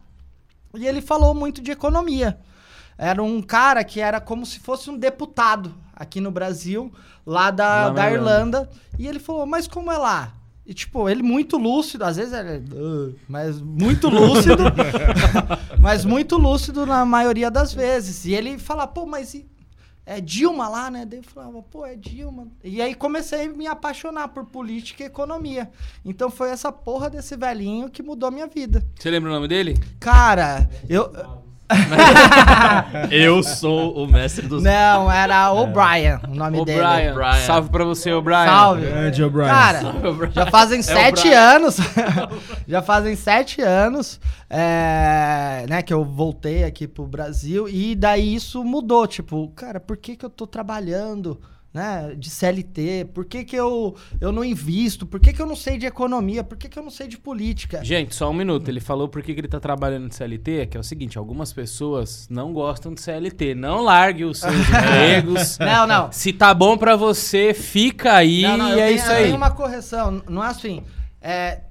E 0.74 0.86
ele 0.86 1.00
falou 1.02 1.34
muito 1.34 1.60
de 1.62 1.70
economia. 1.70 2.38
Era 2.96 3.22
um 3.22 3.42
cara 3.42 3.82
que 3.84 4.00
era 4.00 4.20
como 4.20 4.46
se 4.46 4.60
fosse 4.60 4.90
um 4.90 4.96
deputado 4.96 5.74
aqui 5.94 6.20
no 6.20 6.30
Brasil, 6.30 6.92
lá 7.26 7.50
da, 7.50 7.86
Lá 7.86 7.90
da 7.90 8.10
Irlanda. 8.10 8.58
Irlanda. 8.58 8.70
E 8.98 9.06
ele 9.06 9.18
falou, 9.18 9.46
mas 9.46 9.66
como 9.66 9.90
é 9.90 9.98
lá? 9.98 10.34
E, 10.66 10.72
tipo, 10.72 11.08
ele 11.08 11.22
muito 11.22 11.58
lúcido, 11.58 12.04
às 12.04 12.16
vezes 12.16 12.32
ele... 12.32 12.64
Mas 13.28 13.60
muito 13.60 14.08
lúcido. 14.08 14.64
mas 15.78 16.06
muito 16.06 16.38
lúcido 16.38 16.86
na 16.86 17.04
maioria 17.04 17.50
das 17.50 17.74
vezes. 17.74 18.24
E 18.24 18.32
ele 18.32 18.56
fala, 18.58 18.86
pô, 18.86 19.04
mas 19.04 19.34
e, 19.34 19.46
é 20.06 20.22
Dilma 20.22 20.66
lá, 20.68 20.90
né? 20.90 21.04
Daí 21.04 21.18
eu 21.18 21.22
falava, 21.22 21.62
pô, 21.62 21.84
é 21.84 21.94
Dilma. 21.94 22.48
E 22.62 22.80
aí 22.80 22.94
comecei 22.94 23.44
a 23.44 23.48
me 23.50 23.66
apaixonar 23.66 24.28
por 24.28 24.46
política 24.46 25.02
e 25.02 25.06
economia. 25.06 25.70
Então 26.02 26.30
foi 26.30 26.48
essa 26.48 26.72
porra 26.72 27.10
desse 27.10 27.36
velhinho 27.36 27.90
que 27.90 28.02
mudou 28.02 28.28
a 28.28 28.32
minha 28.32 28.46
vida. 28.46 28.82
Você 28.98 29.10
lembra 29.10 29.30
o 29.30 29.34
nome 29.34 29.48
dele? 29.48 29.78
Cara, 30.00 30.68
eu... 30.88 31.12
Eu 33.10 33.42
sou 33.42 33.96
o 33.96 34.06
mestre 34.06 34.46
dos. 34.46 34.62
Não, 34.62 35.10
era 35.10 35.50
O'Brien 35.52 36.20
o 36.28 36.34
nome 36.34 36.60
Ô, 36.60 36.64
dele. 36.64 36.80
Brian. 36.80 37.14
Brian. 37.14 37.46
Salve 37.46 37.70
pra 37.70 37.84
você, 37.84 38.12
ô 38.12 38.20
Brian. 38.20 38.44
Salve. 38.44 38.86
Grande 38.86 39.24
O'Brien. 39.24 39.48
Cara, 39.48 39.80
já 40.32 40.46
fazem 40.46 40.82
sete 40.82 41.22
Brian. 41.22 41.40
anos. 41.40 41.76
já 42.68 42.82
fazem 42.82 43.16
sete 43.16 43.62
anos 43.62 44.20
é, 44.50 45.64
né, 45.68 45.82
que 45.82 45.92
eu 45.92 46.04
voltei 46.04 46.64
aqui 46.64 46.86
pro 46.86 47.06
Brasil. 47.06 47.68
E 47.68 47.94
daí 47.94 48.34
isso 48.34 48.62
mudou. 48.62 49.06
Tipo, 49.06 49.48
cara, 49.56 49.80
por 49.80 49.96
que, 49.96 50.16
que 50.16 50.24
eu 50.24 50.30
tô 50.30 50.46
trabalhando 50.46 51.40
né, 51.74 52.14
de 52.16 52.30
CLT? 52.30 53.08
Por 53.12 53.24
que, 53.24 53.44
que 53.44 53.56
eu, 53.56 53.96
eu 54.20 54.30
não 54.30 54.44
invisto? 54.44 55.04
Por 55.04 55.18
que, 55.18 55.32
que 55.32 55.42
eu 55.42 55.46
não 55.46 55.56
sei 55.56 55.76
de 55.76 55.86
economia? 55.86 56.44
Por 56.44 56.56
que, 56.56 56.68
que 56.68 56.78
eu 56.78 56.82
não 56.84 56.90
sei 56.90 57.08
de 57.08 57.18
política? 57.18 57.84
Gente, 57.84 58.14
só 58.14 58.30
um 58.30 58.32
minuto. 58.32 58.68
Ele 58.68 58.78
falou 58.78 59.08
por 59.08 59.20
que, 59.20 59.34
que 59.34 59.40
ele 59.40 59.48
tá 59.48 59.58
trabalhando 59.58 60.08
de 60.08 60.14
CLT, 60.14 60.66
que 60.66 60.76
é 60.76 60.80
o 60.80 60.84
seguinte, 60.84 61.18
algumas 61.18 61.52
pessoas 61.52 62.28
não 62.30 62.52
gostam 62.52 62.94
de 62.94 63.00
CLT. 63.00 63.56
Não 63.56 63.82
largue 63.82 64.24
os 64.24 64.38
seus 64.38 64.54
empregos. 64.70 65.58
Não, 65.58 65.84
não. 65.84 66.12
Se 66.12 66.32
tá 66.32 66.54
bom 66.54 66.78
para 66.78 66.94
você, 66.94 67.52
fica 67.52 68.14
aí 68.14 68.42
não, 68.42 68.56
não, 68.56 68.68
e 68.68 68.80
é 68.80 68.86
tenho, 68.86 68.96
isso 68.96 69.10
aí. 69.10 69.24
Tem 69.24 69.34
uma 69.34 69.50
correção. 69.50 70.22
Não 70.28 70.44
é 70.44 70.46
assim. 70.46 70.84
É, 71.20 71.62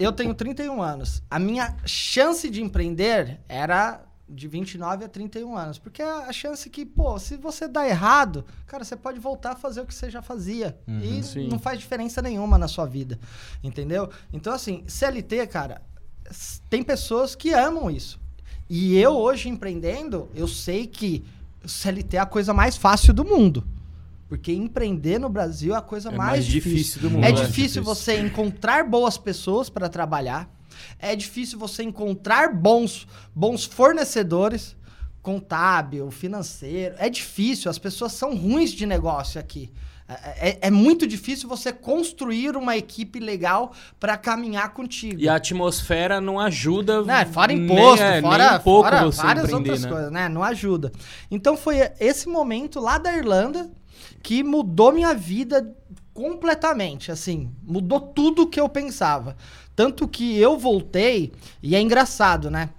eu 0.00 0.10
tenho 0.10 0.34
31 0.34 0.82
anos. 0.82 1.22
A 1.30 1.38
minha 1.38 1.76
chance 1.86 2.50
de 2.50 2.60
empreender 2.60 3.38
era 3.48 4.00
de 4.32 4.48
29 4.48 5.04
a 5.04 5.08
31 5.08 5.56
anos. 5.56 5.78
Porque 5.78 6.02
é 6.02 6.10
a 6.10 6.32
chance 6.32 6.68
que, 6.70 6.84
pô, 6.84 7.18
se 7.18 7.36
você 7.36 7.68
dá 7.68 7.86
errado, 7.86 8.44
cara, 8.66 8.84
você 8.84 8.96
pode 8.96 9.20
voltar 9.20 9.52
a 9.52 9.56
fazer 9.56 9.80
o 9.80 9.86
que 9.86 9.94
você 9.94 10.10
já 10.10 10.22
fazia. 10.22 10.78
Uhum, 10.86 11.00
e 11.00 11.22
sim. 11.22 11.48
não 11.48 11.58
faz 11.58 11.78
diferença 11.78 12.22
nenhuma 12.22 12.56
na 12.58 12.68
sua 12.68 12.86
vida. 12.86 13.18
Entendeu? 13.62 14.10
Então, 14.32 14.52
assim, 14.52 14.84
CLT, 14.86 15.46
cara, 15.46 15.82
tem 16.70 16.82
pessoas 16.82 17.34
que 17.34 17.52
amam 17.52 17.90
isso. 17.90 18.20
E 18.68 18.96
eu, 18.96 19.12
hoje, 19.12 19.48
empreendendo, 19.48 20.30
eu 20.34 20.48
sei 20.48 20.86
que 20.86 21.24
CLT 21.64 22.16
é 22.16 22.20
a 22.20 22.26
coisa 22.26 22.54
mais 22.54 22.76
fácil 22.76 23.12
do 23.12 23.24
mundo. 23.24 23.66
Porque 24.28 24.50
empreender 24.50 25.18
no 25.18 25.28
Brasil 25.28 25.74
é 25.74 25.78
a 25.78 25.82
coisa 25.82 26.08
é 26.08 26.16
mais, 26.16 26.30
mais 26.30 26.46
difícil. 26.46 26.76
difícil 26.78 27.02
do 27.02 27.10
mundo. 27.10 27.24
É, 27.24 27.28
é 27.28 27.32
difícil, 27.32 27.52
difícil 27.52 27.84
você 27.84 28.18
encontrar 28.18 28.88
boas 28.88 29.18
pessoas 29.18 29.68
para 29.68 29.90
trabalhar 29.90 30.50
é 30.98 31.14
difícil 31.16 31.58
você 31.58 31.82
encontrar 31.82 32.52
bons, 32.54 33.06
bons 33.34 33.64
fornecedores, 33.64 34.76
contábil, 35.22 36.10
financeiro. 36.10 36.94
É 36.98 37.08
difícil, 37.08 37.70
as 37.70 37.78
pessoas 37.78 38.12
são 38.12 38.36
ruins 38.36 38.70
de 38.70 38.86
negócio 38.86 39.40
aqui. 39.40 39.72
É, 40.08 40.48
é, 40.48 40.58
é, 40.62 40.70
muito 40.70 41.06
difícil 41.06 41.48
você 41.48 41.72
construir 41.72 42.56
uma 42.56 42.76
equipe 42.76 43.18
legal 43.18 43.72
para 43.98 44.16
caminhar 44.16 44.74
contigo. 44.74 45.20
E 45.20 45.28
a 45.28 45.36
atmosfera 45.36 46.20
não 46.20 46.38
ajuda. 46.38 47.02
Né? 47.02 47.24
Fora 47.26 47.52
imposto, 47.52 48.02
nem, 48.02 48.12
é, 48.14 48.20
fora, 48.20 48.48
nem 48.48 48.58
um 48.58 48.62
pouco 48.62 48.90
fora 48.90 49.10
várias 49.10 49.52
outras 49.52 49.82
né? 49.82 49.88
coisas, 49.88 50.10
né? 50.10 50.28
Não 50.28 50.42
ajuda. 50.42 50.92
Então 51.30 51.56
foi 51.56 51.76
esse 51.98 52.28
momento 52.28 52.80
lá 52.80 52.98
da 52.98 53.16
Irlanda 53.16 53.70
que 54.22 54.42
mudou 54.42 54.92
minha 54.92 55.14
vida 55.14 55.74
completamente, 56.14 57.10
assim, 57.10 57.50
mudou 57.62 58.00
tudo 58.00 58.46
que 58.46 58.60
eu 58.60 58.68
pensava. 58.68 59.36
Tanto 59.74 60.06
que 60.06 60.38
eu 60.38 60.58
voltei, 60.58 61.32
e 61.62 61.74
é 61.74 61.80
engraçado, 61.80 62.50
né? 62.50 62.70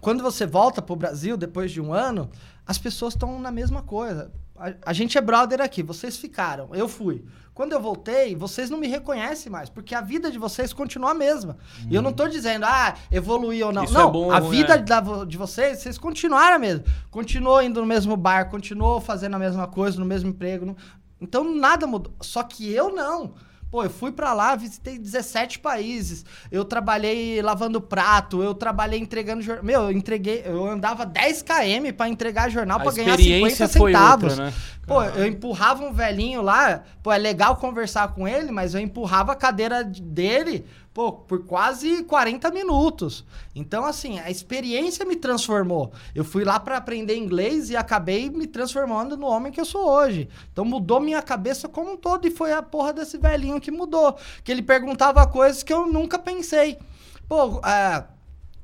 Quando 0.00 0.22
você 0.22 0.46
volta 0.46 0.80
pro 0.80 0.96
Brasil 0.96 1.36
depois 1.36 1.70
de 1.70 1.80
um 1.80 1.92
ano, 1.92 2.30
as 2.66 2.78
pessoas 2.78 3.14
estão 3.14 3.38
na 3.38 3.50
mesma 3.50 3.82
coisa. 3.82 4.30
A, 4.56 4.72
a, 4.86 4.92
gente 4.92 5.16
é 5.16 5.20
brother 5.20 5.60
aqui, 5.60 5.82
vocês 5.82 6.16
ficaram, 6.16 6.68
eu 6.74 6.86
fui. 6.88 7.24
Quando 7.54 7.72
eu 7.72 7.80
voltei, 7.80 8.36
vocês 8.36 8.70
não 8.70 8.78
me 8.78 8.86
reconhecem 8.86 9.50
mais, 9.50 9.68
porque 9.68 9.94
a 9.94 10.00
vida 10.00 10.30
de 10.30 10.38
vocês 10.38 10.72
continua 10.72 11.10
a 11.10 11.14
mesma. 11.14 11.56
Hum. 11.80 11.88
E 11.90 11.94
eu 11.94 12.00
não 12.00 12.12
tô 12.12 12.28
dizendo, 12.28 12.64
ah, 12.64 12.94
evoluir 13.10 13.66
ou 13.66 13.72
não. 13.72 13.84
Isso 13.84 13.92
não, 13.92 14.08
é 14.08 14.12
bom, 14.12 14.30
a 14.30 14.40
vida 14.40 14.74
é. 14.74 14.78
da, 14.78 15.24
de 15.24 15.36
vocês, 15.36 15.78
vocês 15.78 15.98
continuaram 15.98 16.56
a 16.56 16.58
mesma. 16.58 16.84
Continuou 17.10 17.60
indo 17.62 17.80
no 17.80 17.86
mesmo 17.86 18.16
bar, 18.16 18.48
continuou 18.50 19.00
fazendo 19.00 19.34
a 19.34 19.38
mesma 19.38 19.66
coisa, 19.66 19.98
no 19.98 20.06
mesmo 20.06 20.30
emprego. 20.30 20.64
No... 20.64 20.76
Então 21.20 21.54
nada 21.54 21.86
mudou. 21.86 22.12
Só 22.20 22.42
que 22.42 22.72
eu 22.72 22.94
não. 22.94 23.34
Pô, 23.70 23.84
eu 23.84 23.90
fui 23.90 24.10
para 24.10 24.32
lá, 24.32 24.56
visitei 24.56 24.98
17 24.98 25.60
países. 25.60 26.24
Eu 26.50 26.64
trabalhei 26.64 27.40
lavando 27.40 27.80
prato, 27.80 28.42
eu 28.42 28.52
trabalhei 28.52 28.98
entregando 28.98 29.42
jornal. 29.42 29.64
Meu, 29.64 29.82
eu 29.82 29.92
entreguei, 29.92 30.42
eu 30.44 30.66
andava 30.66 31.06
10 31.06 31.42
km 31.42 31.92
para 31.96 32.08
entregar 32.08 32.50
jornal 32.50 32.80
para 32.80 32.90
ganhar 32.90 33.16
50 33.16 33.68
centavos. 33.68 34.32
Outra, 34.32 34.46
né? 34.46 34.54
Pô, 34.88 35.04
eu 35.04 35.24
empurrava 35.24 35.84
um 35.84 35.92
velhinho 35.92 36.42
lá, 36.42 36.82
pô, 37.00 37.12
é 37.12 37.18
legal 37.18 37.54
conversar 37.56 38.08
com 38.08 38.26
ele, 38.26 38.50
mas 38.50 38.74
eu 38.74 38.80
empurrava 38.80 39.32
a 39.32 39.36
cadeira 39.36 39.84
dele 39.84 40.66
pô, 40.92 41.12
por 41.12 41.44
quase 41.44 42.02
40 42.04 42.50
minutos. 42.50 43.24
Então, 43.54 43.84
assim, 43.84 44.18
a 44.18 44.30
experiência 44.30 45.04
me 45.04 45.16
transformou. 45.16 45.92
Eu 46.14 46.24
fui 46.24 46.44
lá 46.44 46.58
para 46.58 46.76
aprender 46.76 47.16
inglês 47.16 47.70
e 47.70 47.76
acabei 47.76 48.28
me 48.28 48.46
transformando 48.46 49.16
no 49.16 49.26
homem 49.26 49.52
que 49.52 49.60
eu 49.60 49.64
sou 49.64 49.88
hoje. 49.88 50.28
Então, 50.52 50.64
mudou 50.64 51.00
minha 51.00 51.22
cabeça 51.22 51.68
como 51.68 51.92
um 51.92 51.96
todo 51.96 52.26
e 52.26 52.30
foi 52.30 52.52
a 52.52 52.62
porra 52.62 52.92
desse 52.92 53.18
velhinho 53.18 53.60
que 53.60 53.70
mudou. 53.70 54.16
Que 54.44 54.52
ele 54.52 54.62
perguntava 54.62 55.26
coisas 55.26 55.62
que 55.62 55.72
eu 55.72 55.86
nunca 55.86 56.18
pensei. 56.18 56.78
Pô, 57.28 57.60
é 57.64 58.04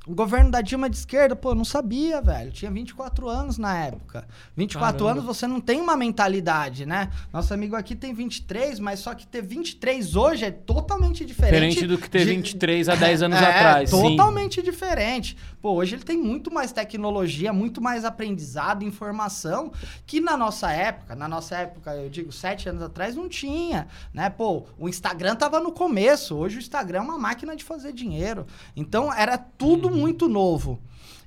o 0.06 0.14
governo 0.14 0.50
da 0.52 0.60
Dilma 0.60 0.88
de 0.88 0.96
esquerda, 0.96 1.34
pô, 1.34 1.52
não 1.52 1.64
sabia, 1.64 2.22
velho. 2.22 2.52
Tinha 2.52 2.70
24 2.70 3.28
anos 3.28 3.58
na 3.58 3.76
época. 3.76 4.26
24 4.56 4.98
Caramba. 4.98 5.10
anos 5.10 5.24
você 5.24 5.48
não 5.48 5.60
tem 5.60 5.80
uma 5.80 5.96
mentalidade, 5.96 6.86
né? 6.86 7.10
Nosso 7.32 7.52
amigo 7.52 7.74
aqui 7.74 7.96
tem 7.96 8.14
23, 8.14 8.78
mas 8.78 9.00
só 9.00 9.14
que 9.14 9.26
ter 9.26 9.42
23 9.42 10.14
hoje 10.14 10.44
é 10.44 10.50
totalmente 10.52 11.24
diferente. 11.24 11.70
Diferente 11.70 11.86
do 11.88 11.98
que 11.98 12.08
ter 12.08 12.20
de... 12.20 12.26
23 12.26 12.88
há 12.88 12.94
10 12.94 13.22
anos 13.22 13.38
é, 13.38 13.44
atrás. 13.44 13.90
Totalmente 13.90 14.60
sim. 14.60 14.62
diferente. 14.62 15.36
Pô, 15.66 15.72
hoje 15.72 15.96
ele 15.96 16.04
tem 16.04 16.16
muito 16.16 16.48
mais 16.48 16.70
tecnologia, 16.70 17.52
muito 17.52 17.80
mais 17.82 18.04
aprendizado, 18.04 18.84
informação, 18.84 19.72
que 20.06 20.20
na 20.20 20.36
nossa 20.36 20.70
época, 20.70 21.16
na 21.16 21.26
nossa 21.26 21.56
época, 21.56 21.92
eu 21.96 22.08
digo, 22.08 22.30
7 22.30 22.68
anos 22.68 22.84
atrás, 22.84 23.16
não 23.16 23.28
tinha, 23.28 23.88
né? 24.14 24.30
Pô, 24.30 24.62
o 24.78 24.88
Instagram 24.88 25.34
tava 25.34 25.58
no 25.58 25.72
começo. 25.72 26.36
Hoje 26.36 26.58
o 26.58 26.60
Instagram 26.60 26.98
é 26.98 27.02
uma 27.02 27.18
máquina 27.18 27.56
de 27.56 27.64
fazer 27.64 27.92
dinheiro. 27.92 28.46
Então 28.76 29.12
era 29.12 29.36
tudo 29.36 29.90
muito 29.90 30.28
novo. 30.28 30.80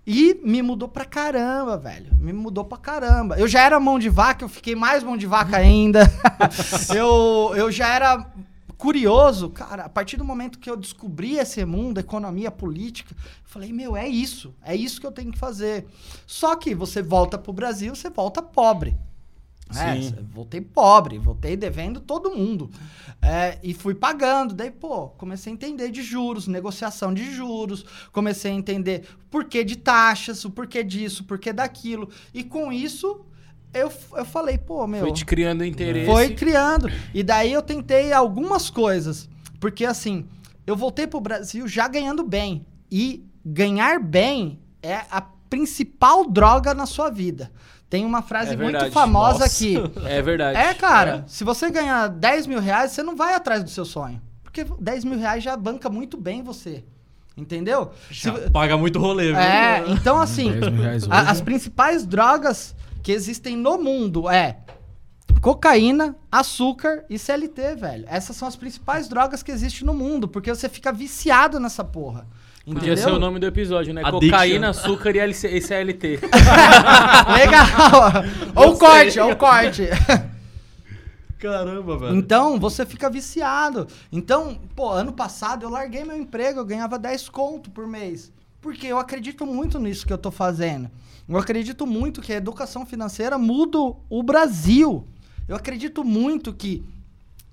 E 0.08 0.40
me 0.42 0.62
mudou 0.62 0.88
pra 0.88 1.04
caramba, 1.04 1.78
velho. 1.78 2.16
Me 2.16 2.32
mudou 2.32 2.64
pra 2.64 2.78
caramba. 2.78 3.38
Eu 3.38 3.46
já 3.46 3.62
era 3.62 3.78
mão 3.78 4.00
de 4.00 4.08
vaca, 4.08 4.46
eu 4.46 4.50
fiquei 4.50 4.74
mais 4.74 5.04
mão 5.04 5.18
de 5.18 5.28
vaca 5.28 5.58
ainda. 5.58 6.10
eu, 6.96 7.52
eu 7.58 7.70
já 7.70 7.94
era 7.94 8.26
curioso, 8.80 9.50
cara. 9.50 9.84
A 9.84 9.90
partir 9.90 10.16
do 10.16 10.24
momento 10.24 10.58
que 10.58 10.70
eu 10.70 10.78
descobri 10.78 11.38
esse 11.38 11.64
mundo, 11.66 12.00
economia, 12.00 12.50
política, 12.50 13.14
eu 13.14 13.44
falei, 13.44 13.74
meu, 13.74 13.96
é 13.96 14.08
isso. 14.08 14.56
É 14.64 14.74
isso 14.74 15.02
que 15.02 15.06
eu 15.06 15.12
tenho 15.12 15.34
que 15.34 15.38
fazer. 15.38 15.86
Só 16.26 16.56
que 16.56 16.74
você 16.74 17.02
volta 17.02 17.38
pro 17.38 17.52
Brasil, 17.52 17.94
você 17.94 18.10
volta 18.10 18.42
pobre. 18.42 18.98
É, 19.76 20.24
voltei 20.32 20.62
pobre, 20.62 21.20
voltei 21.20 21.56
devendo 21.56 22.00
todo 22.00 22.36
mundo. 22.36 22.72
É, 23.22 23.60
e 23.62 23.74
fui 23.74 23.94
pagando. 23.94 24.56
Daí, 24.56 24.72
pô, 24.72 25.10
comecei 25.10 25.52
a 25.52 25.56
entender 25.56 25.92
de 25.92 26.02
juros, 26.02 26.48
negociação 26.48 27.14
de 27.14 27.32
juros, 27.32 27.86
comecei 28.14 28.50
a 28.52 28.56
entender 28.56 29.08
porquê 29.30 29.64
de 29.64 29.76
taxas, 29.76 30.44
o 30.46 30.50
porquê 30.50 30.84
disso, 30.84 31.22
o 31.22 31.26
porquê 31.26 31.52
daquilo. 31.52 32.10
E 32.34 32.46
com 32.46 32.72
isso, 32.72 33.26
eu, 33.74 33.92
eu 34.14 34.26
falei, 34.26 34.58
pô, 34.58 34.86
meu. 34.88 35.02
Foi 35.02 35.14
te 35.14 35.26
criando 35.26 35.64
interesse. 35.64 36.06
Foi 36.06 36.34
criando. 36.34 36.90
E 37.14 37.22
daí 37.24 37.54
eu 37.54 37.62
tentei 37.62 38.12
algumas 38.12 38.70
coisas. 38.70 39.30
Porque 39.60 39.86
assim, 39.86 40.26
eu 40.66 40.76
voltei 40.76 41.06
pro 41.06 41.20
Brasil 41.20 41.68
já 41.68 41.88
ganhando 41.88 42.24
bem. 42.24 42.66
E 42.92 43.24
ganhar 43.46 44.00
bem 44.00 44.60
é 44.82 45.02
a 45.12 45.22
principal 45.50 46.30
droga 46.30 46.74
na 46.74 46.86
sua 46.86 47.10
vida. 47.10 47.52
Tem 47.90 48.06
uma 48.06 48.22
frase 48.22 48.54
é 48.54 48.58
muito 48.58 48.92
famosa 48.92 49.40
Nossa. 49.40 49.58
que. 49.58 49.76
É 50.06 50.22
verdade. 50.22 50.58
É, 50.58 50.74
cara. 50.74 51.24
É. 51.26 51.30
Se 51.30 51.44
você 51.44 51.70
ganhar 51.72 52.08
10 52.08 52.48
mil 52.48 52.60
reais, 52.60 52.92
você 52.92 53.04
não 53.04 53.16
vai 53.16 53.34
atrás 53.34 53.64
do 53.64 53.70
seu 53.70 53.86
sonho. 53.86 54.22
Porque 54.44 54.66
10 54.80 55.06
mil 55.06 55.18
reais 55.18 55.44
já 55.44 55.56
banca 55.58 55.90
muito 55.90 56.18
bem 56.18 56.44
você. 56.44 56.84
Entendeu? 57.36 57.92
Já 58.12 58.36
Se... 58.36 58.50
paga 58.50 58.78
muito 58.78 59.00
rolê, 59.00 59.28
viu? 59.28 59.38
É, 59.38 59.84
então 59.90 60.20
assim, 60.20 60.52
a, 61.10 61.32
as 61.32 61.40
principais 61.40 62.06
drogas 62.06 62.76
que 63.02 63.12
existem 63.12 63.56
no 63.56 63.78
mundo 63.78 64.30
é 64.30 64.58
cocaína, 65.42 66.16
açúcar 66.32 67.06
e 67.10 67.18
CLT, 67.18 67.76
velho. 67.76 68.06
Essas 68.08 68.36
são 68.36 68.48
as 68.48 68.56
principais 68.56 69.08
drogas 69.08 69.42
que 69.42 69.52
existem 69.52 69.86
no 69.86 69.94
mundo, 69.94 70.28
porque 70.28 70.54
você 70.54 70.68
fica 70.68 70.92
viciado 70.92 71.60
nessa 71.60 71.84
porra. 71.84 72.28
Podia 72.66 72.96
ser 72.96 73.10
o 73.10 73.20
nome 73.20 73.40
do 73.40 73.48
episódio, 73.48 73.94
né? 73.94 74.02
Addiction. 74.04 74.30
Cocaína, 74.30 74.70
açúcar 74.70 75.16
e 75.16 75.62
CLT. 75.62 76.20
Legal! 77.34 78.24
Ou 78.56 78.78
corte, 78.78 79.20
ou 79.20 79.36
corte. 79.36 79.88
Caramba, 81.40 81.98
velho. 81.98 82.16
Então, 82.16 82.60
você 82.60 82.86
fica 82.86 83.10
viciado. 83.10 83.88
Então, 84.12 84.60
pô, 84.76 84.92
ano 84.92 85.14
passado 85.14 85.64
eu 85.64 85.70
larguei 85.70 86.04
meu 86.04 86.18
emprego, 86.18 86.60
eu 86.60 86.66
ganhava 86.66 87.00
10 87.00 87.30
conto 87.30 87.72
por 87.72 87.88
mês. 87.88 88.32
Porque 88.62 88.86
eu 88.86 89.00
acredito 89.00 89.46
muito 89.46 89.80
nisso 89.80 90.06
que 90.06 90.12
eu 90.12 90.18
tô 90.18 90.30
fazendo. 90.30 90.92
Eu 91.30 91.38
acredito 91.38 91.86
muito 91.86 92.22
que 92.22 92.34
a 92.34 92.38
educação 92.38 92.88
financeira 92.88 93.38
muda 93.38 93.78
o 94.10 94.24
Brasil. 94.24 95.08
Eu 95.48 95.56
acredito 95.56 96.04
muito 96.04 96.52
que 96.52 96.84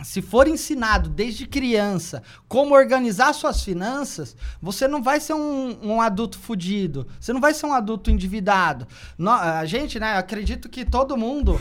se 0.02 0.22
for 0.22 0.48
ensinado 0.48 1.10
desde 1.10 1.46
criança 1.46 2.22
como 2.48 2.74
organizar 2.74 3.34
suas 3.34 3.62
finanças, 3.62 4.34
você 4.62 4.88
não 4.88 5.02
vai 5.02 5.20
ser 5.20 5.34
um, 5.34 5.76
um 5.82 6.00
adulto 6.00 6.38
fudido. 6.38 7.06
Você 7.20 7.34
não 7.34 7.40
vai 7.40 7.52
ser 7.52 7.66
um 7.66 7.72
adulto 7.74 8.10
endividado. 8.10 8.88
No, 9.18 9.30
a 9.30 9.66
gente, 9.66 10.00
né? 10.00 10.16
Acredito 10.16 10.70
que 10.70 10.82
todo 10.84 11.16
mundo 11.16 11.60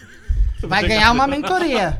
vai 0.60 0.86
ganhar 0.86 1.10
uma 1.10 1.26
mentoria. 1.26 1.98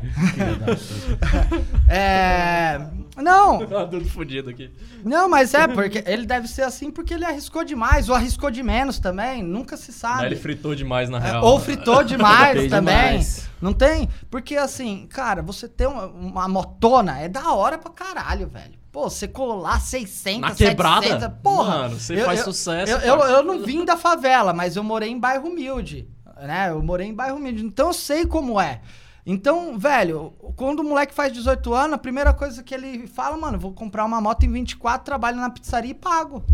é, 1.89 2.79
Não. 3.17 3.65
Tá 3.67 3.85
tudo 3.85 4.05
fodido 4.09 4.49
aqui. 4.49 4.69
Não, 5.03 5.27
mas 5.27 5.53
é, 5.53 5.67
porque 5.67 6.03
ele 6.05 6.25
deve 6.25 6.47
ser 6.47 6.61
assim 6.63 6.89
porque 6.91 7.13
ele 7.13 7.25
arriscou 7.25 7.63
demais, 7.63 8.07
ou 8.09 8.15
arriscou 8.15 8.49
de 8.49 8.63
menos 8.63 8.99
também, 8.99 9.43
nunca 9.43 9.75
se 9.75 9.91
sabe. 9.91 10.21
Aí 10.21 10.27
ele 10.27 10.35
fritou 10.35 10.73
demais, 10.75 11.09
na 11.09 11.17
É, 11.17 11.31
real. 11.31 11.43
Ou 11.43 11.59
fritou 11.59 12.03
demais 12.05 12.69
também. 12.69 12.95
demais. 12.95 13.49
Não 13.61 13.73
tem? 13.73 14.07
Porque 14.29 14.55
assim, 14.55 15.07
cara, 15.09 15.41
você 15.41 15.67
ter 15.67 15.87
uma, 15.87 16.05
uma 16.07 16.47
motona 16.47 17.19
é 17.19 17.27
da 17.27 17.51
hora 17.53 17.77
pra 17.77 17.91
caralho, 17.91 18.47
velho. 18.47 18.73
Pô, 18.91 19.09
você 19.09 19.27
colar 19.27 19.79
600, 19.81 20.41
Na 20.41 20.51
quebrada? 20.55 21.05
700, 21.07 21.37
porra. 21.43 21.77
Mano, 21.79 21.99
você 21.99 22.17
faz 22.23 22.39
sucesso, 22.41 22.91
Eu, 22.91 22.99
eu, 22.99 23.19
eu 23.25 23.43
não 23.43 23.63
vim 23.63 23.83
da 23.85 23.97
favela, 23.97 24.53
mas 24.53 24.75
eu 24.75 24.83
morei 24.83 25.09
em 25.09 25.19
bairro 25.19 25.49
humilde, 25.49 26.07
né? 26.41 26.69
Eu 26.69 26.81
morei 26.81 27.07
em 27.07 27.13
bairro 27.13 27.37
humilde, 27.37 27.63
então 27.63 27.87
eu 27.87 27.93
sei 27.93 28.25
como 28.25 28.59
é. 28.59 28.81
Então, 29.29 29.77
velho, 29.77 30.31
quando 30.55 30.79
o 30.79 30.83
moleque 30.85 31.13
faz 31.13 31.33
18 31.33 31.73
anos, 31.73 31.95
a 31.95 31.97
primeira 31.97 32.33
coisa 32.33 32.63
que 32.63 32.73
ele 32.73 33.07
fala, 33.07 33.35
mano, 33.35 33.59
vou 33.59 33.73
comprar 33.73 34.05
uma 34.05 34.21
moto 34.21 34.43
em 34.45 34.51
24, 34.53 35.03
trabalho 35.03 35.35
na 35.35 35.49
pizzaria 35.49 35.91
e 35.91 35.93
pago. 35.93 36.45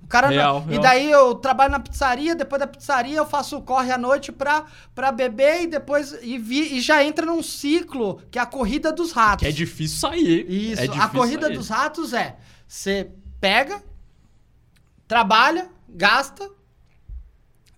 O 0.00 0.06
cara 0.06 0.28
não- 0.28 0.34
Real, 0.36 0.64
E 0.68 0.70
real. 0.70 0.82
daí 0.82 1.10
eu 1.10 1.34
trabalho 1.34 1.72
na 1.72 1.80
pizzaria, 1.80 2.36
depois 2.36 2.60
da 2.60 2.66
pizzaria 2.68 3.16
eu 3.16 3.26
faço 3.26 3.56
o 3.56 3.62
corre 3.62 3.90
à 3.90 3.98
noite 3.98 4.30
pra, 4.30 4.66
pra 4.94 5.10
beber 5.10 5.62
e 5.62 5.66
depois 5.66 6.12
e, 6.22 6.38
vi- 6.38 6.76
e 6.76 6.80
já 6.80 7.02
entra 7.02 7.26
num 7.26 7.42
ciclo 7.42 8.22
que 8.30 8.38
é 8.38 8.42
a 8.42 8.46
corrida 8.46 8.92
dos 8.92 9.10
ratos. 9.10 9.42
Que 9.42 9.48
é 9.48 9.52
difícil 9.52 9.98
sair. 9.98 10.46
Isso, 10.48 10.80
é 10.82 10.86
difícil 10.86 11.02
a 11.02 11.08
corrida 11.08 11.46
sair. 11.48 11.56
dos 11.56 11.68
ratos 11.68 12.12
é: 12.12 12.36
você 12.68 13.10
pega, 13.40 13.82
trabalha, 15.08 15.68
gasta, 15.88 16.48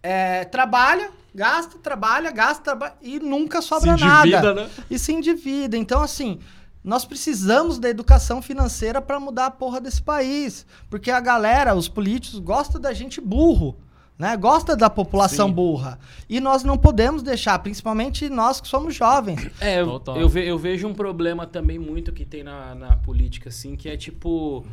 é, 0.03 0.45
trabalha, 0.45 1.11
gasta, 1.35 1.79
trabalha, 1.79 2.31
gasta, 2.31 2.63
trabalha, 2.63 2.95
e 3.03 3.19
nunca 3.19 3.61
sobra 3.61 3.97
Se 3.99 4.05
endivida, 4.05 4.43
nada. 4.43 4.55
né? 4.55 4.71
E 4.91 4.99
se 4.99 5.13
endivida. 5.13 5.77
Então, 5.77 6.03
assim, 6.03 6.39
nós 6.83 7.05
precisamos 7.05 7.79
da 7.79 7.89
educação 7.89 8.41
financeira 8.41 9.01
para 9.01 9.19
mudar 9.19 9.47
a 9.47 9.51
porra 9.51 9.81
desse 9.81 10.03
país. 10.03 10.65
Porque 10.89 11.11
a 11.11 11.21
galera, 11.21 11.75
os 11.75 11.89
políticos, 11.89 12.39
gostam 12.39 12.81
da 12.81 12.93
gente 12.93 13.21
burro. 13.21 13.77
Né? 14.17 14.37
Gosta 14.37 14.77
da 14.77 14.89
população 14.89 15.49
Sim. 15.49 15.55
burra. 15.55 15.99
E 16.29 16.39
nós 16.39 16.63
não 16.63 16.79
podemos 16.79 17.21
deixar, 17.21 17.59
principalmente 17.59 18.29
nós 18.29 18.61
que 18.61 18.69
somos 18.69 18.95
jovens. 18.95 19.51
É, 19.61 19.81
eu, 19.81 20.01
eu, 20.15 20.29
ve- 20.29 20.47
eu 20.49 20.57
vejo 20.57 20.87
um 20.87 20.95
problema 20.95 21.45
também 21.49 21.81
muito 21.81 22.13
que 22.13 22.25
tem 22.25 22.45
na, 22.45 22.77
na 22.77 22.97
política, 22.99 23.49
assim, 23.49 23.75
que 23.75 23.89
é 23.89 23.97
tipo. 23.97 24.65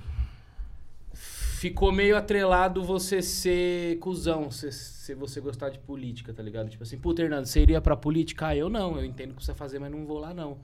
Ficou 1.61 1.91
meio 1.91 2.17
atrelado 2.17 2.83
você 2.83 3.21
ser 3.21 3.99
cuzão, 3.99 4.49
se, 4.49 4.71
se 4.71 5.13
você 5.13 5.39
gostar 5.39 5.69
de 5.69 5.77
política, 5.77 6.33
tá 6.33 6.41
ligado? 6.41 6.67
Tipo 6.71 6.81
assim, 6.81 6.97
puta, 6.97 7.21
Hernando, 7.21 7.45
você 7.45 7.61
iria 7.61 7.79
pra 7.79 7.95
política? 7.95 8.47
Ah, 8.47 8.55
eu 8.55 8.67
não, 8.67 8.97
eu 8.97 9.05
entendo 9.05 9.33
o 9.33 9.35
que 9.35 9.45
você 9.45 9.53
fazer, 9.53 9.77
mas 9.77 9.91
não 9.91 10.03
vou 10.03 10.17
lá, 10.17 10.33
não. 10.33 10.57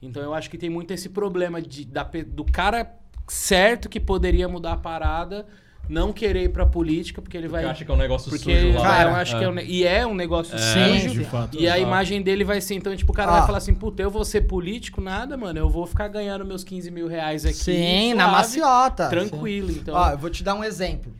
Então 0.00 0.22
eu 0.22 0.32
acho 0.32 0.48
que 0.48 0.56
tem 0.56 0.70
muito 0.70 0.90
esse 0.90 1.10
problema 1.10 1.60
de, 1.60 1.84
da 1.84 2.02
do 2.02 2.46
cara 2.46 2.96
certo 3.26 3.90
que 3.90 4.00
poderia 4.00 4.48
mudar 4.48 4.72
a 4.72 4.76
parada, 4.78 5.46
não 5.88 6.12
querer 6.12 6.44
ir 6.44 6.48
pra 6.50 6.64
política, 6.66 7.20
porque 7.20 7.36
ele 7.36 7.48
vai. 7.48 7.62
Porque 7.62 7.72
acha 7.72 7.84
que 7.84 7.90
é 7.90 7.94
um 7.94 7.98
negócio 7.98 8.30
Porque, 8.30 8.60
sujo 8.60 8.78
lá. 8.78 8.82
cara, 8.82 9.10
eu 9.10 9.16
É. 9.16 9.20
acho 9.20 9.38
que 9.38 9.44
é 9.44 9.48
um, 9.48 9.52
ne- 9.52 9.64
E 9.64 9.84
é 9.84 10.06
um 10.06 10.14
negócio 10.14 10.58
Sim, 10.58 11.00
sujo. 11.08 11.20
de 11.20 11.24
fato. 11.24 11.58
E 11.58 11.68
a 11.68 11.78
imagem 11.78 12.20
dele 12.22 12.44
vai 12.44 12.60
ser, 12.60 12.74
então, 12.74 12.94
tipo, 12.96 13.12
o 13.12 13.14
cara 13.14 13.30
Ó. 13.32 13.36
vai 13.38 13.46
falar 13.46 13.58
assim, 13.58 13.74
puta, 13.74 14.02
eu 14.02 14.10
vou 14.10 14.24
ser 14.24 14.42
político, 14.42 15.00
nada, 15.00 15.36
mano. 15.36 15.58
Eu 15.58 15.68
vou 15.68 15.86
ficar 15.86 16.08
ganhando 16.08 16.44
meus 16.44 16.62
15 16.64 16.90
mil 16.90 17.06
reais 17.08 17.44
aqui. 17.44 17.56
Sim, 17.56 18.14
na 18.14 18.24
suave, 18.24 18.36
maciota. 18.38 19.08
Tranquilo, 19.08 19.70
então. 19.70 19.94
Ó, 19.94 20.10
eu 20.10 20.18
vou 20.18 20.28
te 20.30 20.42
dar 20.44 20.54
um 20.54 20.62
exemplo. 20.64 21.12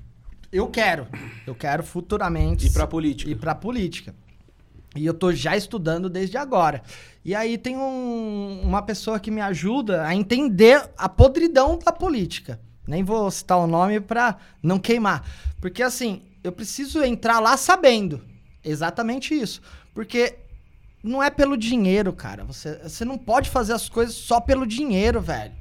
Eu 0.53 0.67
quero. 0.69 1.07
Eu 1.47 1.55
quero 1.55 1.83
futuramente 1.83 2.67
ir 2.67 2.71
pra 2.73 2.87
política. 2.87 3.31
ir 3.31 3.35
pra 3.37 3.55
política. 3.55 4.15
E 4.97 5.05
eu 5.05 5.13
tô 5.15 5.33
já 5.33 5.55
estudando 5.57 6.09
desde 6.09 6.37
agora. 6.39 6.83
E 7.25 7.35
aí 7.35 7.59
tem 7.59 7.77
um- 7.77 8.61
uma 8.65 8.81
pessoa 8.83 9.21
que 9.21 9.31
me 9.31 9.41
ajuda 9.41 10.05
a 10.07 10.15
entender 10.15 10.83
a 10.97 11.09
podridão 11.09 11.79
da 11.79 11.93
política. 11.93 12.59
Nem 12.89 13.05
vou 13.05 13.31
citar 13.31 13.59
o 13.59 13.67
nome 13.67 14.01
pra 14.01 14.37
não 14.63 14.79
queimar. 14.79 15.23
Porque 15.61 15.83
assim, 15.83 16.23
eu 16.43 16.51
preciso 16.51 17.05
entrar 17.05 17.39
lá 17.39 17.55
sabendo 17.57 18.23
exatamente 18.65 19.35
isso. 19.35 19.61
Porque 19.95 20.37
não 21.03 21.23
é 21.23 21.29
pelo 21.29 21.57
dinheiro, 21.57 22.13
cara. 22.15 22.45
Você, 22.45 22.81
você 22.83 23.05
não 23.05 23.19
pode 23.19 23.51
fazer 23.51 23.75
as 23.75 23.91
coisas 23.91 24.15
só 24.15 24.41
pelo 24.41 24.67
dinheiro, 24.67 25.21
velho. 25.21 25.53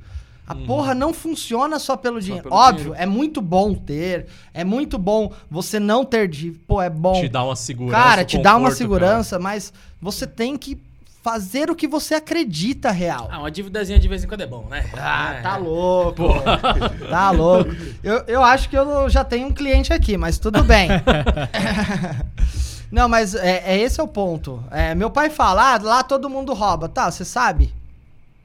A 0.48 0.56
porra 0.56 0.96
não 0.96 1.14
funciona 1.14 1.78
só 1.78 1.98
pelo 1.98 2.22
dinheiro. 2.22 2.44
pelo 2.44 2.56
Óbvio, 2.56 2.84
dinheiro. 2.86 3.04
é 3.04 3.06
muito 3.06 3.42
bom 3.42 3.76
ter. 3.76 4.28
É 4.54 4.64
muito 4.64 4.98
bom 4.98 5.34
você 5.52 5.78
não 5.78 6.06
ter 6.06 6.30
dívida. 6.30 6.64
Pô, 6.66 6.82
é 6.82 6.90
bom. 6.90 7.20
Te 7.20 7.28
dá 7.28 7.44
uma 7.44 7.58
segurança. 7.58 8.02
Cara, 8.02 8.24
te 8.24 8.38
dá 8.38 8.52
uma 8.52 8.70
conforto, 8.70 8.78
segurança, 8.78 9.38
mas 9.38 9.74
você 10.02 10.26
tem 10.26 10.58
que 10.58 10.87
fazer 11.28 11.70
o 11.70 11.76
que 11.76 11.90
você 11.90 12.16
acredita 12.16 12.90
real. 12.90 13.28
Ah, 13.30 13.40
uma 13.40 13.52
dívidazinha 13.52 14.00
de 14.00 14.08
vez 14.08 14.24
em 14.24 14.28
quando 14.28 14.40
é 14.40 14.48
bom, 14.48 14.66
né? 14.70 14.90
Ah, 14.98 15.34
É. 15.34 15.42
tá 15.42 15.58
louco. 15.58 16.24
Tá 17.10 17.32
louco. 17.32 17.70
Eu, 18.02 18.24
eu 18.28 18.42
acho 18.42 18.70
que 18.70 18.78
eu 18.78 19.10
já 19.10 19.26
tenho 19.26 19.48
um 19.48 19.52
cliente 19.52 19.92
aqui, 19.92 20.16
mas 20.16 20.40
tudo 20.40 20.64
bem. 20.64 20.88
Não, 22.90 23.10
mas 23.10 23.36
é, 23.36 23.62
é 23.66 23.78
esse 23.78 24.00
é 24.00 24.04
o 24.04 24.08
ponto. 24.08 24.64
É, 24.72 24.96
meu 24.96 25.10
pai 25.10 25.30
fala, 25.30 25.74
ah, 25.74 25.80
lá 25.82 26.02
todo 26.04 26.30
mundo 26.30 26.54
rouba. 26.54 26.88
Tá, 26.88 27.12
você 27.12 27.26
sabe? 27.26 27.74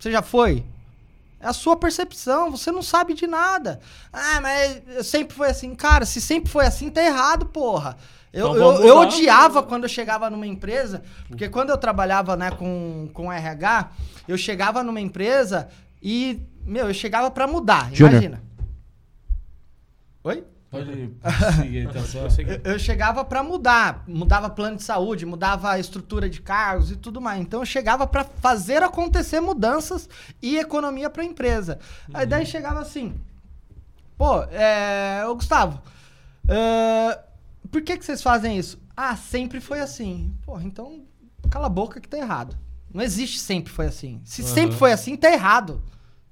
Você 0.01 0.11
já 0.11 0.20
foi? 0.20 0.64
É 1.41 1.47
a 1.47 1.53
sua 1.53 1.76
percepção, 1.76 2.51
você 2.51 2.72
não 2.72 2.83
sabe 2.83 3.14
de 3.14 3.28
nada. 3.28 3.78
Ah, 4.12 4.41
mas 4.41 5.07
sempre 5.07 5.37
foi 5.37 5.51
assim. 5.51 5.72
Cara, 5.76 6.05
se 6.05 6.20
sempre 6.20 6.51
foi 6.51 6.66
assim, 6.66 6.91
tá 6.91 7.01
errado, 7.03 7.47
porra. 7.47 7.97
Eu, 8.33 8.49
Então 8.49 8.57
eu, 8.57 8.87
eu 8.87 8.97
odiava 8.99 9.62
quando 9.62 9.85
eu 9.85 9.89
chegava 9.89 10.30
numa 10.30 10.47
empresa, 10.47 11.03
porque 11.28 11.49
quando 11.49 11.70
eu 11.70 11.76
trabalhava 11.76 12.35
né, 12.37 12.51
com, 12.51 13.11
com 13.12 13.30
RH, 13.30 13.91
eu 14.26 14.39
chegava 14.39 14.83
numa 14.83 15.01
empresa 15.01 15.68
e, 16.03 16.41
meu, 16.64 16.89
eu 16.89 16.95
chegava 16.95 17.30
pra 17.30 17.47
mudar, 17.47 17.93
Júnior. 17.93 18.12
imagina. 18.12 18.43
Oi? 20.24 20.45
Pode 20.72 21.11
seguir, 21.61 21.87
então, 21.87 22.03
só. 22.07 22.20
Eu, 22.20 22.72
eu 22.72 22.78
chegava 22.78 23.22
pra 23.26 23.43
mudar, 23.43 24.05
mudava 24.09 24.49
plano 24.49 24.76
de 24.76 24.83
saúde, 24.83 25.26
mudava 25.26 25.72
a 25.72 25.78
estrutura 25.78 26.30
de 26.30 26.41
cargos 26.41 26.91
e 26.91 26.97
tudo 26.97 27.20
mais. 27.20 27.43
Então 27.43 27.61
eu 27.61 27.66
chegava 27.66 28.07
pra 28.07 28.24
fazer 28.24 28.83
acontecer 28.83 29.39
mudanças 29.41 30.09
e 30.41 30.57
economia 30.57 31.11
pra 31.11 31.22
empresa. 31.22 31.78
Aí 32.14 32.24
daí 32.24 32.47
chegava 32.47 32.80
assim, 32.80 33.20
pô, 34.16 34.43
é, 34.45 35.22
ô 35.26 35.35
Gustavo, 35.35 35.83
é, 36.49 37.18
por 37.72 37.82
que 37.82 37.96
que 37.98 38.04
vocês 38.04 38.22
fazem 38.22 38.56
isso? 38.56 38.78
Ah, 38.96 39.16
sempre 39.16 39.60
foi 39.60 39.80
assim. 39.80 40.32
Porra, 40.44 40.62
então 40.64 41.00
cala 41.50 41.66
a 41.66 41.70
boca 41.70 42.00
que 42.00 42.08
tá 42.08 42.18
errado. 42.18 42.56
Não 42.94 43.02
existe 43.02 43.38
sempre 43.40 43.72
foi 43.72 43.86
assim. 43.86 44.20
Se 44.24 44.42
sempre 44.42 44.76
foi 44.76 44.92
assim, 44.92 45.16
tá 45.16 45.32
errado. 45.32 45.82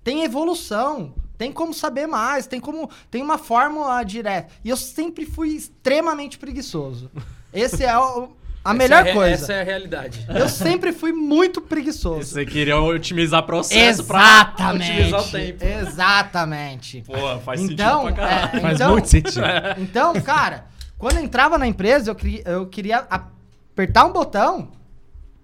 Tem 0.04 0.22
evolução. 0.24 1.14
Tem 1.38 1.50
como 1.50 1.72
saber 1.72 2.06
mais, 2.06 2.46
tem 2.46 2.60
como. 2.60 2.90
Tem 3.10 3.22
uma 3.22 3.38
fórmula 3.38 4.02
direta. 4.04 4.52
E 4.62 4.68
eu 4.68 4.76
sempre 4.76 5.24
fui 5.24 5.48
extremamente 5.48 6.36
preguiçoso. 6.38 7.10
Esse 7.52 7.82
é 7.82 7.96
o- 7.98 8.36
a 8.62 8.70
Essa 8.70 8.74
melhor 8.74 9.06
é 9.06 9.10
a- 9.10 9.14
coisa. 9.14 9.34
Essa 9.44 9.52
é 9.54 9.60
a 9.62 9.64
realidade. 9.64 10.26
Eu 10.28 10.50
sempre 10.50 10.92
fui 10.92 11.12
muito 11.12 11.62
preguiçoso. 11.62 12.24
Você 12.34 12.44
queria 12.44 12.78
otimizar 12.78 13.42
processo 13.44 14.02
Exatamente. 14.02 14.86
pra 14.86 14.96
otimizar 14.96 15.20
o 15.22 15.30
tempo. 15.30 15.64
Exatamente. 15.64 17.02
Pô, 17.06 17.38
faz 17.40 17.60
Então, 17.62 18.02
sentido 18.02 18.14
pra 18.14 18.26
caralho. 18.28 18.56
é, 18.56 18.60
Faz 18.60 18.74
então, 18.74 18.90
muito 18.92 19.08
sentido. 19.08 19.40
Então, 19.78 20.20
cara, 20.20 20.66
quando 21.00 21.16
eu 21.16 21.24
entrava 21.24 21.58
na 21.58 21.66
empresa, 21.66 22.10
eu 22.10 22.14
queria, 22.14 22.42
eu 22.46 22.66
queria 22.68 22.98
apertar 23.10 24.04
um 24.06 24.12
botão, 24.12 24.68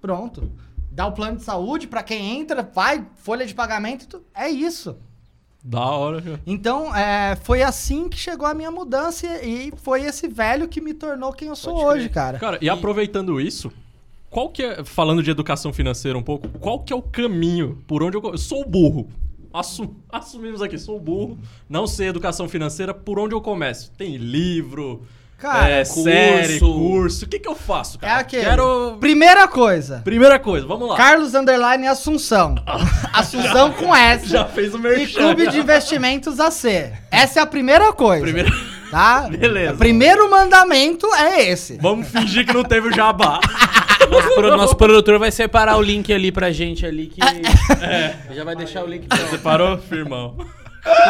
pronto. 0.01 0.51
Dar 0.93 1.07
o 1.09 1.13
plano 1.13 1.37
de 1.37 1.43
saúde 1.43 1.87
pra 1.89 2.03
quem 2.03 2.39
entra, 2.41 2.63
vai, 2.63 3.05
folha 3.17 3.45
de 3.45 3.55
pagamento, 3.55 4.07
tu- 4.07 4.23
é 4.35 4.49
isso. 4.49 4.97
Da 5.63 5.81
hora. 5.85 6.23
cara. 6.23 6.41
Então, 6.47 6.95
é, 6.95 7.37
foi 7.43 7.61
assim 7.63 8.09
que 8.09 8.17
chegou 8.17 8.47
a 8.47 8.55
minha 8.55 8.71
mudança 8.71 9.27
e 9.45 9.73
foi 9.83 10.03
esse 10.05 10.29
velho 10.29 10.69
que 10.69 10.81
me 10.81 10.95
tornou 10.95 11.33
quem 11.33 11.49
eu 11.49 11.57
sou 11.57 11.75
Pode 11.75 11.85
crer. 11.87 11.97
hoje, 11.97 12.09
cara. 12.09 12.39
Cara, 12.39 12.59
e 12.63 12.69
aproveitando 12.71 13.41
isso, 13.41 13.73
qual 14.31 14.49
que 14.49 14.63
é, 14.63 14.85
falando 14.85 15.23
de 15.25 15.31
educação 15.31 15.73
financeira 15.73 16.17
um 16.17 16.23
pouco, 16.23 16.49
qual 16.61 16.79
que 16.81 16.93
é 16.93 16.97
o 16.97 17.03
caminho 17.03 17.83
por 17.87 18.03
onde 18.03 18.17
eu, 18.17 18.23
eu 18.23 18.39
sou 18.39 18.65
burro? 18.67 19.09
Assu- 19.53 19.97
assumimos 20.09 20.63
aqui, 20.63 20.79
sou 20.79 21.01
burro, 21.01 21.37
não 21.69 21.87
sei 21.87 22.09
educação 22.09 22.49
financeira, 22.49 22.95
por 22.95 23.19
onde 23.19 23.35
eu 23.35 23.41
começo? 23.41 23.91
Tem 23.93 24.17
livro, 24.17 25.03
Cara, 25.39 25.69
é, 25.69 25.85
curso. 25.85 26.03
série, 26.05 26.59
curso, 26.61 27.25
o 27.27 27.29
que 27.29 27.39
que 27.39 27.49
eu 27.49 27.55
faço, 27.55 27.99
É 28.01 28.07
cara? 28.07 28.21
aquele. 28.21 28.43
Quero... 28.45 28.97
Primeira 28.99 29.47
coisa. 29.47 30.01
Primeira 30.03 30.39
coisa, 30.39 30.67
vamos 30.67 30.89
lá. 30.89 30.97
Carlos 30.97 31.35
Underline 31.35 31.87
Assunção. 31.87 32.55
Assunção 33.13 33.71
com 33.73 33.95
S. 33.95 34.27
Já 34.29 34.47
fez 34.47 34.73
o 34.75 34.79
E 34.79 34.81
merchan. 34.81 35.21
Clube 35.21 35.49
de 35.49 35.59
Investimentos 35.61 36.41
AC. 36.41 36.91
Essa 37.11 37.41
é 37.41 37.43
a 37.43 37.47
primeira 37.47 37.93
coisa. 37.93 38.23
Primeira... 38.23 38.51
Tá? 38.91 39.29
Beleza. 39.29 39.75
O 39.75 39.79
primeiro 39.79 40.31
mandamento 40.31 41.07
é 41.15 41.51
esse. 41.51 41.77
Vamos 41.83 42.09
fingir 42.09 42.47
que 42.47 42.55
não 42.55 42.65
teve 42.65 42.89
o 42.89 42.93
jabá. 42.95 43.39
Nosso, 44.11 44.35
pro- 44.37 44.57
nosso 44.57 44.77
produtor 44.77 45.19
vai 45.19 45.33
separar 45.33 45.77
o 45.79 45.83
link 45.83 46.13
ali 46.13 46.31
pra 46.31 46.53
gente 46.53 46.87
ali 46.87 47.09
que. 47.09 47.19
Já 48.33 48.45
vai 48.45 48.55
deixar 48.55 48.85
o 48.85 48.87
link 48.87 49.07
pra 49.09 49.19
Você 49.19 49.37
parou? 49.39 49.77
Firmão. 49.79 50.37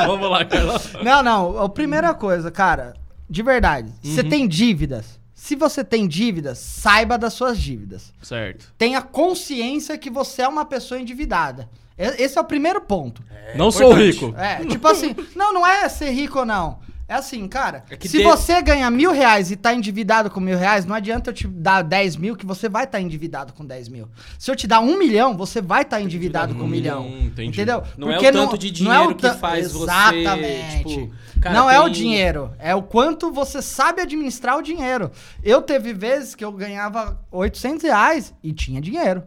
Vamos 0.07 0.31
lá, 0.31 0.43
Carlos. 0.47 0.93
Não, 1.03 1.23
não. 1.23 1.63
A 1.63 1.69
primeira 1.69 2.15
coisa, 2.15 2.51
cara, 2.51 2.95
de 3.29 3.43
verdade. 3.43 3.93
Você 4.03 4.21
Uhum. 4.23 4.29
tem 4.29 4.49
dívidas. 4.49 5.19
Se 5.35 5.55
você 5.55 5.85
tem 5.85 6.09
dívidas, 6.09 6.59
saiba 6.59 7.17
das 7.19 7.35
suas 7.35 7.59
dívidas. 7.59 8.13
Certo. 8.23 8.73
Tenha 8.79 9.01
consciência 9.03 9.97
que 9.99 10.11
você 10.11 10.43
é 10.43 10.49
uma 10.49 10.65
pessoa 10.65 10.99
endividada. 11.01 11.69
Esse 11.97 12.37
é 12.37 12.41
o 12.41 12.45
primeiro 12.45 12.81
ponto. 12.81 13.23
É, 13.31 13.57
não 13.57 13.71
sou 13.71 13.93
rico. 13.93 14.35
É, 14.37 14.65
tipo 14.67 14.87
assim, 14.89 15.15
não, 15.37 15.53
não 15.55 15.67
é 15.67 15.89
ser 15.89 16.11
rico 16.11 16.41
ou 16.41 16.45
não. 16.47 16.79
É 17.09 17.15
assim, 17.15 17.47
cara, 17.47 17.85
é 17.89 17.97
se 18.01 18.19
de... 18.19 18.25
você 18.25 18.61
ganha 18.61 18.91
mil 18.91 19.13
reais 19.13 19.53
e 19.53 19.57
tá 19.57 19.73
endividado 19.73 20.29
com 20.29 20.41
mil 20.41 20.59
reais, 20.59 20.85
não 20.85 20.95
adianta 20.95 21.31
eu 21.31 21.35
te 21.35 21.47
dar 21.47 21.83
10 21.83 22.17
mil 22.17 22.35
que 22.35 22.45
você 22.45 22.69
vai 22.69 22.83
estar 22.83 22.99
tá 22.99 23.03
endividado 23.03 23.53
com 23.53 23.65
10 23.65 23.89
mil. 23.89 24.09
Se 24.37 24.51
eu 24.51 24.57
te 24.57 24.67
dar 24.67 24.81
um 24.81 24.99
milhão, 24.99 25.37
você 25.37 25.63
vai 25.63 25.83
estar 25.83 25.99
tá 25.99 26.03
endividado 26.03 26.57
com 26.57 26.65
um 26.65 26.69
milhão. 26.69 27.07
Entendi. 27.07 27.51
Entendeu? 27.51 27.85
Não 27.97 28.09
Porque 28.09 28.27
é 28.27 28.31
o 28.31 28.33
tanto 28.33 28.51
não, 28.53 28.59
de 28.59 28.71
dinheiro 28.73 29.05
não 29.05 29.11
é 29.11 29.15
que 29.15 29.31
faz 29.35 29.67
Exatamente. 29.67 30.83
você... 30.83 31.01
Tipo, 31.01 31.15
cara, 31.41 31.55
não 31.55 31.67
tem... 31.69 31.77
é 31.77 31.81
o 31.81 31.89
dinheiro, 31.89 32.51
é 32.59 32.75
o 32.75 32.83
quanto 32.83 33.31
você 33.31 33.63
sabe 33.63 34.03
administrar 34.03 34.59
o 34.59 34.63
dinheiro. 34.63 35.13
Eu 35.45 35.63
teve 35.63 35.93
vezes 35.93 36.35
que 36.35 36.45
eu 36.45 36.51
ganhava 36.51 37.25
800 37.31 37.85
reais 37.85 38.35
e 38.43 38.53
tinha 38.53 38.81
dinheiro. 38.81 39.23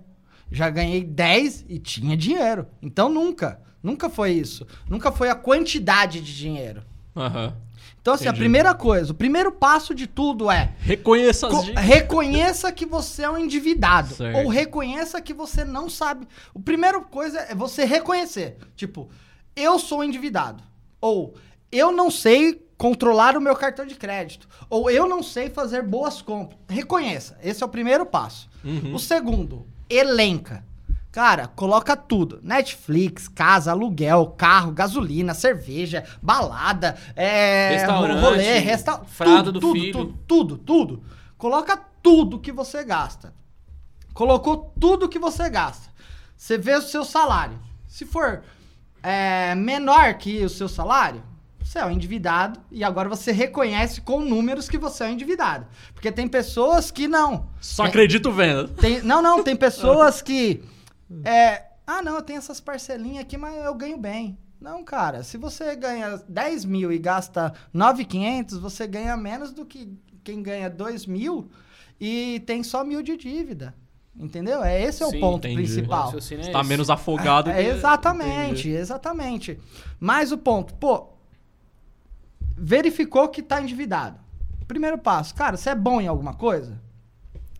Já 0.51 0.69
ganhei 0.69 1.01
10 1.01 1.65
e 1.69 1.79
tinha 1.79 2.17
dinheiro. 2.17 2.67
Então 2.81 3.07
nunca, 3.07 3.61
nunca 3.81 4.09
foi 4.09 4.31
isso. 4.31 4.67
Nunca 4.89 5.13
foi 5.13 5.29
a 5.29 5.35
quantidade 5.35 6.19
de 6.19 6.35
dinheiro. 6.35 6.83
Aham. 7.15 7.45
Uhum. 7.45 7.68
Então, 8.09 8.15
assim, 8.15 8.23
Entendi. 8.23 8.37
a 8.37 8.41
primeira 8.41 8.73
coisa, 8.73 9.11
o 9.11 9.15
primeiro 9.15 9.51
passo 9.51 9.93
de 9.93 10.07
tudo 10.07 10.49
é. 10.49 10.73
Reconheça 10.79 11.47
as 11.47 11.67
Reconheça 11.67 12.71
que 12.71 12.85
você 12.85 13.21
é 13.21 13.29
um 13.29 13.37
endividado. 13.37 14.15
Certo. 14.15 14.37
Ou 14.37 14.47
reconheça 14.47 15.21
que 15.21 15.33
você 15.33 15.63
não 15.63 15.87
sabe. 15.87 16.27
O 16.51 16.59
primeiro 16.59 17.01
coisa 17.03 17.39
é 17.41 17.53
você 17.53 17.85
reconhecer. 17.85 18.57
Tipo, 18.75 19.09
eu 19.55 19.77
sou 19.77 20.03
endividado. 20.03 20.63
Ou 20.99 21.35
eu 21.71 21.91
não 21.91 22.09
sei 22.09 22.65
controlar 22.79 23.37
o 23.37 23.41
meu 23.41 23.55
cartão 23.55 23.85
de 23.85 23.93
crédito. 23.93 24.47
Ou 24.71 24.89
eu 24.89 25.07
não 25.07 25.21
sei 25.21 25.49
fazer 25.51 25.83
boas 25.83 26.19
compras. 26.19 26.59
Reconheça. 26.67 27.37
Esse 27.43 27.61
é 27.61 27.65
o 27.65 27.69
primeiro 27.69 28.07
passo. 28.07 28.49
Uhum. 28.63 28.95
O 28.95 28.99
segundo, 28.99 29.67
elenca. 29.87 30.65
Cara, 31.11 31.47
coloca 31.47 31.97
tudo. 31.97 32.39
Netflix, 32.43 33.27
casa, 33.27 33.71
aluguel, 33.71 34.27
carro, 34.37 34.71
gasolina, 34.71 35.33
cerveja, 35.33 36.03
balada, 36.21 36.97
é, 37.15 37.77
restaurante, 37.77 38.21
rolê, 38.21 38.59
resta... 38.59 39.01
tudo, 39.17 39.51
do 39.51 39.59
tudo, 39.59 39.73
filho. 39.73 39.93
Tudo, 39.93 40.19
tudo, 40.27 40.57
tudo. 40.57 41.03
Coloca 41.37 41.75
tudo 42.01 42.39
que 42.39 42.51
você 42.51 42.83
gasta. 42.83 43.33
Colocou 44.13 44.71
tudo 44.79 45.09
que 45.09 45.17
você 45.17 45.49
gasta. 45.49 45.89
Você 46.37 46.57
vê 46.57 46.75
o 46.75 46.81
seu 46.81 47.03
salário. 47.03 47.59
Se 47.87 48.05
for 48.05 48.43
é, 49.01 49.55
menor 49.55 50.13
que 50.15 50.43
o 50.43 50.49
seu 50.49 50.69
salário, 50.69 51.23
você 51.59 51.79
é 51.79 51.85
um 51.85 51.91
endividado 51.91 52.59
e 52.71 52.83
agora 52.83 53.09
você 53.09 53.31
reconhece 53.31 54.01
com 54.01 54.21
números 54.21 54.69
que 54.69 54.77
você 54.77 55.03
é 55.03 55.07
um 55.07 55.11
endividado. 55.11 55.65
Porque 55.93 56.11
tem 56.11 56.27
pessoas 56.27 56.91
que 56.91 57.07
não. 57.07 57.47
Só 57.59 57.83
tem, 57.83 57.89
acredito 57.89 58.31
vendo. 58.31 58.67
Tem, 58.69 59.01
não, 59.01 59.21
não, 59.21 59.43
tem 59.43 59.55
pessoas 59.57 60.21
que 60.21 60.63
é, 61.23 61.63
ah, 61.87 62.01
não, 62.01 62.15
eu 62.15 62.21
tenho 62.21 62.37
essas 62.37 62.59
parcelinhas 62.59 63.21
aqui, 63.21 63.35
mas 63.37 63.55
eu 63.65 63.73
ganho 63.73 63.97
bem. 63.97 64.37
Não, 64.61 64.83
cara, 64.83 65.23
se 65.23 65.37
você 65.37 65.75
ganha 65.75 66.21
10 66.27 66.65
mil 66.65 66.91
e 66.91 66.99
gasta 66.99 67.53
9,500, 67.73 68.57
você 68.57 68.85
ganha 68.85 69.15
menos 69.15 69.51
do 69.51 69.65
que 69.65 69.97
quem 70.23 70.43
ganha 70.43 70.69
2 70.69 71.05
mil 71.05 71.49
e 71.99 72.43
tem 72.45 72.61
só 72.61 72.83
mil 72.83 73.01
de 73.01 73.15
dívida. 73.17 73.73
Entendeu? 74.15 74.61
É 74.61 74.81
esse 74.81 75.01
é 75.01 75.05
o 75.05 75.11
Sim, 75.11 75.19
ponto 75.19 75.47
entendi. 75.47 75.63
principal. 75.63 76.11
Você 76.11 76.35
está 76.35 76.61
menos 76.61 76.89
afogado. 76.89 77.49
É, 77.49 77.63
exatamente, 77.63 78.67
entendi. 78.67 78.71
exatamente. 78.71 79.59
Mas 79.97 80.33
o 80.33 80.37
ponto, 80.37 80.73
pô, 80.73 81.07
verificou 82.57 83.29
que 83.29 83.39
está 83.39 83.61
endividado. 83.61 84.19
Primeiro 84.67 84.97
passo, 84.97 85.33
cara, 85.33 85.55
você 85.55 85.69
é 85.69 85.75
bom 85.75 86.01
em 86.01 86.07
alguma 86.07 86.33
coisa? 86.33 86.79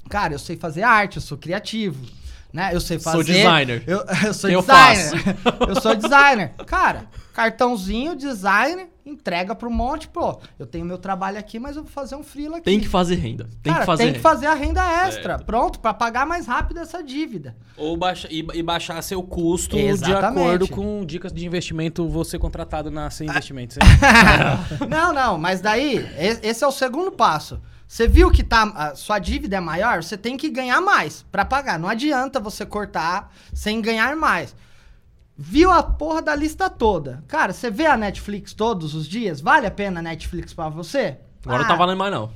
Cara, 0.10 0.34
eu 0.34 0.40
sei 0.40 0.58
fazer 0.58 0.84
arte, 0.84 1.16
eu 1.16 1.22
sou 1.22 1.38
criativo 1.38 2.19
né? 2.52 2.72
Eu 2.74 2.82
sei 2.82 3.00
fazer. 3.00 3.18
Sou 3.18 3.24
designer. 3.24 3.84
Eu, 3.86 4.04
eu 4.26 4.34
sou 4.34 4.50
eu 4.50 4.62
designer. 4.62 5.38
eu 5.68 5.82
sou 5.82 5.96
designer. 5.96 6.54
Cara, 6.66 7.08
cartãozinho, 7.34 8.16
designer, 8.16 8.88
entrega 9.06 9.54
para 9.56 9.68
um 9.68 9.72
monte, 9.72 10.08
pô. 10.08 10.40
Eu 10.58 10.66
tenho 10.66 10.86
meu 10.86 10.98
trabalho 10.98 11.38
aqui, 11.38 11.60
mas 11.60 11.76
eu 11.76 11.84
vou 11.84 11.92
fazer 11.92 12.16
um 12.16 12.24
freela 12.24 12.58
aqui. 12.58 12.66
Tem 12.66 12.80
que 12.80 12.88
fazer 12.88 13.16
renda. 13.16 13.48
Tem 13.62 13.72
Cara, 13.72 13.80
que 13.80 13.86
fazer 13.86 14.04
tem 14.04 14.14
que 14.14 14.20
fazer 14.20 14.48
a 14.48 14.54
renda 14.54 14.84
extra. 15.06 15.40
Pronto, 15.40 15.80
para 15.80 15.94
pagar 15.94 16.26
mais 16.26 16.48
rápido 16.48 16.80
essa 16.80 17.04
dívida. 17.04 17.56
Ou 17.78 17.96
baixa, 17.96 18.28
e, 18.32 18.46
e 18.54 18.64
baixar 18.64 19.02
seu 19.02 19.22
custo 19.22 19.78
Exatamente. 19.78 20.36
de 20.36 20.42
acordo 20.42 20.68
com 20.68 21.06
dicas 21.06 21.32
de 21.32 21.46
investimento 21.46 22.08
você 22.08 22.38
contratado 22.38 22.90
na 22.90 23.10
Sem 23.10 23.30
Investimentos. 23.30 23.78
não, 24.90 25.14
não, 25.14 25.38
mas 25.38 25.62
daí, 25.62 26.06
esse 26.18 26.64
é 26.64 26.68
o 26.68 26.72
segundo 26.72 27.12
passo. 27.12 27.62
Você 27.90 28.08
viu 28.08 28.30
que 28.30 28.44
tá, 28.44 28.72
a 28.76 28.96
sua 28.96 29.18
dívida 29.18 29.58
é 29.58 29.60
maior? 29.60 30.04
Você 30.04 30.16
tem 30.16 30.38
que 30.38 30.48
ganhar 30.48 30.80
mais 30.80 31.26
para 31.32 31.44
pagar. 31.44 31.80
Não 31.80 31.90
adianta 31.90 32.40
você 32.40 32.64
cortar 32.64 33.34
sem 33.52 33.82
ganhar 33.82 34.16
mais. 34.16 34.56
Viu 35.36 35.72
a 35.72 35.82
porra 35.82 36.22
da 36.22 36.36
lista 36.36 36.70
toda. 36.70 37.24
Cara, 37.28 37.52
você 37.52 37.72
vê 37.72 37.88
a 37.88 37.98
Netflix 37.98 38.54
todos 38.54 38.94
os 38.94 39.08
dias? 39.08 39.42
Vale 39.42 39.66
a 39.66 39.72
pena 39.72 40.02
a 40.02 40.04
Netflix 40.04 40.54
para 40.54 40.70
você? 40.70 41.18
Agora 41.44 41.62
ah, 41.62 41.62
não 41.64 41.68
tá 41.68 41.76
valendo 41.76 41.98
mais 41.98 42.12
não. 42.12 42.32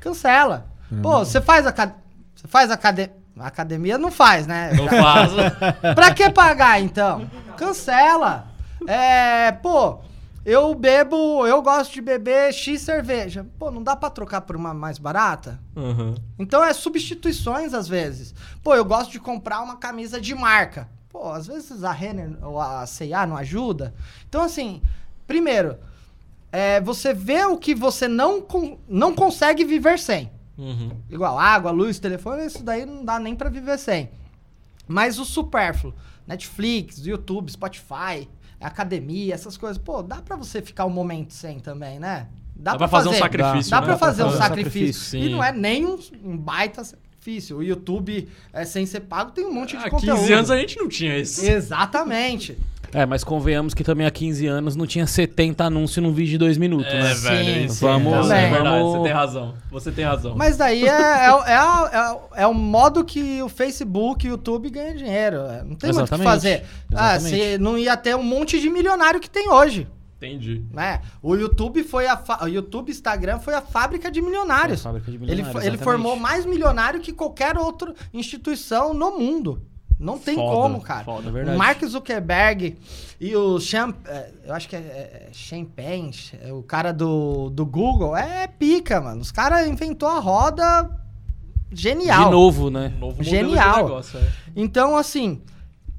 Cancela. 0.00 0.66
Pô, 1.02 1.18
você 1.18 1.42
faz 1.42 1.66
a 1.66 1.72
você 2.34 2.48
faz 2.48 2.70
academia, 2.70 3.14
academia 3.38 3.98
não 3.98 4.10
faz, 4.10 4.46
né? 4.46 4.72
Não 4.72 4.88
faz. 4.88 5.32
pra 5.94 6.14
que 6.14 6.30
pagar 6.30 6.80
então? 6.80 7.30
Cancela. 7.54 8.48
É, 8.86 9.52
pô, 9.52 10.00
eu 10.44 10.74
bebo, 10.74 11.46
eu 11.46 11.60
gosto 11.60 11.92
de 11.92 12.00
beber 12.00 12.52
X 12.52 12.80
cerveja. 12.80 13.46
Pô, 13.58 13.70
não 13.70 13.82
dá 13.82 13.94
pra 13.94 14.08
trocar 14.08 14.40
por 14.40 14.56
uma 14.56 14.72
mais 14.72 14.98
barata? 14.98 15.60
Uhum. 15.76 16.14
Então 16.38 16.64
é 16.64 16.72
substituições 16.72 17.74
às 17.74 17.86
vezes. 17.86 18.34
Pô, 18.62 18.74
eu 18.74 18.84
gosto 18.84 19.10
de 19.10 19.20
comprar 19.20 19.60
uma 19.60 19.76
camisa 19.76 20.20
de 20.20 20.34
marca. 20.34 20.88
Pô, 21.10 21.30
às 21.30 21.46
vezes 21.46 21.84
a 21.84 21.92
Renner 21.92 22.36
ou 22.42 22.60
a 22.60 22.86
C&A 22.86 23.26
não 23.26 23.36
ajuda. 23.36 23.94
Então, 24.28 24.42
assim, 24.42 24.80
primeiro, 25.26 25.76
é, 26.50 26.80
você 26.80 27.12
vê 27.12 27.44
o 27.44 27.58
que 27.58 27.74
você 27.74 28.08
não, 28.08 28.46
não 28.88 29.14
consegue 29.14 29.64
viver 29.64 29.98
sem. 29.98 30.30
Uhum. 30.56 30.92
Igual 31.08 31.38
água, 31.38 31.70
luz, 31.70 31.98
telefone, 31.98 32.46
isso 32.46 32.62
daí 32.62 32.86
não 32.86 33.04
dá 33.04 33.18
nem 33.18 33.34
para 33.34 33.50
viver 33.50 33.78
sem. 33.78 34.10
Mas 34.86 35.18
o 35.18 35.24
supérfluo, 35.24 35.94
Netflix, 36.26 37.04
YouTube, 37.04 37.50
Spotify, 37.50 38.28
academia, 38.68 39.34
essas 39.34 39.56
coisas. 39.56 39.78
Pô, 39.78 40.02
dá 40.02 40.16
pra 40.16 40.36
você 40.36 40.60
ficar 40.60 40.84
um 40.84 40.90
momento 40.90 41.32
sem 41.32 41.58
também, 41.58 41.98
né? 41.98 42.28
Dá, 42.54 42.72
dá 42.72 42.78
pra 42.78 42.88
fazer, 42.88 43.08
fazer 43.08 43.16
um 43.16 43.20
sacrifício. 43.20 43.70
Dá, 43.70 43.80
né? 43.80 43.86
dá 43.86 43.86
pra 43.86 43.98
fazer 43.98 44.24
um 44.24 44.30
sacrifício. 44.30 45.02
sacrifício 45.02 45.28
e 45.28 45.28
não 45.30 45.42
é 45.42 45.52
nem 45.52 45.86
um, 45.86 45.98
um 46.22 46.36
baita 46.36 46.84
sacrifício. 46.84 47.58
O 47.58 47.62
YouTube, 47.62 48.28
é, 48.52 48.64
sem 48.64 48.84
ser 48.86 49.00
pago, 49.00 49.30
tem 49.30 49.46
um 49.46 49.52
monte 49.52 49.76
de 49.76 49.84
Há 49.84 49.90
conteúdo. 49.90 50.12
Há 50.12 50.20
15 50.20 50.32
anos 50.32 50.50
a 50.50 50.56
gente 50.58 50.78
não 50.78 50.88
tinha 50.88 51.18
isso. 51.18 51.44
Exatamente. 51.44 52.58
É, 52.92 53.06
mas 53.06 53.22
convenhamos 53.22 53.74
que 53.74 53.84
também 53.84 54.06
há 54.06 54.10
15 54.10 54.46
anos 54.46 54.76
não 54.76 54.86
tinha 54.86 55.06
70 55.06 55.64
anúncios 55.64 56.02
num 56.02 56.12
vídeo 56.12 56.32
de 56.32 56.38
2 56.38 56.58
minutos, 56.58 56.92
é, 56.92 57.02
né? 57.02 57.14
velho, 57.14 57.70
sim, 57.70 57.80
vamos, 57.80 58.26
sim, 58.26 58.32
é 58.32 58.50
verdade, 58.50 58.82
você 58.82 59.02
tem 59.02 59.12
razão. 59.12 59.54
Você 59.70 59.92
tem 59.92 60.04
razão. 60.04 60.36
Mas 60.36 60.56
daí 60.56 60.86
é, 60.86 60.90
é, 60.90 61.28
é, 61.28 62.42
é, 62.42 62.46
o 62.46 62.54
modo 62.54 63.04
que 63.04 63.40
o 63.42 63.48
Facebook 63.48 64.26
e 64.26 64.30
o 64.30 64.32
YouTube 64.32 64.70
ganham 64.70 64.96
dinheiro. 64.96 65.38
Não 65.64 65.76
tem 65.76 65.90
Exatamente. 65.90 65.96
muito 65.96 66.14
o 66.14 66.18
que 66.18 66.24
fazer. 66.24 66.64
Ah, 66.94 67.18
você 67.18 67.58
não 67.58 67.78
ia 67.78 67.96
ter 67.96 68.16
um 68.16 68.22
monte 68.22 68.60
de 68.60 68.68
milionário 68.68 69.20
que 69.20 69.30
tem 69.30 69.48
hoje. 69.48 69.86
Entendi. 70.16 70.62
Né? 70.70 71.00
O 71.22 71.34
YouTube 71.34 71.82
foi 71.82 72.06
a 72.06 72.14
fa... 72.14 72.44
o 72.44 72.48
YouTube 72.48 72.90
Instagram 72.90 73.38
foi 73.38 73.54
a 73.54 73.62
fábrica 73.62 74.10
de 74.10 74.20
milionários. 74.20 74.82
Fábrica 74.82 75.10
de 75.10 75.18
milionários 75.18 75.64
ele, 75.64 75.66
ele 75.74 75.78
formou 75.78 76.14
mais 76.14 76.44
milionário 76.44 77.00
que 77.00 77.10
qualquer 77.10 77.56
outra 77.56 77.94
instituição 78.12 78.92
no 78.92 79.18
mundo. 79.18 79.62
Não 80.00 80.18
tem 80.18 80.34
foda, 80.34 80.56
como, 80.56 80.80
cara. 80.80 81.04
Foda, 81.04 81.30
verdade. 81.30 81.54
O 81.54 81.58
Mark 81.58 81.84
Zuckerberg 81.84 82.78
e 83.20 83.36
o 83.36 83.60
Champ, 83.60 83.94
é, 84.06 84.32
eu 84.46 84.54
acho 84.54 84.66
que 84.66 84.74
é, 84.74 84.78
é, 84.78 85.28
é 85.28 85.32
Champagne, 85.34 86.14
é 86.40 86.50
o 86.50 86.62
cara 86.62 86.90
do, 86.90 87.50
do 87.50 87.66
Google, 87.66 88.16
é 88.16 88.46
pica, 88.46 88.98
mano. 88.98 89.20
Os 89.20 89.30
caras 89.30 89.68
inventou 89.68 90.08
a 90.08 90.18
roda 90.18 90.90
genial. 91.70 92.24
De 92.24 92.30
novo, 92.30 92.70
né? 92.70 92.94
Novo 92.98 93.22
genial. 93.22 93.84
Negócio, 93.84 94.18
é. 94.18 94.32
Então, 94.56 94.96
assim, 94.96 95.42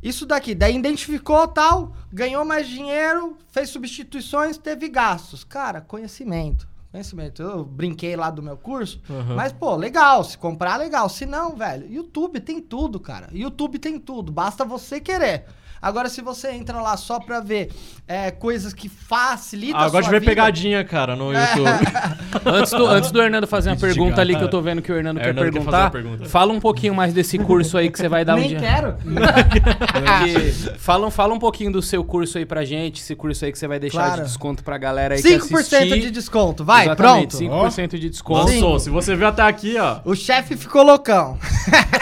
isso 0.02 0.26
daqui, 0.26 0.56
daí 0.56 0.76
identificou 0.76 1.47
tal, 1.47 1.93
ganhou 2.12 2.43
mais 2.43 2.68
dinheiro, 2.68 3.38
fez 3.52 3.70
substituições, 3.70 4.58
teve 4.58 4.89
gastos. 4.89 5.43
Cara, 5.43 5.80
conhecimento. 5.80 6.68
Conhecimento. 6.91 7.41
Eu 7.41 7.63
brinquei 7.63 8.17
lá 8.17 8.29
do 8.29 8.43
meu 8.43 8.57
curso, 8.57 9.01
uhum. 9.09 9.35
mas, 9.35 9.53
pô, 9.53 9.75
legal. 9.77 10.23
Se 10.25 10.37
comprar, 10.37 10.75
legal. 10.75 11.07
Se 11.07 11.25
não, 11.25 11.55
velho, 11.55 11.89
YouTube 11.89 12.39
tem 12.41 12.59
tudo, 12.59 12.99
cara. 12.99 13.29
YouTube 13.31 13.79
tem 13.79 13.97
tudo. 13.97 14.31
Basta 14.31 14.65
você 14.65 14.99
querer. 14.99 15.45
Agora, 15.82 16.09
se 16.09 16.21
você 16.21 16.51
entra 16.51 16.79
lá 16.79 16.95
só 16.95 17.19
pra 17.19 17.39
ver 17.39 17.71
é, 18.07 18.29
coisas 18.29 18.71
que 18.73 18.88
facilitam 18.88 19.79
ah, 19.79 19.86
a 19.86 19.89
sua 19.89 20.01
de 20.01 20.09
ver 20.09 20.19
vida... 20.19 20.32
pegadinha, 20.32 20.84
cara, 20.84 21.15
no 21.15 21.34
YouTube. 21.34 21.69
antes, 22.45 22.71
do, 22.71 22.86
antes 22.86 23.11
do 23.11 23.21
Hernando 23.21 23.47
fazer 23.47 23.69
uma 23.71 23.77
pergunta 23.77 24.21
ali, 24.21 24.36
que 24.36 24.43
eu 24.43 24.49
tô 24.49 24.61
vendo 24.61 24.82
que 24.82 24.91
o 24.91 24.95
Hernando, 24.95 25.19
quer 25.19 25.29
Hernando 25.29 25.51
perguntar, 25.51 25.89
quer 25.89 26.01
pergunta. 26.01 26.25
fala 26.25 26.53
um 26.53 26.59
pouquinho 26.59 26.93
mais 26.93 27.13
desse 27.13 27.39
curso 27.39 27.77
aí 27.77 27.89
que 27.89 27.97
você 27.97 28.07
vai 28.07 28.23
dar 28.23 28.36
Nem 28.36 28.45
um 28.45 28.47
dia. 28.49 28.59
quero. 28.59 28.95
fala, 30.77 31.09
fala 31.09 31.34
um 31.34 31.39
pouquinho 31.39 31.71
do 31.71 31.82
seu 31.82 32.03
curso 32.03 32.38
aí 32.38 32.45
pra 32.45 32.63
gente, 32.63 33.01
esse 33.01 33.15
curso 33.15 33.43
aí 33.43 33.51
que 33.51 33.57
você 33.57 33.67
vai 33.67 33.79
deixar 33.79 34.03
claro. 34.03 34.21
de 34.21 34.27
desconto 34.27 34.63
pra 34.63 34.77
galera 34.77 35.15
aí 35.15 35.21
5% 35.21 35.99
de 35.99 36.11
desconto, 36.11 36.63
vai. 36.63 36.86
Exatamente, 36.86 37.38
pronto. 37.38 37.73
5% 37.73 37.97
de 37.97 38.09
desconto. 38.09 38.51
Lançou. 38.51 38.79
Se 38.79 38.89
você 38.91 39.15
viu 39.15 39.27
até 39.27 39.41
aqui, 39.41 39.77
ó. 39.79 39.99
O 40.05 40.13
chefe 40.13 40.55
ficou 40.55 40.84
loucão. 40.84 41.39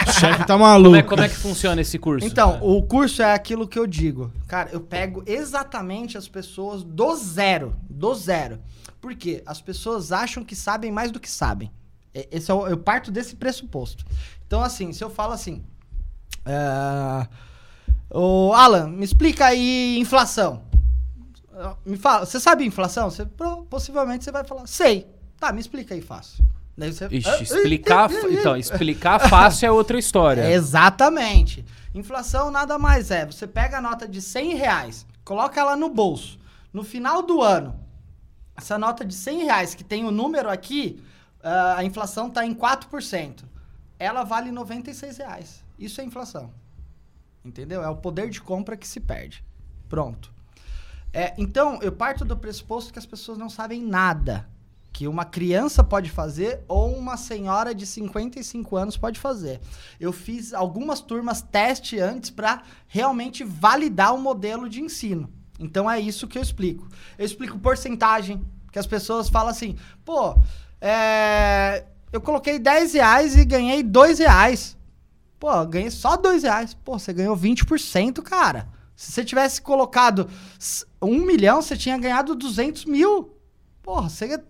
O 0.06 0.12
chefe 0.12 0.40
tá 0.40 0.54
Como 0.54 0.64
maluco. 0.64 0.96
é, 0.96 1.02
como 1.02 1.22
é 1.22 1.28
que 1.28 1.36
funciona 1.36 1.80
esse 1.80 1.98
curso? 1.98 2.26
Então, 2.26 2.58
o 2.60 2.82
curso 2.82 3.22
é 3.22 3.32
aquilo 3.32 3.69
que 3.70 3.78
eu 3.78 3.86
digo. 3.86 4.30
Cara, 4.46 4.68
eu 4.72 4.80
pego 4.80 5.22
exatamente 5.26 6.18
as 6.18 6.28
pessoas 6.28 6.82
do 6.82 7.14
zero. 7.16 7.74
Do 7.88 8.14
zero. 8.14 8.58
Por 9.00 9.14
quê? 9.14 9.42
As 9.46 9.60
pessoas 9.62 10.12
acham 10.12 10.44
que 10.44 10.54
sabem 10.54 10.92
mais 10.92 11.10
do 11.10 11.18
que 11.18 11.30
sabem. 11.30 11.70
E- 12.14 12.28
Esse 12.30 12.50
é 12.50 12.54
o- 12.54 12.66
eu 12.68 12.76
parto 12.76 13.10
desse 13.10 13.36
pressuposto. 13.36 14.04
Então, 14.46 14.62
assim, 14.62 14.92
se 14.92 15.02
eu 15.02 15.08
falo 15.08 15.32
assim. 15.32 15.62
É... 16.44 17.26
Ô, 18.10 18.52
Alan, 18.52 18.88
me 18.88 19.04
explica 19.04 19.46
aí 19.46 19.96
inflação. 19.98 20.62
Ah, 21.54 21.76
Me 21.86 21.96
fala, 21.96 22.26
você 22.26 22.40
sabe 22.40 22.64
inflação? 22.64 23.10
Você, 23.10 23.24
possivelmente 23.68 24.24
você 24.24 24.32
vai 24.32 24.44
falar, 24.44 24.66
sei. 24.66 25.06
Tá, 25.38 25.52
me 25.52 25.60
explica 25.60 25.94
aí 25.94 26.00
fácil. 26.02 26.44
Daí 26.76 26.92
você, 26.92 27.06
Ixi, 27.10 27.42
explicar, 27.42 28.10
então, 28.30 28.56
explicar 28.56 29.18
fácil 29.28 29.66
é 29.66 29.70
outra 29.70 29.98
história. 29.98 30.42
É, 30.42 30.52
Exatamente. 30.54 31.64
Inflação 31.94 32.50
nada 32.50 32.78
mais 32.78 33.10
é. 33.10 33.26
Você 33.26 33.46
pega 33.46 33.78
a 33.78 33.80
nota 33.80 34.06
de 34.06 34.20
100 34.20 34.54
reais, 34.54 35.06
coloca 35.24 35.60
ela 35.60 35.76
no 35.76 35.88
bolso. 35.88 36.38
No 36.72 36.84
final 36.84 37.22
do 37.22 37.42
ano, 37.42 37.78
essa 38.56 38.78
nota 38.78 39.04
de 39.04 39.14
100 39.14 39.44
reais 39.44 39.74
que 39.74 39.82
tem 39.82 40.04
o 40.04 40.10
número 40.10 40.48
aqui, 40.48 41.02
ah, 41.42 41.76
a 41.78 41.84
inflação 41.84 42.28
está 42.28 42.46
em 42.46 42.54
4%. 42.54 43.44
Ela 43.98 44.22
vale 44.22 44.52
96 44.52 45.18
reais. 45.18 45.64
Isso 45.78 46.00
é 46.00 46.04
inflação. 46.04 46.52
Entendeu? 47.44 47.82
É 47.82 47.88
o 47.88 47.96
poder 47.96 48.30
de 48.30 48.40
compra 48.40 48.76
que 48.76 48.86
se 48.86 49.00
perde. 49.00 49.44
Pronto. 49.88 50.32
É, 51.12 51.34
então, 51.36 51.80
eu 51.82 51.90
parto 51.90 52.24
do 52.24 52.36
pressuposto 52.36 52.92
que 52.92 52.98
as 52.98 53.06
pessoas 53.06 53.36
não 53.36 53.50
sabem 53.50 53.82
nada 53.82 54.48
que 54.92 55.06
uma 55.06 55.24
criança 55.24 55.82
pode 55.84 56.10
fazer 56.10 56.64
ou 56.66 56.92
uma 56.96 57.16
senhora 57.16 57.74
de 57.74 57.86
55 57.86 58.76
anos 58.76 58.96
pode 58.96 59.18
fazer. 59.20 59.60
Eu 59.98 60.12
fiz 60.12 60.52
algumas 60.52 61.00
turmas 61.00 61.40
teste 61.40 61.98
antes 62.00 62.30
para 62.30 62.62
realmente 62.86 63.44
validar 63.44 64.14
o 64.14 64.18
modelo 64.20 64.68
de 64.68 64.80
ensino. 64.80 65.30
Então 65.58 65.90
é 65.90 66.00
isso 66.00 66.26
que 66.26 66.36
eu 66.38 66.42
explico. 66.42 66.88
Eu 67.18 67.24
explico 67.24 67.58
porcentagem, 67.58 68.44
que 68.72 68.78
as 68.78 68.86
pessoas 68.86 69.28
falam 69.28 69.50
assim, 69.50 69.76
pô, 70.04 70.36
é, 70.80 71.84
eu 72.12 72.20
coloquei 72.20 72.58
10 72.58 72.94
reais 72.94 73.36
e 73.36 73.44
ganhei 73.44 73.82
2 73.82 74.18
reais. 74.18 74.76
Pô, 75.38 75.64
ganhei 75.66 75.90
só 75.90 76.16
2 76.16 76.42
reais. 76.42 76.74
Pô, 76.74 76.98
você 76.98 77.12
ganhou 77.12 77.36
20%, 77.36 78.22
cara. 78.22 78.68
Se 78.96 79.12
você 79.12 79.24
tivesse 79.24 79.62
colocado 79.62 80.28
s- 80.58 80.84
um 81.00 81.24
milhão, 81.24 81.62
você 81.62 81.76
tinha 81.76 81.96
ganhado 81.96 82.34
200 82.34 82.84
mil. 82.84 83.34
Porra, 83.82 84.08
você, 84.10 84.42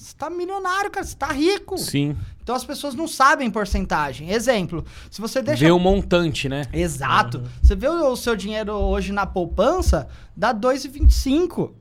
você 0.00 0.16
tá 0.16 0.30
milionário, 0.30 0.90
cara. 0.90 1.04
Você 1.04 1.14
tá 1.14 1.26
rico. 1.26 1.76
Sim. 1.76 2.16
Então 2.42 2.54
as 2.54 2.64
pessoas 2.64 2.94
não 2.94 3.06
sabem 3.06 3.50
porcentagem. 3.50 4.30
Exemplo, 4.30 4.82
se 5.10 5.20
você 5.20 5.42
deixa. 5.42 5.62
Vê 5.62 5.70
o 5.70 5.78
montante, 5.78 6.48
né? 6.48 6.62
Exato. 6.72 7.42
Você 7.62 7.76
vê 7.76 7.86
o, 7.86 8.16
seu 8.16 8.34
dinheiro 8.34 8.72
hoje 8.72 9.12
na 9.12 9.26
poupança, 9.26 10.08
dá 10.34 10.54
2,25. 10.54 11.72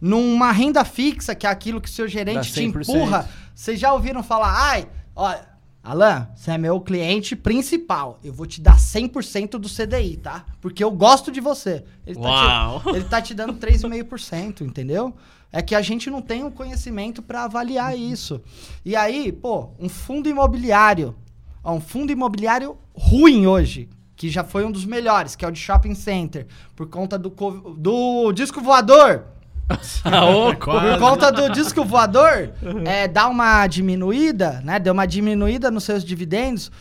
Numa 0.00 0.50
renda 0.50 0.84
fixa, 0.84 1.34
que 1.34 1.46
é 1.46 1.50
aquilo 1.50 1.80
que 1.80 1.88
o 1.88 1.92
seu 1.92 2.08
gerente 2.08 2.34
Dá 2.34 2.42
te 2.42 2.60
100%. 2.60 2.82
empurra. 2.82 3.28
Vocês 3.54 3.78
já 3.78 3.92
ouviram 3.92 4.22
falar, 4.22 4.52
ai, 4.52 4.88
olha, 5.14 5.46
Alan, 5.82 6.28
você 6.34 6.50
é 6.50 6.58
meu 6.58 6.80
cliente 6.80 7.36
principal. 7.36 8.18
Eu 8.24 8.32
vou 8.32 8.46
te 8.46 8.60
dar 8.60 8.76
100% 8.76 9.50
do 9.58 9.68
CDI, 9.68 10.16
tá? 10.16 10.44
Porque 10.60 10.82
eu 10.82 10.90
gosto 10.90 11.30
de 11.30 11.40
você. 11.40 11.84
Ele 12.06 12.16
tá 12.16 12.28
Uau. 12.28 12.80
te, 12.80 12.88
ele 12.88 13.04
tá 13.04 13.22
te 13.22 13.34
dando 13.34 13.54
3,5%, 13.54 14.62
entendeu? 14.62 15.14
É 15.56 15.62
que 15.62 15.76
a 15.76 15.80
gente 15.80 16.10
não 16.10 16.20
tem 16.20 16.42
o 16.42 16.50
conhecimento 16.50 17.22
para 17.22 17.44
avaliar 17.44 17.96
isso. 17.96 18.42
E 18.84 18.96
aí, 18.96 19.30
pô, 19.30 19.68
um 19.78 19.88
fundo 19.88 20.28
imobiliário, 20.28 21.14
ó, 21.62 21.72
um 21.74 21.80
fundo 21.80 22.10
imobiliário 22.10 22.76
ruim 22.92 23.46
hoje, 23.46 23.88
que 24.16 24.28
já 24.28 24.42
foi 24.42 24.64
um 24.64 24.72
dos 24.72 24.84
melhores, 24.84 25.36
que 25.36 25.44
é 25.44 25.48
o 25.48 25.52
de 25.52 25.60
shopping 25.60 25.94
center, 25.94 26.48
por 26.74 26.88
conta 26.88 27.16
do, 27.16 27.30
do 27.78 28.32
disco 28.32 28.60
voador. 28.60 29.26
Ô, 30.04 30.56
Por 30.56 30.98
conta 30.98 31.30
do 31.30 31.48
disco 31.50 31.84
voador, 31.84 32.52
é, 32.84 33.06
dá 33.06 33.28
uma 33.28 33.64
diminuída, 33.68 34.60
né? 34.64 34.80
Deu 34.80 34.92
uma 34.92 35.06
diminuída 35.06 35.70
nos 35.70 35.84
seus 35.84 36.04
dividendos. 36.04 36.72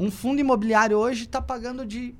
Um 0.00 0.10
fundo 0.10 0.40
imobiliário 0.40 0.98
hoje 0.98 1.28
tá 1.28 1.40
pagando 1.40 1.86
de. 1.86 2.12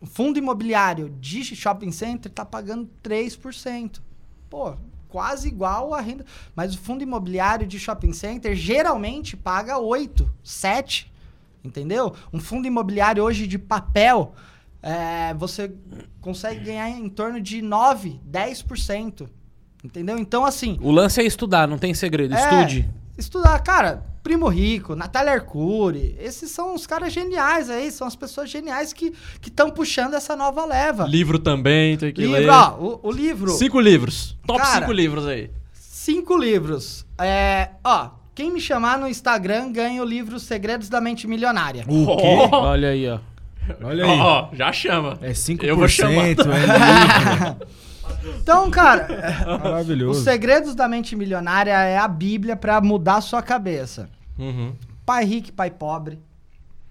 Um 0.00 0.06
fundo 0.06 0.38
imobiliário 0.38 1.12
de 1.20 1.42
shopping 1.42 1.90
center 1.90 2.30
tá 2.30 2.44
pagando 2.44 2.88
3%. 3.02 4.00
Pô, 4.48 4.76
quase 5.08 5.48
igual 5.48 5.94
a 5.94 6.00
renda. 6.00 6.24
Mas 6.54 6.74
o 6.74 6.78
fundo 6.78 7.02
imobiliário 7.02 7.66
de 7.66 7.78
shopping 7.78 8.12
center 8.12 8.54
geralmente 8.54 9.36
paga 9.36 9.78
8, 9.78 10.28
7. 10.42 11.10
Entendeu? 11.64 12.14
Um 12.32 12.40
fundo 12.40 12.66
imobiliário 12.66 13.22
hoje 13.22 13.46
de 13.46 13.58
papel, 13.58 14.34
é, 14.82 15.34
você 15.34 15.72
consegue 16.20 16.64
ganhar 16.64 16.88
em 16.88 17.08
torno 17.08 17.40
de 17.40 17.60
9, 17.60 18.20
10%. 18.30 19.28
Entendeu? 19.82 20.18
Então, 20.18 20.44
assim, 20.44 20.78
O 20.80 20.90
lance 20.90 21.20
é 21.20 21.24
estudar, 21.24 21.68
não 21.68 21.78
tem 21.78 21.94
segredo. 21.94 22.34
É, 22.34 22.40
Estude. 22.40 22.90
Estudar, 23.16 23.58
cara, 23.60 24.04
Primo 24.28 24.46
Rico, 24.46 24.94
Natália 24.94 25.32
Arcuri, 25.32 26.14
esses 26.20 26.50
são 26.50 26.74
os 26.74 26.86
caras 26.86 27.14
geniais 27.14 27.70
aí, 27.70 27.90
são 27.90 28.06
as 28.06 28.14
pessoas 28.14 28.50
geniais 28.50 28.92
que 28.92 29.14
estão 29.42 29.70
puxando 29.70 30.12
essa 30.12 30.36
nova 30.36 30.66
leva. 30.66 31.06
Livro 31.06 31.38
também, 31.38 31.96
tem 31.96 32.12
que 32.12 32.26
ler. 32.26 32.40
livro, 32.40 32.52
ó, 32.54 32.76
o, 32.78 33.00
o 33.04 33.10
livro, 33.10 33.50
Cinco 33.52 33.80
livros. 33.80 34.36
Top 34.46 34.60
Cara, 34.60 34.80
cinco 34.80 34.92
livros 34.92 35.26
aí. 35.26 35.50
cinco 35.72 36.36
livros. 36.36 37.06
É, 37.18 37.70
ó, 37.82 38.10
quem 38.34 38.52
me 38.52 38.60
chamar 38.60 38.98
no 38.98 39.08
Instagram 39.08 39.72
ganha 39.72 40.02
o 40.02 40.04
livro 40.04 40.38
Segredos 40.38 40.90
da 40.90 41.00
Mente 41.00 41.26
Milionária. 41.26 41.86
O 41.88 42.14
quê? 42.18 42.48
Olha 42.52 42.90
aí, 42.90 43.08
ó. 43.08 43.18
Olha 43.82 44.04
aí. 44.04 44.10
Ó, 44.10 44.24
ó, 44.42 44.48
já 44.54 44.70
chama. 44.70 45.18
É 45.22 45.30
É 45.30 45.32
5%, 45.32 45.64
Eu 45.64 45.74
vou 45.74 45.88
chamar. 45.88 46.28
é. 46.28 46.34
Então, 48.42 48.70
cara, 48.70 49.06
Os 49.40 49.62
Maravilhoso. 49.62 50.22
Segredos 50.22 50.74
da 50.74 50.86
Mente 50.86 51.16
Milionária 51.16 51.72
é 51.72 51.96
a 51.96 52.08
bíblia 52.08 52.56
pra 52.56 52.78
mudar 52.80 53.16
a 53.16 53.20
sua 53.22 53.40
cabeça. 53.42 54.08
Uhum. 54.38 54.72
Pai 55.04 55.24
rico 55.24 55.48
e 55.48 55.52
pai 55.52 55.70
pobre. 55.70 56.18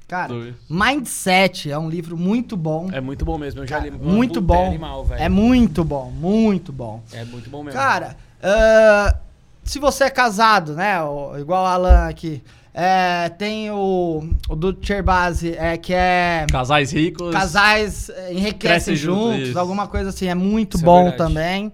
Cara, 0.07 0.29
Dois. 0.29 0.55
Mindset 0.69 1.69
é 1.69 1.77
um 1.77 1.89
livro 1.89 2.15
muito 2.17 2.55
bom. 2.55 2.89
É 2.93 3.01
muito 3.01 3.25
bom 3.25 3.37
mesmo. 3.37 3.61
Eu 3.61 3.67
já 3.67 3.79
li. 3.79 3.91
muito 3.91 4.41
Puta, 4.41 4.41
bom. 4.41 4.63
É 4.63 4.67
animal, 4.67 5.07
é 5.11 5.29
muito 5.29 5.83
bom, 5.83 6.09
muito 6.11 6.71
bom. 6.71 7.03
É 7.11 7.25
muito 7.25 7.49
bom 7.49 7.61
mesmo. 7.61 7.77
Cara, 7.77 8.15
ah, 8.41 9.17
se 9.65 9.79
você 9.79 10.05
é 10.05 10.09
casado, 10.09 10.73
né? 10.73 10.95
Igual 11.39 11.63
o 11.63 11.67
Alan 11.67 12.07
aqui. 12.07 12.41
é, 12.73 13.27
tem 13.29 13.69
o, 13.71 14.29
o 14.47 14.55
do 14.55 14.77
Cherbase, 14.81 15.53
é, 15.57 15.75
que 15.77 15.93
é 15.93 16.45
Casais 16.49 16.91
ricos. 16.93 17.31
Casais 17.33 18.09
é, 18.09 18.33
Enriquecem 18.33 18.95
juntos, 18.95 19.49
isso. 19.49 19.59
alguma 19.59 19.87
coisa 19.87 20.09
assim. 20.09 20.27
É 20.27 20.35
muito 20.35 20.77
Isso 20.77 20.83
é 20.83 20.85
bom 20.85 21.09
verdade. 21.09 21.17
também. 21.17 21.73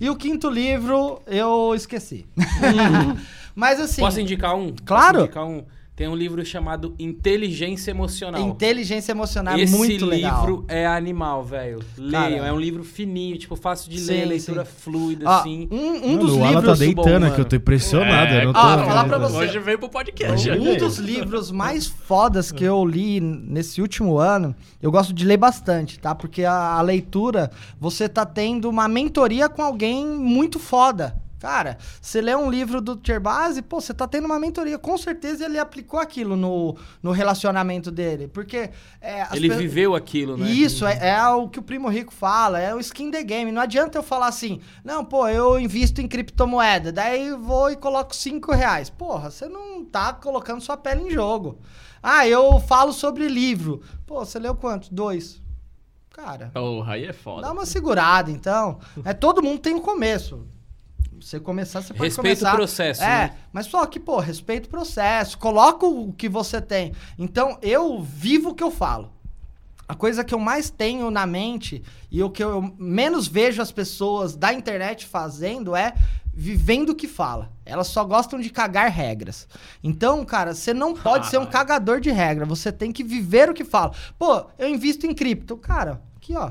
E 0.00 0.08
o 0.08 0.14
quinto 0.14 0.48
livro, 0.48 1.20
eu 1.26 1.74
esqueci. 1.74 2.24
Mas 3.54 3.80
assim, 3.80 4.02
Posso 4.02 4.20
indicar 4.20 4.56
um? 4.56 4.74
Claro. 4.84 5.14
Posso 5.14 5.24
indicar 5.26 5.44
um? 5.46 5.64
Tem 5.96 6.08
um 6.08 6.16
livro 6.16 6.44
chamado 6.44 6.92
Inteligência 6.98 7.92
Emocional. 7.92 8.40
inteligência 8.40 9.12
emocional 9.12 9.54
é 9.56 9.60
Esse 9.60 9.76
muito 9.76 10.04
legal. 10.04 10.40
livro 10.40 10.64
é 10.66 10.84
animal, 10.84 11.44
velho. 11.44 11.78
Leiam, 11.96 12.44
é 12.44 12.52
um 12.52 12.58
livro 12.58 12.82
fininho, 12.82 13.38
tipo, 13.38 13.54
fácil 13.54 13.92
de 13.92 14.00
Sim, 14.00 14.12
ler, 14.12 14.24
leitura 14.24 14.64
sim. 14.64 14.72
fluida, 14.76 15.24
Ó, 15.24 15.38
assim. 15.38 15.68
um, 15.70 15.76
um 15.76 16.16
Mano, 16.16 16.18
dos 16.18 16.34
o 16.34 16.40
tá 16.40 16.48
livros... 16.50 16.78
deitando 16.80 17.20
bom, 17.20 17.26
aqui, 17.28 17.40
eu 17.40 17.44
tô 17.44 17.54
impressionado. 17.54 18.34
É, 18.34 18.40
eu 18.40 18.46
não 18.46 18.52
tô... 18.52 18.58
ó, 18.58 18.78
falar 18.84 19.04
pra 19.04 19.18
você. 19.18 19.36
Hoje 19.36 19.58
veio 19.60 19.78
pro 19.78 19.88
podcast. 19.88 20.50
Um 20.50 20.76
dos 20.76 20.98
livros 20.98 21.52
mais 21.52 21.86
fodas 21.86 22.50
que 22.50 22.64
eu 22.64 22.84
li 22.84 23.20
nesse 23.20 23.80
último 23.80 24.18
ano, 24.18 24.52
eu 24.82 24.90
gosto 24.90 25.12
de 25.12 25.24
ler 25.24 25.36
bastante, 25.36 26.00
tá? 26.00 26.12
Porque 26.12 26.42
a, 26.44 26.72
a 26.72 26.82
leitura, 26.82 27.52
você 27.78 28.08
tá 28.08 28.26
tendo 28.26 28.68
uma 28.68 28.88
mentoria 28.88 29.48
com 29.48 29.62
alguém 29.62 30.04
muito 30.04 30.58
foda. 30.58 31.22
Cara, 31.44 31.76
você 32.00 32.22
lê 32.22 32.34
um 32.34 32.48
livro 32.50 32.80
do 32.80 32.98
Cherbase, 33.06 33.60
pô, 33.60 33.78
você 33.78 33.92
tá 33.92 34.08
tendo 34.08 34.24
uma 34.24 34.38
mentoria. 34.38 34.78
Com 34.78 34.96
certeza 34.96 35.44
ele 35.44 35.58
aplicou 35.58 36.00
aquilo 36.00 36.36
no, 36.36 36.74
no 37.02 37.12
relacionamento 37.12 37.90
dele. 37.90 38.26
Porque. 38.28 38.70
é, 38.98 39.26
Ele 39.30 39.50
pe- 39.50 39.56
viveu 39.56 39.94
aquilo, 39.94 40.38
né? 40.38 40.48
Isso, 40.48 40.86
é, 40.86 41.10
é 41.10 41.28
o 41.28 41.46
que 41.46 41.58
o 41.58 41.62
Primo 41.62 41.90
Rico 41.90 42.14
fala, 42.14 42.58
é 42.58 42.74
o 42.74 42.80
skin 42.80 43.10
the 43.10 43.22
game. 43.22 43.52
Não 43.52 43.60
adianta 43.60 43.98
eu 43.98 44.02
falar 44.02 44.28
assim, 44.28 44.58
não, 44.82 45.04
pô, 45.04 45.28
eu 45.28 45.60
invisto 45.60 46.00
em 46.00 46.08
criptomoeda, 46.08 46.90
daí 46.90 47.32
vou 47.32 47.70
e 47.70 47.76
coloco 47.76 48.16
5 48.16 48.50
reais. 48.52 48.88
Porra, 48.88 49.30
você 49.30 49.46
não 49.46 49.84
tá 49.84 50.14
colocando 50.14 50.62
sua 50.62 50.78
pele 50.78 51.02
em 51.02 51.10
jogo. 51.10 51.58
Ah, 52.02 52.26
eu 52.26 52.58
falo 52.60 52.90
sobre 52.94 53.28
livro. 53.28 53.82
Pô, 54.06 54.24
você 54.24 54.38
leu 54.38 54.54
quanto? 54.54 54.88
Dois. 54.94 55.42
Cara, 56.10 56.50
Porra, 56.54 56.94
aí 56.94 57.04
é 57.04 57.12
foda. 57.12 57.42
dá 57.42 57.52
uma 57.52 57.66
segurada, 57.66 58.30
então. 58.30 58.78
É, 59.04 59.12
todo 59.12 59.42
mundo 59.42 59.58
tem 59.58 59.74
um 59.74 59.80
começo. 59.80 60.46
Você 61.24 61.40
começar, 61.40 61.80
você 61.80 61.94
pode 61.94 62.02
Respeita 62.10 62.40
começar. 62.40 62.52
o 62.52 62.56
processo, 62.56 63.02
É, 63.02 63.06
né? 63.06 63.36
mas 63.50 63.64
só 63.66 63.86
que, 63.86 63.98
pô, 63.98 64.18
respeita 64.18 64.66
o 64.66 64.70
processo. 64.70 65.38
Coloca 65.38 65.86
o 65.86 66.12
que 66.12 66.28
você 66.28 66.60
tem. 66.60 66.92
Então, 67.18 67.56
eu 67.62 68.02
vivo 68.02 68.50
o 68.50 68.54
que 68.54 68.62
eu 68.62 68.70
falo. 68.70 69.10
A 69.88 69.94
coisa 69.94 70.22
que 70.22 70.34
eu 70.34 70.38
mais 70.38 70.68
tenho 70.68 71.10
na 71.10 71.26
mente 71.26 71.82
e 72.10 72.22
o 72.22 72.28
que 72.28 72.44
eu 72.44 72.74
menos 72.78 73.26
vejo 73.26 73.62
as 73.62 73.72
pessoas 73.72 74.36
da 74.36 74.52
internet 74.52 75.06
fazendo 75.06 75.74
é 75.74 75.94
vivendo 76.32 76.90
o 76.90 76.94
que 76.94 77.08
fala. 77.08 77.50
Elas 77.64 77.86
só 77.86 78.04
gostam 78.04 78.38
de 78.38 78.50
cagar 78.50 78.90
regras. 78.90 79.48
Então, 79.82 80.24
cara, 80.26 80.52
você 80.52 80.74
não 80.74 80.92
pode 80.92 81.28
ser 81.28 81.38
um 81.38 81.46
cagador 81.46 82.00
de 82.00 82.10
regra. 82.10 82.44
Você 82.44 82.70
tem 82.70 82.92
que 82.92 83.02
viver 83.02 83.48
o 83.48 83.54
que 83.54 83.64
fala. 83.64 83.92
Pô, 84.18 84.44
eu 84.58 84.68
invisto 84.68 85.06
em 85.06 85.14
cripto. 85.14 85.56
Cara, 85.56 86.02
aqui, 86.16 86.36
ó. 86.36 86.50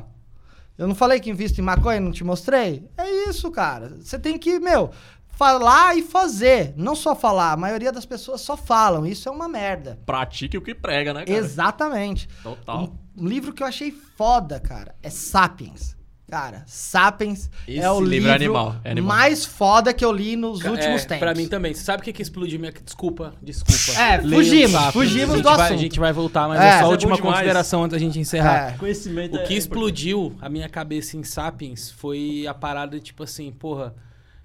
Eu 0.77 0.87
não 0.87 0.95
falei 0.95 1.19
que 1.19 1.29
invisto 1.29 1.61
em 1.61 1.63
maconha, 1.63 1.99
não 1.99 2.11
te 2.11 2.23
mostrei? 2.23 2.87
É 2.97 3.29
isso, 3.29 3.51
cara. 3.51 3.97
Você 3.99 4.17
tem 4.17 4.37
que, 4.39 4.59
meu, 4.59 4.91
falar 5.27 5.95
e 5.95 6.01
fazer. 6.01 6.73
Não 6.75 6.95
só 6.95 7.15
falar. 7.15 7.51
A 7.51 7.57
maioria 7.57 7.91
das 7.91 8.05
pessoas 8.05 8.41
só 8.41 8.57
falam. 8.57 9.05
Isso 9.05 9.29
é 9.29 9.31
uma 9.31 9.47
merda. 9.47 9.99
Pratique 10.05 10.57
o 10.57 10.61
que 10.61 10.73
prega, 10.73 11.13
né, 11.13 11.25
cara? 11.25 11.37
Exatamente. 11.37 12.27
Total. 12.41 12.83
Um, 13.17 13.23
um 13.23 13.27
livro 13.27 13.53
que 13.53 13.61
eu 13.61 13.67
achei 13.67 13.91
foda, 13.91 14.59
cara, 14.59 14.95
é 15.03 15.09
Sapiens. 15.09 15.95
Cara, 16.33 16.63
Sapiens 16.65 17.47
Esse 17.67 17.77
é 17.79 17.91
o 17.91 18.01
livro 18.01 18.09
livro, 18.09 18.29
é 18.31 18.33
animal, 18.33 18.75
é 18.83 18.89
animal. 18.89 19.15
mais 19.15 19.45
foda 19.45 19.93
que 19.93 20.03
eu 20.03 20.11
li 20.11 20.35
nos 20.35 20.63
últimos 20.63 21.03
é, 21.03 21.05
tempos. 21.05 21.19
Pra 21.19 21.35
mim 21.35 21.47
também. 21.47 21.75
Você 21.75 21.83
sabe 21.83 22.01
o 22.01 22.03
que, 22.03 22.11
que 22.11 22.23
explodiu 22.23 22.59
minha. 22.59 22.73
Desculpa, 22.83 23.35
desculpa. 23.39 24.01
É, 24.01 24.19
fugimos, 24.19 24.71
Sapiens. 24.71 24.93
fugimos 24.93 25.37
do 25.37 25.43
vai, 25.43 25.53
assunto. 25.53 25.77
A 25.77 25.77
gente 25.77 25.99
vai 25.99 26.11
voltar, 26.11 26.47
mas 26.47 26.59
É, 26.59 26.69
é, 26.69 26.79
só 26.79 26.85
a 26.85 26.87
é 26.87 26.87
última 26.87 27.15
demais. 27.15 27.35
consideração 27.35 27.83
antes 27.83 27.93
da 27.93 27.99
gente 27.99 28.17
encerrar. 28.17 28.69
É. 28.73 28.77
Conhecimento 28.79 29.37
O 29.37 29.43
que 29.43 29.53
é 29.53 29.57
explodiu 29.57 30.35
a 30.41 30.49
minha 30.49 30.67
cabeça 30.67 31.15
em 31.15 31.23
Sapiens 31.23 31.91
foi 31.91 32.47
a 32.47 32.53
parada, 32.55 32.99
tipo 32.99 33.21
assim, 33.21 33.51
porra. 33.51 33.93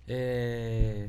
É. 0.06 1.08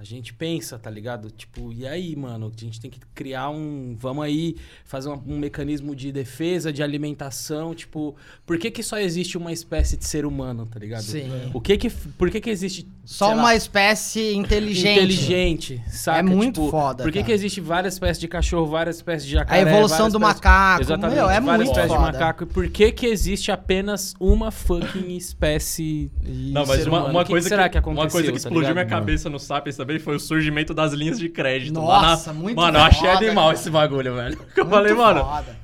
A 0.00 0.04
gente 0.04 0.32
pensa, 0.32 0.78
tá 0.78 0.88
ligado? 0.88 1.30
Tipo, 1.30 1.70
e 1.74 1.86
aí, 1.86 2.16
mano? 2.16 2.50
A 2.56 2.58
gente 2.58 2.80
tem 2.80 2.90
que 2.90 2.98
criar 3.14 3.50
um. 3.50 3.94
Vamos 4.00 4.24
aí 4.24 4.56
fazer 4.82 5.10
um, 5.10 5.20
um 5.26 5.38
mecanismo 5.38 5.94
de 5.94 6.10
defesa, 6.10 6.72
de 6.72 6.82
alimentação. 6.82 7.74
Tipo, 7.74 8.16
por 8.46 8.56
que, 8.56 8.70
que 8.70 8.82
só 8.82 8.98
existe 8.98 9.36
uma 9.36 9.52
espécie 9.52 9.98
de 9.98 10.06
ser 10.06 10.24
humano, 10.24 10.64
tá 10.64 10.78
ligado? 10.80 11.02
Sim. 11.02 11.28
O 11.52 11.60
que 11.60 11.76
que. 11.76 11.90
Por 11.90 12.30
que, 12.30 12.40
que 12.40 12.48
existe. 12.48 12.88
Só 13.04 13.26
sei 13.26 13.34
lá, 13.34 13.42
uma 13.42 13.54
espécie 13.54 14.32
inteligente. 14.34 14.98
inteligente, 15.00 15.82
saca? 15.90 16.20
É 16.20 16.22
muito 16.22 16.60
Tipo, 16.62 16.70
foda, 16.70 17.02
Por 17.02 17.10
que, 17.12 17.18
cara. 17.18 17.26
que 17.26 17.32
existe 17.32 17.60
várias 17.60 17.94
espécies 17.94 18.20
de 18.20 18.28
cachorro, 18.28 18.66
várias 18.68 18.96
espécies 18.96 19.28
de 19.28 19.36
A 19.36 19.40
jacaré? 19.40 19.60
evolução 19.62 19.96
várias 19.98 20.12
do 20.12 20.18
espécies- 20.18 20.36
macaco. 20.36 20.82
Exatamente, 20.82 21.16
Meu, 21.16 21.24
é 21.30 21.40
várias 21.40 21.46
muito 21.66 21.68
espécies 21.70 21.92
foda. 21.92 22.06
de 22.06 22.12
macaco. 22.12 22.44
E 22.44 22.46
por 22.46 22.68
que 22.70 22.92
que 22.92 23.06
existe 23.06 23.50
apenas 23.52 24.14
uma 24.20 24.50
fucking 24.52 25.16
espécie 25.16 26.10
de 26.22 26.52
Não, 26.52 26.64
mas 26.64 26.82
ser 26.82 26.88
uma, 26.88 27.06
uma 27.06 27.20
O 27.20 27.24
que 27.24 27.30
coisa 27.32 27.44
que 27.44 27.48
será 27.48 27.64
que, 27.64 27.72
que 27.72 27.78
aconteceu, 27.78 28.04
uma 28.04 28.10
coisa 28.10 28.26
que 28.28 28.32
tá 28.32 28.38
explodiu 28.38 28.60
ligado? 28.70 28.74
minha 28.76 28.86
cabeça 28.86 29.28
no 29.28 29.38
Sapiens 29.40 29.76
também 29.76 29.89
foi 29.98 30.16
o 30.16 30.20
surgimento 30.20 30.72
das 30.72 30.92
linhas 30.92 31.18
de 31.18 31.28
crédito. 31.28 31.80
lá 31.84 32.02
Nossa, 32.02 32.32
na- 32.32 32.38
muito 32.38 32.56
Mano, 32.56 32.78
eu 32.78 32.82
achei 32.82 33.08
animal 33.10 33.46
cara. 33.46 33.54
esse 33.58 33.70
bagulho, 33.70 34.14
velho. 34.14 34.38
Eu 34.56 34.64
Muito 34.64 34.70
falei, 34.76 34.92
mano, 34.94 35.20
foda. 35.24 35.60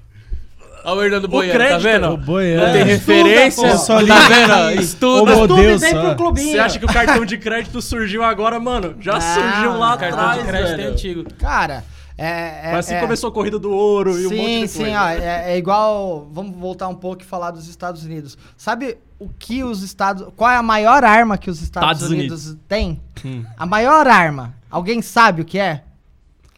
Olha 0.85 1.01
o 1.01 1.03
Hernando 1.05 1.27
Boiano, 1.29 1.53
crédito, 1.59 1.83
tá 1.83 1.91
vendo? 1.91 2.09
o 2.11 2.17
Boiano. 2.17 2.65
Não 2.67 2.73
tem 2.73 2.81
É. 2.83 2.85
referência, 2.85 3.67
Estuda, 3.67 4.01
pô. 4.01 4.07
Tá 4.07 4.29
vendo? 4.29 4.81
Estuda. 4.81 5.23
Ô, 5.23 5.27
meu 5.27 5.39
Tudo 5.49 5.57
Deus, 5.57 5.81
vem 5.81 5.91
só. 5.91 6.01
pro 6.01 6.15
clubinho. 6.17 6.53
você 6.53 6.59
acha 6.61 6.79
que 6.79 6.85
o 6.85 6.89
cartão 6.89 7.25
de 7.25 7.39
crédito 7.39 7.83
surgiu 7.83 8.23
agora, 8.23 8.61
mano? 8.61 8.95
Já 9.01 9.15
Não, 9.15 9.21
surgiu 9.21 9.79
lá 9.79 9.91
não, 9.91 9.99
Cartão 9.99 10.19
atrás, 10.21 10.43
de 10.43 10.47
crédito 10.49 10.73
é 10.73 10.77
velho. 10.77 10.91
antigo. 10.93 11.25
Cara, 11.39 11.85
é. 12.19 12.69
é 12.69 12.71
Foi 12.71 12.79
assim 12.79 12.95
é- 12.95 13.01
começou 13.01 13.29
a 13.29 13.33
corrida 13.33 13.59
do 13.59 13.71
ouro 13.71 14.19
e 14.19 14.27
um 14.27 14.31
monte 14.31 14.37
Sim, 14.37 14.61
de 14.63 14.69
sim, 14.69 14.79
coisa. 14.81 15.03
ó, 15.03 15.09
é, 15.09 15.53
é 15.53 15.59
igual. 15.59 16.29
Vamos 16.33 16.57
voltar 16.57 16.89
um 16.89 16.95
pouco 16.95 17.23
e 17.23 17.25
falar 17.27 17.51
dos 17.51 17.69
Estados 17.69 18.05
Unidos. 18.05 18.39
Sabe 18.57 18.99
o 19.19 19.29
que 19.29 19.63
os 19.63 19.83
Estados. 19.83 20.29
Qual 20.37 20.51
é 20.51 20.57
a 20.57 20.63
maior 20.63 21.05
arma 21.05 21.37
que 21.37 21.51
os 21.51 21.61
Estados, 21.61 21.89
Estados 22.03 22.11
Unidos, 22.11 22.57
têm? 22.67 23.01
Hum. 23.25 23.45
A 23.57 23.67
maior 23.67 24.07
arma. 24.07 24.55
Alguém 24.71 25.03
sabe 25.03 25.43
o 25.43 25.45
que 25.45 25.59
é? 25.59 25.85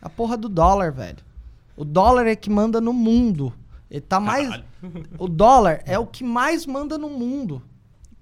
A 0.01 0.09
porra 0.09 0.37
do 0.37 0.49
dólar, 0.49 0.93
velho. 0.93 1.19
O 1.77 1.85
dólar 1.85 2.27
é 2.27 2.37
que 2.37 2.51
manda 2.51 2.81
no 2.81 2.93
mundo. 2.93 3.53
Ele 3.91 4.01
tá 4.01 4.21
mais. 4.21 4.49
O 5.19 5.27
dólar 5.27 5.83
é 5.87 5.99
o 5.99 6.07
que 6.07 6.23
mais 6.23 6.65
manda 6.65 6.97
no 6.97 7.11
mundo. 7.11 7.61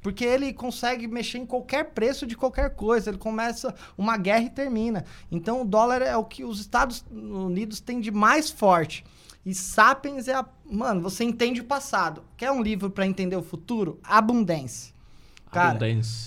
Porque 0.07 0.25
ele 0.25 0.53
consegue 0.53 1.09
mexer 1.09 1.39
em 1.39 1.45
qualquer 1.45 1.87
preço 1.87 2.29
de 2.29 2.37
qualquer 2.37 2.77
coisa. 2.77 3.11
Ele 3.11 3.19
começa 3.19 3.75
uma 3.99 4.17
guerra 4.17 4.45
e 4.45 4.51
termina. 4.51 5.05
Então 5.33 5.63
o 5.63 5.65
dólar 5.65 6.01
é 6.01 6.17
o 6.17 6.23
que 6.23 6.45
os 6.45 6.61
Estados 6.61 7.05
Unidos 7.11 7.81
têm 7.81 7.99
de 7.99 8.13
mais 8.13 8.49
forte. 8.49 9.05
E 9.45 9.53
Sapiens 9.53 10.29
é 10.29 10.35
a. 10.35 10.47
Mano, 10.65 11.03
você 11.03 11.25
entende 11.25 11.61
o 11.61 11.65
passado. 11.65 12.23
Quer 12.37 12.53
um 12.53 12.63
livro 12.63 12.89
pra 12.89 13.05
entender 13.05 13.35
o 13.35 13.43
futuro? 13.43 13.99
Abundância. 14.05 14.95
Cara. 15.51 15.79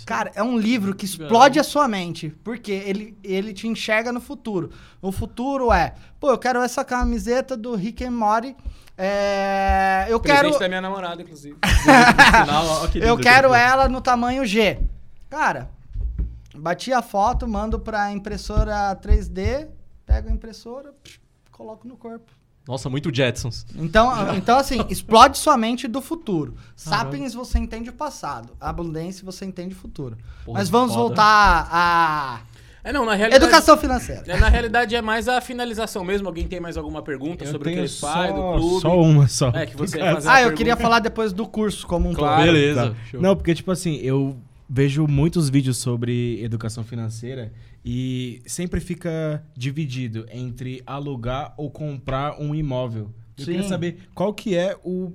Cara, 0.06 0.32
é 0.34 0.42
um 0.42 0.58
livro 0.58 0.96
que 0.96 1.06
explode 1.06 1.60
a 1.60 1.64
sua 1.64 1.88
mente, 1.88 2.30
porque 2.44 2.72
ele, 2.72 3.18
ele 3.24 3.54
te 3.54 3.68
enxerga 3.68 4.12
no 4.12 4.22
futuro. 4.22 4.72
O 5.02 5.12
futuro 5.12 5.72
é, 5.72 5.94
pô, 6.20 6.32
eu 6.32 6.38
quero 6.38 6.62
essa 6.62 6.84
camiseta 6.84 7.56
do 7.56 7.76
Rick 7.76 8.04
and 8.04 8.12
Morty, 8.12 8.56
é, 8.98 10.08
eu 10.10 10.20
Presente 10.20 10.42
quero, 10.42 10.60
da 10.60 10.68
minha 10.68 10.82
namorada, 10.82 11.22
inclusive. 11.22 11.58
Final, 11.64 12.66
ó, 12.66 12.88
que 12.88 13.00
eu 13.00 13.18
quero 13.18 13.50
que 13.50 13.56
ela 13.56 13.88
no 13.88 14.02
tamanho 14.02 14.46
G. 14.46 14.80
Cara, 15.30 15.70
bati 16.56 16.92
a 16.92 17.02
foto, 17.02 17.48
mando 17.48 17.80
pra 17.80 18.12
impressora 18.12 18.96
3D, 19.02 19.70
pego 20.06 20.30
a 20.30 20.32
impressora, 20.32 20.94
psh, 21.04 21.20
coloco 21.52 21.88
no 21.88 21.96
corpo. 21.96 22.39
Nossa, 22.70 22.88
muito 22.88 23.14
Jetsons. 23.14 23.66
Então, 23.76 24.36
então 24.36 24.58
assim, 24.60 24.86
explode 24.90 25.40
sua 25.40 25.58
mente 25.58 25.88
do 25.88 26.02
futuro. 26.04 26.54
Sapiens 26.76 27.34
você 27.34 27.58
entende 27.58 27.90
o 27.90 27.94
passado. 27.94 28.50
Abundância 28.62 29.26
você 29.26 29.44
entende 29.44 29.74
o 29.74 29.78
futuro. 29.78 30.16
Porra, 30.46 30.60
Mas 30.60 30.70
vamos 30.70 30.92
foda. 30.94 31.02
voltar 31.02 31.68
à 31.72 32.42
É, 32.84 32.94
não, 32.94 33.06
na 33.06 33.16
realidade... 33.16 33.44
educação 33.44 33.76
financeira. 33.76 34.24
É, 34.28 34.38
na 34.40 34.50
realidade 34.50 34.96
é 34.96 35.02
mais 35.02 35.28
a 35.28 35.42
finalização 35.42 36.04
mesmo. 36.04 36.28
Alguém 36.28 36.48
tem 36.48 36.60
mais 36.60 36.78
alguma 36.78 37.02
pergunta 37.02 37.44
Eu 37.44 37.52
sobre 37.52 37.70
o 37.70 37.74
que 37.74 37.80
eles 37.80 38.00
fazem, 38.00 38.36
do 38.36 38.42
clube? 38.54 38.82
só 38.82 39.02
uma 39.02 39.28
só. 39.28 39.50
É, 39.50 39.66
que 39.66 39.76
você 39.76 39.98
Cara, 39.98 40.12
ia 40.12 40.16
fazer 40.22 40.28
Ah, 40.30 40.32
a 40.34 40.36
eu 40.36 40.42
pergunta. 40.44 40.58
queria 40.58 40.78
falar 40.78 41.00
depois 41.00 41.34
do 41.34 41.48
curso 41.48 41.88
como 41.88 42.08
um 42.08 42.14
Claro. 42.14 42.44
Beleza. 42.44 42.92
Tá. 43.12 43.18
Não, 43.20 43.36
porque, 43.36 43.56
tipo 43.56 43.72
assim, 43.72 43.96
eu 43.96 44.38
vejo 44.70 45.08
muitos 45.08 45.50
vídeos 45.50 45.78
sobre 45.78 46.40
educação 46.44 46.84
financeira 46.84 47.52
e 47.92 48.44
sempre 48.46 48.80
fica 48.80 49.44
dividido 49.58 50.28
entre 50.32 50.84
alugar 50.86 51.56
ou 51.58 51.72
comprar 51.72 52.40
um 52.40 52.54
imóvel. 52.54 53.12
Eu 53.36 53.46
Sim. 53.46 53.52
queria 53.54 53.68
saber 53.68 53.98
qual 54.14 54.32
que 54.32 54.56
é 54.56 54.78
o 54.84 55.12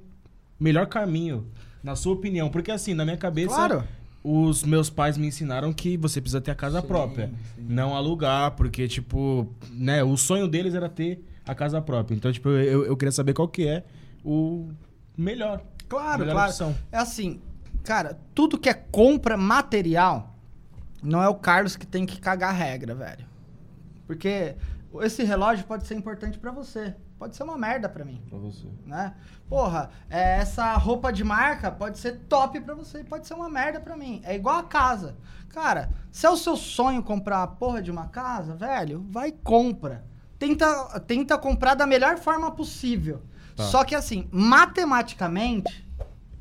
melhor 0.59 0.89
caminho, 0.89 1.47
na 1.85 1.95
sua 1.95 2.15
opinião. 2.15 2.51
Porque, 2.51 2.73
assim, 2.73 2.93
na 2.93 3.05
minha 3.05 3.17
cabeça, 3.17 3.55
Claro. 3.55 3.85
os 4.25 4.65
meus 4.65 4.91
pais 4.91 5.17
me 5.17 5.29
ensinaram 5.29 5.73
que 5.73 5.97
você 5.97 6.21
precisa 6.21 6.41
ter 6.41 6.51
a 6.51 6.55
casa 6.57 6.83
própria. 6.83 7.31
Não 7.57 7.95
alugar, 7.95 8.51
porque, 8.57 8.89
tipo, 8.89 9.49
né, 9.71 10.03
o 10.03 10.17
sonho 10.17 10.49
deles 10.49 10.75
era 10.75 10.89
ter 10.89 11.25
a 11.47 11.55
casa 11.55 11.81
própria. 11.81 12.17
Então, 12.17 12.33
tipo, 12.33 12.49
eu, 12.49 12.85
eu 12.87 12.97
queria 12.97 13.13
saber 13.13 13.35
qual 13.35 13.47
que 13.47 13.69
é 13.69 13.85
o 14.25 14.69
melhor. 15.17 15.63
Claro, 15.89 16.19
melhor 16.23 16.33
claro. 16.33 16.51
opção. 16.51 16.75
É 16.91 16.97
assim, 16.99 17.41
cara, 17.85 18.19
tudo 18.35 18.59
que 18.59 18.69
é 18.69 18.75
compra 18.75 19.37
material, 19.37 20.34
não 21.05 21.23
é 21.23 21.29
o 21.29 21.35
Carlos 21.35 21.77
que 21.77 21.87
tem 21.87 22.05
que 22.07 22.21
cagar 22.21 22.51
a 22.51 22.53
regra, 22.53 22.95
velho. 22.95 23.27
Porque 24.07 24.57
esse 25.01 25.23
relógio 25.25 25.65
pode 25.67 25.87
ser 25.87 25.95
importante 25.95 26.39
pra 26.39 26.51
você, 26.51 26.95
pode 27.19 27.37
ser 27.37 27.43
uma 27.43 27.57
merda 27.59 27.89
pra 27.89 28.05
mim, 28.05 28.23
Pra 28.29 28.39
você. 28.39 28.67
né? 28.87 29.15
Porra, 29.49 29.91
é, 30.11 30.39
essa 30.39 30.73
roupa 30.75 31.13
de 31.13 31.23
marca 31.25 31.71
pode 31.71 31.99
ser 31.99 32.21
top 32.29 32.61
pra 32.61 32.75
você, 32.75 33.03
pode 33.05 33.27
ser 33.27 33.35
uma 33.35 33.49
merda 33.49 33.81
pra 33.81 33.97
mim. 33.97 34.21
É 34.25 34.35
igual 34.35 34.57
a 34.59 34.63
casa. 34.65 35.17
Cara, 35.51 35.91
se 36.11 36.27
é 36.27 36.31
o 36.31 36.37
seu 36.37 36.57
sonho 36.57 37.03
comprar 37.03 37.43
a 37.43 37.47
porra 37.47 37.81
de 37.81 37.91
uma 37.91 38.09
casa, 38.09 38.55
velho, 38.55 39.07
vai 39.11 39.29
e 39.29 39.33
compra. 39.33 40.05
Tenta, 40.39 41.01
tenta 41.01 41.39
comprar 41.39 41.75
da 41.75 41.87
melhor 41.87 42.19
forma 42.19 42.51
possível. 42.51 43.23
Tá. 43.57 43.63
Só 43.65 43.85
que 43.85 43.95
assim, 43.95 44.29
matematicamente, 44.33 45.87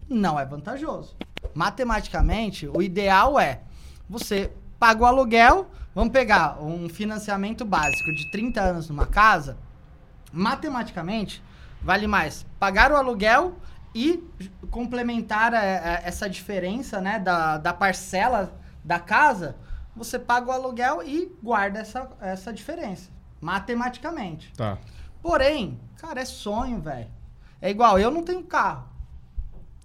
não 0.09 0.39
é 0.39 0.45
vantajoso. 0.45 1.15
Matematicamente, 1.53 2.67
o 2.67 2.81
ideal 2.81 3.39
é 3.39 3.61
você 4.09 4.51
paga 4.79 5.03
o 5.03 5.05
aluguel, 5.05 5.69
vamos 5.95 6.11
pegar 6.11 6.61
um 6.61 6.89
financiamento 6.89 7.63
básico 7.65 8.13
de 8.15 8.29
30 8.31 8.61
anos 8.61 8.89
numa 8.89 9.05
casa, 9.05 9.57
matematicamente, 10.31 11.43
vale 11.81 12.07
mais 12.07 12.45
pagar 12.59 12.91
o 12.91 12.95
aluguel 12.95 13.55
e 13.93 14.23
complementar 14.71 15.53
a- 15.53 15.59
a- 15.59 16.01
essa 16.03 16.29
diferença 16.29 16.99
né, 16.99 17.19
da, 17.19 17.57
da 17.57 17.73
parcela 17.73 18.53
da 18.83 18.99
casa, 18.99 19.55
você 19.95 20.17
paga 20.17 20.49
o 20.49 20.51
aluguel 20.51 21.03
e 21.03 21.31
guarda 21.41 21.79
essa, 21.79 22.09
essa 22.19 22.51
diferença, 22.51 23.09
matematicamente. 23.39 24.51
Tá. 24.57 24.77
Porém, 25.21 25.79
cara, 25.97 26.19
é 26.21 26.25
sonho, 26.25 26.81
velho. 26.81 27.07
É 27.61 27.69
igual, 27.69 27.99
eu 27.99 28.09
não 28.11 28.23
tenho 28.23 28.43
carro. 28.43 28.89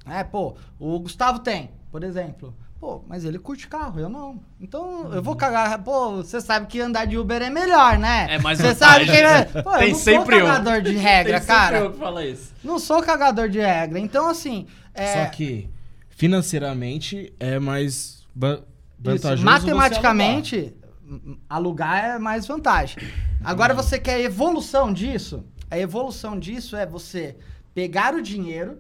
É, 0.07 0.25
pô, 0.25 0.57
o 0.81 0.99
Gustavo 0.99 1.41
tem, 1.41 1.71
por 1.93 2.03
exemplo. 2.03 2.55
Pô, 2.81 3.03
mas 3.09 3.25
ele 3.25 3.39
curte 3.41 3.67
carro, 3.67 3.99
eu 3.99 4.09
não. 4.09 4.41
Então, 4.61 5.13
eu 5.13 5.21
vou 5.21 5.35
cagar. 5.35 5.83
Pô, 5.83 6.17
você 6.19 6.41
sabe 6.41 6.67
que 6.69 6.81
andar 6.81 7.07
de 7.07 7.19
Uber 7.19 7.43
é 7.43 7.51
melhor, 7.51 7.99
né? 7.99 8.27
É 8.31 8.39
mais 8.39 8.59
Você 8.61 8.73
sabe 8.75 9.05
que. 9.07 9.11
é- 9.11 9.45
Pô, 9.63 9.73
eu 9.73 9.79
Tem 9.79 9.91
não 9.93 9.99
sempre 9.99 10.39
sou 10.39 10.47
cagador 10.47 10.83
de 10.83 10.93
regra, 10.97 11.39
Tem 11.41 11.47
cara. 11.49 11.67
sempre 11.77 11.87
eu 11.89 11.93
que 11.93 11.99
fala 11.99 12.25
isso. 12.25 12.53
Não 12.63 12.79
sou 12.79 13.03
cagador 13.03 13.49
de 13.49 13.59
regra. 13.59 13.99
Então, 13.99 14.29
assim. 14.29 14.67
É, 14.95 15.25
Só 15.25 15.31
que 15.31 15.69
financeiramente 16.09 17.33
é 17.41 17.59
mais 17.59 17.95
Isso, 18.35 18.65
vantajoso. 19.01 19.45
matematicamente, 19.45 20.75
m- 21.05 21.39
alugar 21.49 22.05
é 22.05 22.19
mais 22.19 22.47
vantagem. 22.47 22.97
Agora 23.43 23.75
você 23.75 23.99
quer 23.99 24.21
evolução 24.21 24.93
disso? 24.93 25.45
A 25.71 25.79
evolução 25.79 26.39
disso 26.39 26.77
é 26.77 26.87
você 26.87 27.37
pegar 27.75 28.15
o 28.15 28.23
dinheiro 28.23 28.79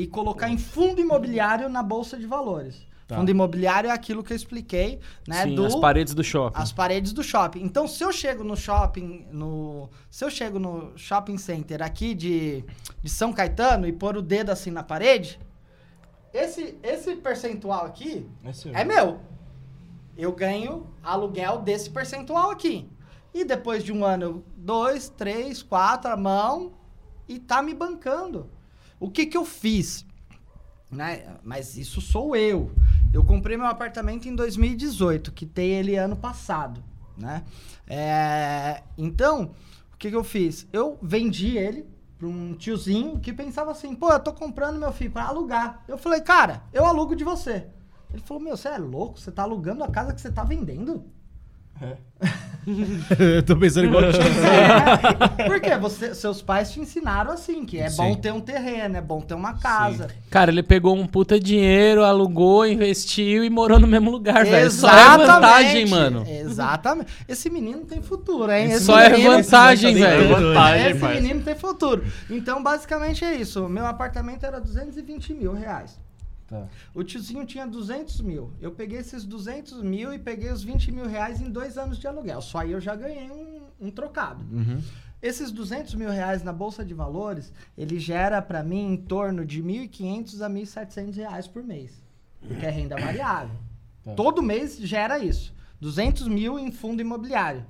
e 0.00 0.06
colocar 0.06 0.48
em 0.48 0.56
fundo 0.56 0.98
imobiliário 0.98 1.68
na 1.68 1.82
bolsa 1.82 2.16
de 2.16 2.26
valores. 2.26 2.86
Tá. 3.06 3.16
Fundo 3.16 3.30
imobiliário 3.30 3.90
é 3.90 3.92
aquilo 3.92 4.24
que 4.24 4.32
eu 4.32 4.36
expliquei, 4.36 4.98
né? 5.28 5.42
Sim, 5.42 5.54
do, 5.54 5.66
as 5.66 5.74
paredes 5.74 6.14
do 6.14 6.24
shopping. 6.24 6.58
As 6.58 6.72
paredes 6.72 7.12
do 7.12 7.22
shopping. 7.22 7.62
Então, 7.62 7.86
se 7.86 8.02
eu 8.02 8.10
chego 8.10 8.42
no 8.42 8.56
shopping, 8.56 9.26
no, 9.30 9.90
se 10.10 10.24
eu 10.24 10.30
chego 10.30 10.58
no 10.58 10.96
shopping 10.96 11.36
center 11.36 11.82
aqui 11.82 12.14
de, 12.14 12.64
de 13.02 13.10
São 13.10 13.30
Caetano 13.30 13.86
e 13.86 13.92
pôr 13.92 14.16
o 14.16 14.22
dedo 14.22 14.50
assim 14.50 14.70
na 14.70 14.82
parede, 14.82 15.38
esse, 16.32 16.78
esse 16.82 17.16
percentual 17.16 17.84
aqui 17.84 18.26
é, 18.42 18.80
é 18.80 18.84
meu. 18.84 19.20
Eu 20.16 20.32
ganho 20.32 20.86
aluguel 21.02 21.58
desse 21.58 21.90
percentual 21.90 22.50
aqui. 22.50 22.88
E 23.34 23.44
depois 23.44 23.84
de 23.84 23.92
um 23.92 24.02
ano, 24.02 24.42
dois, 24.56 25.10
três, 25.10 25.62
quatro, 25.62 26.10
a 26.10 26.16
mão, 26.16 26.72
e 27.28 27.38
tá 27.38 27.60
me 27.60 27.74
bancando. 27.74 28.48
O 29.00 29.10
que 29.10 29.24
que 29.24 29.36
eu 29.36 29.46
fiz? 29.46 30.04
Né? 30.90 31.36
Mas 31.42 31.78
isso 31.78 32.02
sou 32.02 32.36
eu. 32.36 32.70
Eu 33.12 33.24
comprei 33.24 33.56
meu 33.56 33.66
apartamento 33.66 34.28
em 34.28 34.36
2018, 34.36 35.32
que 35.32 35.46
tem 35.46 35.70
ele 35.70 35.96
ano 35.96 36.16
passado, 36.16 36.84
né? 37.16 37.42
É, 37.86 38.82
então, 38.98 39.52
o 39.92 39.96
que, 39.96 40.10
que 40.10 40.16
eu 40.16 40.22
fiz? 40.22 40.68
Eu 40.72 40.98
vendi 41.02 41.56
ele 41.56 41.86
para 42.18 42.28
um 42.28 42.54
tiozinho 42.54 43.18
que 43.18 43.32
pensava 43.32 43.70
assim, 43.70 43.94
pô, 43.94 44.12
eu 44.12 44.20
tô 44.20 44.32
comprando 44.34 44.78
meu 44.78 44.92
filho 44.92 45.10
para 45.10 45.24
alugar. 45.24 45.82
Eu 45.88 45.96
falei, 45.96 46.20
cara, 46.20 46.62
eu 46.70 46.84
alugo 46.84 47.16
de 47.16 47.24
você. 47.24 47.66
Ele 48.12 48.22
falou, 48.22 48.42
meu, 48.42 48.56
você 48.56 48.68
é 48.68 48.76
louco? 48.76 49.18
Você 49.18 49.32
tá 49.32 49.42
alugando 49.42 49.82
a 49.82 49.88
casa 49.88 50.12
que 50.12 50.20
você 50.20 50.30
tá 50.30 50.44
vendendo? 50.44 51.04
É. 51.82 51.96
eu 53.36 53.42
tô 53.42 53.56
pensando 53.56 53.86
igual 53.86 54.02
te 54.12 54.18
é, 54.18 55.48
Porque 55.48 55.74
você, 55.78 56.14
seus 56.14 56.42
pais 56.42 56.70
te 56.70 56.78
ensinaram 56.78 57.32
assim, 57.32 57.64
que 57.64 57.78
é 57.78 57.88
Sim. 57.88 57.96
bom 57.96 58.14
ter 58.14 58.32
um 58.32 58.40
terreno, 58.40 58.98
é 58.98 59.00
bom 59.00 59.22
ter 59.22 59.32
uma 59.32 59.54
casa. 59.54 60.08
Sim. 60.08 60.14
Cara, 60.28 60.50
ele 60.50 60.62
pegou 60.62 60.94
um 60.94 61.06
puta 61.06 61.40
dinheiro, 61.40 62.04
alugou, 62.04 62.66
investiu 62.66 63.42
e 63.42 63.48
morou 63.48 63.78
no 63.78 63.86
mesmo 63.86 64.10
lugar, 64.10 64.44
velho. 64.44 64.70
Só 64.70 64.90
é 64.90 65.16
vantagem, 65.16 65.86
mano. 65.86 66.26
Exatamente. 66.28 67.10
Esse 67.26 67.48
menino 67.48 67.86
tem 67.86 68.02
futuro, 68.02 68.52
hein? 68.52 68.72
Esse 68.72 68.84
Só 68.84 68.98
é 68.98 69.16
vantagem, 69.16 69.94
velho. 69.94 70.52
Esse 70.90 71.06
menino 71.20 71.42
tem 71.42 71.54
futuro. 71.54 72.04
Então, 72.28 72.62
basicamente 72.62 73.24
é 73.24 73.34
isso. 73.34 73.66
Meu 73.68 73.86
apartamento 73.86 74.44
era 74.44 74.60
220 74.60 75.32
mil 75.32 75.54
reais. 75.54 75.98
Tá. 76.50 76.66
O 76.92 77.04
tiozinho 77.04 77.46
tinha 77.46 77.64
200 77.64 78.20
mil. 78.22 78.52
Eu 78.60 78.72
peguei 78.72 78.98
esses 78.98 79.24
200 79.24 79.80
mil 79.84 80.12
e 80.12 80.18
peguei 80.18 80.50
os 80.50 80.64
20 80.64 80.90
mil 80.90 81.06
reais 81.06 81.40
em 81.40 81.48
dois 81.48 81.78
anos 81.78 81.96
de 81.96 82.08
aluguel. 82.08 82.42
Só 82.42 82.58
aí 82.58 82.72
eu 82.72 82.80
já 82.80 82.96
ganhei 82.96 83.30
um, 83.30 83.60
um 83.80 83.90
trocado. 83.90 84.44
Uhum. 84.52 84.82
Esses 85.22 85.52
200 85.52 85.94
mil 85.94 86.10
reais 86.10 86.42
na 86.42 86.52
Bolsa 86.52 86.84
de 86.84 86.92
Valores, 86.92 87.52
ele 87.78 88.00
gera 88.00 88.42
para 88.42 88.64
mim 88.64 88.92
em 88.92 88.96
torno 88.96 89.44
de 89.44 89.62
1.500 89.62 90.40
a 90.40 90.50
1.700 90.50 91.14
reais 91.14 91.46
por 91.46 91.62
mês. 91.62 92.02
Porque 92.40 92.66
é 92.66 92.70
renda 92.70 92.96
variável. 92.96 93.56
Tá. 94.02 94.14
Todo 94.14 94.42
mês 94.42 94.78
gera 94.78 95.18
isso. 95.18 95.52
200 95.78 96.26
mil 96.26 96.58
em 96.58 96.72
fundo 96.72 97.02
imobiliário. 97.02 97.66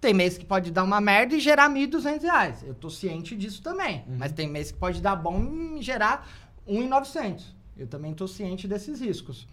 Tem 0.00 0.14
mês 0.14 0.38
que 0.38 0.44
pode 0.46 0.70
dar 0.70 0.82
uma 0.82 0.98
merda 0.98 1.34
e 1.34 1.40
gerar 1.40 1.68
1.200 1.68 2.22
reais. 2.22 2.62
Eu 2.62 2.72
tô 2.74 2.88
ciente 2.88 3.36
disso 3.36 3.62
também. 3.62 4.02
Uhum. 4.08 4.16
Mas 4.18 4.32
tem 4.32 4.48
mês 4.48 4.72
que 4.72 4.78
pode 4.78 5.02
dar 5.02 5.14
bom 5.14 5.76
e 5.76 5.82
gerar 5.82 6.26
1.900. 6.66 7.53
Eu 7.76 7.86
também 7.86 8.12
estou 8.12 8.28
ciente 8.28 8.68
desses 8.68 9.00
riscos. 9.00 9.46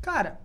Cara, 0.00 0.40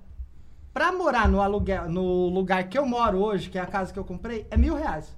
para 0.74 0.91
morar 0.91 1.28
no 1.28 1.41
aluguel, 1.41 1.89
no 1.89 2.28
lugar 2.30 2.68
que 2.68 2.78
eu 2.78 2.86
moro 2.86 3.20
hoje, 3.20 3.49
que 3.49 3.57
é 3.57 3.61
a 3.61 3.68
casa 3.68 3.93
que 3.93 3.99
eu 3.99 4.03
comprei, 4.03 4.47
é 4.49 4.57
mil 4.57 4.76
reais. 4.76 5.16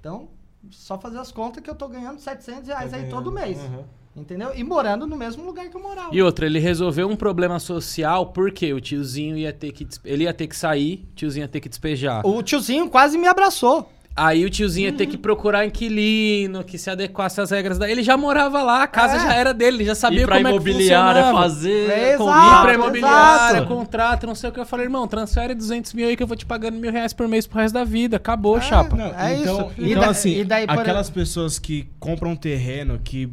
Então, 0.00 0.28
só 0.70 0.98
fazer 0.98 1.18
as 1.18 1.30
contas 1.30 1.62
que 1.62 1.68
eu 1.68 1.74
tô 1.74 1.88
ganhando 1.88 2.18
700 2.18 2.68
reais 2.68 2.90
tá 2.90 2.96
aí 2.96 3.08
todo 3.08 3.30
mês. 3.30 3.58
Uhum. 3.58 3.84
Entendeu? 4.16 4.52
E 4.54 4.62
morando 4.62 5.06
no 5.06 5.16
mesmo 5.16 5.44
lugar 5.44 5.68
que 5.68 5.76
eu 5.76 5.82
morava. 5.82 6.14
E 6.14 6.22
outra, 6.22 6.46
ele 6.46 6.60
resolveu 6.60 7.08
um 7.08 7.16
problema 7.16 7.58
social 7.58 8.26
porque 8.28 8.72
o 8.72 8.80
tiozinho 8.80 9.36
ia 9.36 9.52
ter 9.52 9.72
que. 9.72 9.86
Ele 10.04 10.22
ia 10.22 10.32
ter 10.32 10.46
que 10.46 10.56
sair, 10.56 11.08
o 11.10 11.14
tiozinho 11.16 11.42
ia 11.42 11.48
ter 11.48 11.60
que 11.60 11.68
despejar. 11.68 12.24
O 12.24 12.40
tiozinho 12.42 12.88
quase 12.88 13.18
me 13.18 13.26
abraçou. 13.26 13.90
Aí 14.16 14.44
o 14.44 14.50
tiozinho 14.50 14.86
ia 14.86 14.92
ter 14.92 15.06
que 15.06 15.18
procurar 15.18 15.66
inquilino 15.66 16.62
que 16.62 16.78
se 16.78 16.88
adequasse 16.88 17.40
às 17.40 17.50
regras 17.50 17.78
da. 17.78 17.90
Ele 17.90 18.00
já 18.00 18.16
morava 18.16 18.62
lá, 18.62 18.84
a 18.84 18.86
casa 18.86 19.16
é. 19.16 19.18
já 19.18 19.34
era 19.34 19.52
dele, 19.52 19.78
ele 19.78 19.84
já 19.84 19.94
sabia 19.96 20.22
ir 20.22 20.24
pra 20.24 20.36
como 20.36 20.50
imobiliária 20.50 21.18
é 21.18 21.24
que 21.24 21.32
fazer. 21.32 21.90
É, 21.90 22.14
exato, 22.14 22.60
ir 22.60 22.62
pra 22.62 22.74
imobiliária, 22.74 23.56
exato. 23.58 23.66
contrato, 23.66 24.26
não 24.28 24.36
sei 24.36 24.50
o 24.50 24.52
que. 24.52 24.60
Eu 24.60 24.66
falei, 24.66 24.86
irmão, 24.86 25.08
transfere 25.08 25.52
200 25.52 25.92
mil 25.94 26.06
aí 26.06 26.16
que 26.16 26.22
eu 26.22 26.28
vou 26.28 26.36
te 26.36 26.46
pagando 26.46 26.78
mil 26.78 26.92
reais 26.92 27.12
por 27.12 27.26
mês 27.26 27.44
pro 27.44 27.58
resto 27.58 27.74
da 27.74 27.82
vida. 27.82 28.16
Acabou, 28.16 28.58
é, 28.58 28.60
chapa. 28.60 28.94
Não, 28.94 29.18
é 29.18 29.40
então, 29.40 29.72
isso. 29.72 29.74
Então, 29.78 30.00
da, 30.02 30.10
assim, 30.10 30.44
daí, 30.44 30.64
aquelas 30.68 31.10
por... 31.10 31.14
pessoas 31.14 31.58
que 31.58 31.88
compram 31.98 32.36
terreno, 32.36 33.00
que 33.02 33.28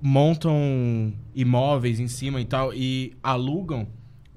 montam 0.00 1.12
imóveis 1.34 2.00
em 2.00 2.08
cima 2.08 2.40
e 2.40 2.46
tal 2.46 2.72
e 2.72 3.14
alugam, 3.22 3.86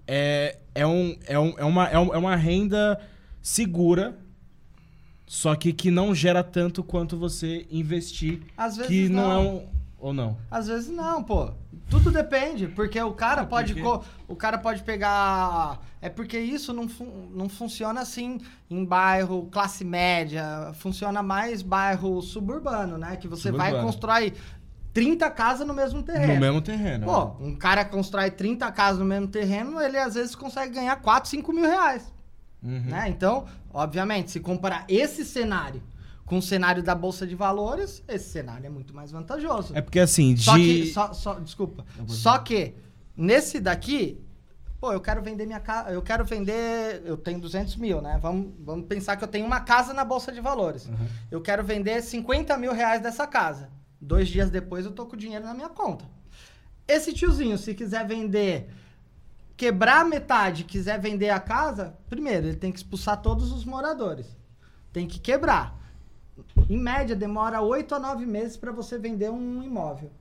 é, 0.06 0.58
é, 0.76 0.86
um, 0.86 1.16
é, 1.26 1.40
um, 1.40 1.54
é, 1.58 1.64
uma, 1.64 1.88
é 1.88 1.98
uma 1.98 2.36
renda 2.36 3.00
segura 3.42 4.25
só 5.26 5.56
que 5.56 5.74
que 5.74 5.90
não 5.90 6.14
gera 6.14 6.44
tanto 6.44 6.84
quanto 6.84 7.18
você 7.18 7.66
investir. 7.70 8.42
Às 8.56 8.78
vezes 8.78 8.90
que 8.90 9.10
não, 9.10 9.24
não 9.24 9.32
é 9.32 9.38
um 9.40 9.68
ou 9.98 10.14
não? 10.14 10.38
Às 10.52 10.68
vezes 10.68 10.90
não, 10.90 11.24
pô. 11.24 11.52
Tudo 11.90 12.12
depende, 12.12 12.68
porque 12.68 13.00
o 13.02 13.14
cara 13.14 13.46
pode 13.46 13.76
o 14.28 14.36
cara 14.36 14.58
pode 14.58 14.84
pegar 14.84 15.80
é 16.02 16.10
porque 16.10 16.38
isso 16.38 16.74
não, 16.74 16.88
fun 16.88 17.30
não 17.34 17.50
funciona 17.50 18.02
assim 18.02 18.40
em 18.70 18.86
bairro 18.86 19.48
classe 19.52 19.84
média, 19.84 20.72
funciona 20.76 21.24
mais 21.24 21.62
bairro 21.62 22.22
suburbano, 22.22 22.98
né, 22.98 23.16
que 23.16 23.28
você 23.28 23.50
suburbano. 23.50 23.72
vai 23.72 23.82
constrói 23.82 24.34
30 24.94 25.30
casas 25.32 25.68
no 25.68 25.74
mesmo 25.74 26.02
terreno. 26.04 26.36
No 26.36 26.40
mesmo 26.40 26.62
terreno. 26.62 27.06
Pô, 27.06 27.44
é. 27.44 27.48
um 27.48 27.56
cara 27.56 27.84
constrói 27.84 28.32
30 28.32 28.72
casas 28.72 29.00
no 29.00 29.06
mesmo 29.06 29.28
terreno, 29.28 29.82
ele 29.82 29.98
às 29.98 30.14
vezes 30.14 30.36
consegue 30.36 30.74
ganhar 30.74 30.96
4, 30.98 31.30
5 31.30 31.52
mil 31.52 31.66
reais. 31.66 32.14
Uhum. 32.66 32.82
Né? 32.82 33.10
Então, 33.10 33.46
obviamente, 33.72 34.32
se 34.32 34.40
comparar 34.40 34.86
esse 34.90 35.24
cenário 35.24 35.82
com 36.26 36.40
o 36.40 36.42
cenário 36.42 36.82
da 36.82 36.96
Bolsa 36.96 37.28
de 37.28 37.36
Valores, 37.36 38.04
esse 38.08 38.30
cenário 38.30 38.66
é 38.66 38.70
muito 38.70 38.96
mais 38.96 39.12
vantajoso. 39.12 39.76
É 39.78 39.82
porque 39.82 40.00
assim, 40.00 40.34
de... 40.34 40.44
Só 40.44 40.56
que, 40.56 40.86
só, 40.88 41.14
só, 41.14 41.34
desculpa. 41.36 41.86
Só 42.08 42.40
que, 42.40 42.74
nesse 43.16 43.60
daqui, 43.60 44.20
pô, 44.80 44.92
eu 44.92 45.00
quero 45.00 45.22
vender 45.22 45.46
minha 45.46 45.60
casa, 45.60 45.92
eu 45.92 46.02
quero 46.02 46.26
vender, 46.26 47.04
eu 47.06 47.16
tenho 47.16 47.40
200 47.40 47.76
mil, 47.76 48.02
né? 48.02 48.18
Vamos, 48.20 48.52
vamos 48.60 48.88
pensar 48.88 49.16
que 49.18 49.24
eu 49.24 49.28
tenho 49.28 49.46
uma 49.46 49.60
casa 49.60 49.94
na 49.94 50.04
Bolsa 50.04 50.32
de 50.32 50.42
Valores. 50.42 50.88
Uhum. 50.88 51.08
Eu 51.30 51.42
quero 51.42 51.64
vender 51.64 52.02
50 52.02 52.58
mil 52.58 52.74
reais 52.74 53.02
dessa 53.04 53.28
casa. 53.28 53.70
Dois 54.02 54.28
dias 54.28 54.50
depois 54.50 54.84
eu 54.84 54.92
tô 54.92 55.06
com 55.06 55.16
o 55.16 55.20
dinheiro 55.20 55.46
na 55.46 55.54
minha 55.54 55.70
conta. 55.70 56.06
Esse 56.88 57.14
tiozinho, 57.14 57.58
se 57.58 57.74
quiser 57.76 58.06
vender 58.08 58.70
quebrar 59.58 60.06
metade 60.06 60.64
quiser 60.64 61.00
vender 61.00 61.30
a 61.30 61.40
casa, 61.40 61.96
primeiro, 62.10 62.48
ele 62.48 62.58
tem 62.58 62.72
que 62.72 62.78
expulsar 62.78 63.22
todos 63.22 63.52
os 63.52 63.66
moradores. 63.66 64.28
Tem 64.92 65.08
que 65.08 65.20
quebrar. 65.20 65.78
Em 66.70 66.78
média, 66.78 67.16
demora 67.16 67.62
oito 67.62 67.96
a 67.96 68.00
nove 68.00 68.26
meses 68.26 68.58
para 68.58 68.72
você 68.72 68.98
vender 68.98 69.30
um 69.30 69.64
imóvel. 69.64 70.12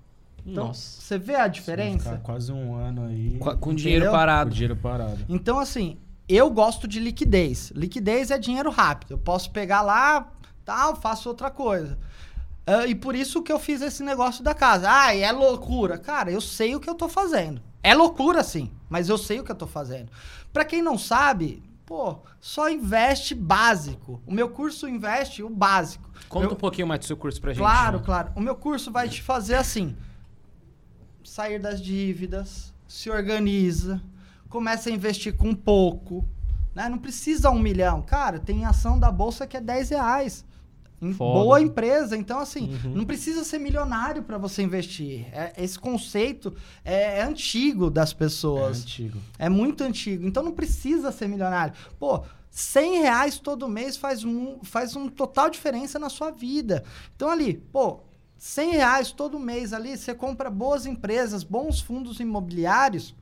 Então, 0.46 0.68
Nossa. 0.68 1.00
você 1.00 1.18
vê 1.18 1.36
a 1.36 1.48
diferença? 1.48 2.20
quase 2.22 2.52
um 2.52 2.74
ano 2.74 3.06
aí. 3.06 3.38
Com, 3.38 3.56
com 3.56 3.74
dinheiro 3.74 4.10
parado. 4.10 4.50
Com 4.50 4.54
dinheiro 4.54 4.76
parado. 4.76 5.24
Então, 5.28 5.58
assim, 5.58 5.96
eu 6.28 6.50
gosto 6.50 6.86
de 6.86 7.00
liquidez. 7.00 7.70
Liquidez 7.74 8.30
é 8.30 8.38
dinheiro 8.38 8.70
rápido. 8.70 9.12
Eu 9.12 9.18
posso 9.18 9.50
pegar 9.50 9.80
lá, 9.80 10.30
tal, 10.64 10.94
faço 10.96 11.28
outra 11.28 11.50
coisa. 11.50 11.98
Uh, 12.66 12.86
e 12.88 12.94
por 12.94 13.14
isso 13.14 13.42
que 13.42 13.52
eu 13.52 13.58
fiz 13.58 13.80
esse 13.80 14.02
negócio 14.02 14.44
da 14.44 14.54
casa. 14.54 14.86
Ah, 14.90 15.16
é 15.16 15.30
loucura. 15.32 15.98
Cara, 15.98 16.30
eu 16.30 16.40
sei 16.40 16.74
o 16.74 16.80
que 16.80 16.88
eu 16.88 16.94
tô 16.94 17.08
fazendo. 17.08 17.60
É 17.84 17.94
loucura, 17.94 18.42
sim, 18.42 18.70
mas 18.88 19.10
eu 19.10 19.18
sei 19.18 19.40
o 19.40 19.44
que 19.44 19.52
eu 19.52 19.54
tô 19.54 19.66
fazendo. 19.66 20.10
Para 20.50 20.64
quem 20.64 20.80
não 20.80 20.96
sabe, 20.96 21.62
pô, 21.84 22.16
só 22.40 22.70
investe 22.70 23.34
básico. 23.34 24.22
O 24.26 24.32
meu 24.32 24.48
curso 24.48 24.88
investe 24.88 25.42
o 25.42 25.50
básico. 25.50 26.10
Conta 26.26 26.54
um 26.54 26.56
pouquinho 26.56 26.86
mais 26.86 27.00
do 27.00 27.04
seu 27.04 27.14
curso 27.14 27.38
pra 27.42 27.52
gente. 27.52 27.60
Claro, 27.60 27.98
né? 27.98 28.02
claro. 28.02 28.32
O 28.34 28.40
meu 28.40 28.56
curso 28.56 28.90
vai 28.90 29.06
te 29.06 29.20
fazer 29.20 29.56
assim: 29.56 29.94
sair 31.22 31.58
das 31.58 31.78
dívidas, 31.78 32.72
se 32.88 33.10
organiza, 33.10 34.00
começa 34.48 34.88
a 34.88 34.92
investir 34.92 35.36
com 35.36 35.54
pouco. 35.54 36.26
Né? 36.74 36.88
Não 36.88 36.96
precisa 36.96 37.50
um 37.50 37.58
milhão. 37.58 38.00
Cara, 38.00 38.38
tem 38.38 38.64
ação 38.64 38.98
da 38.98 39.12
bolsa 39.12 39.46
que 39.46 39.58
é 39.58 39.60
10 39.60 39.90
reais. 39.90 40.42
Foda. 41.00 41.14
boa 41.16 41.60
empresa. 41.60 42.16
Então, 42.16 42.38
assim, 42.38 42.74
uhum. 42.84 42.94
não 42.94 43.04
precisa 43.04 43.44
ser 43.44 43.58
milionário 43.58 44.22
para 44.22 44.38
você 44.38 44.62
investir. 44.62 45.26
É, 45.32 45.52
esse 45.58 45.78
conceito 45.78 46.54
é, 46.84 47.18
é, 47.18 47.22
antigo 47.22 47.90
das 47.90 48.12
pessoas. 48.12 48.78
É 48.78 48.80
antigo. 48.82 49.18
É 49.38 49.48
muito 49.48 49.84
antigo. 49.84 50.26
Então, 50.26 50.42
não 50.42 50.52
precisa 50.52 51.12
ser 51.12 51.28
milionário. 51.28 51.74
Pô, 51.98 52.22
100 52.50 53.00
reais 53.00 53.38
todo 53.38 53.68
mês 53.68 53.96
faz 53.96 54.24
um, 54.24 54.58
faz 54.62 54.94
um 54.94 55.08
total 55.08 55.50
diferença 55.50 55.98
na 55.98 56.08
sua 56.08 56.30
vida. 56.30 56.84
Então, 57.14 57.28
ali, 57.28 57.54
pô, 57.54 58.00
100 58.38 58.70
reais 58.72 59.10
todo 59.10 59.40
mês 59.40 59.72
ali, 59.72 59.96
você 59.96 60.14
compra 60.14 60.50
boas 60.50 60.86
empresas, 60.86 61.42
bons 61.42 61.80
fundos 61.80 62.20
imobiliários. 62.20 63.14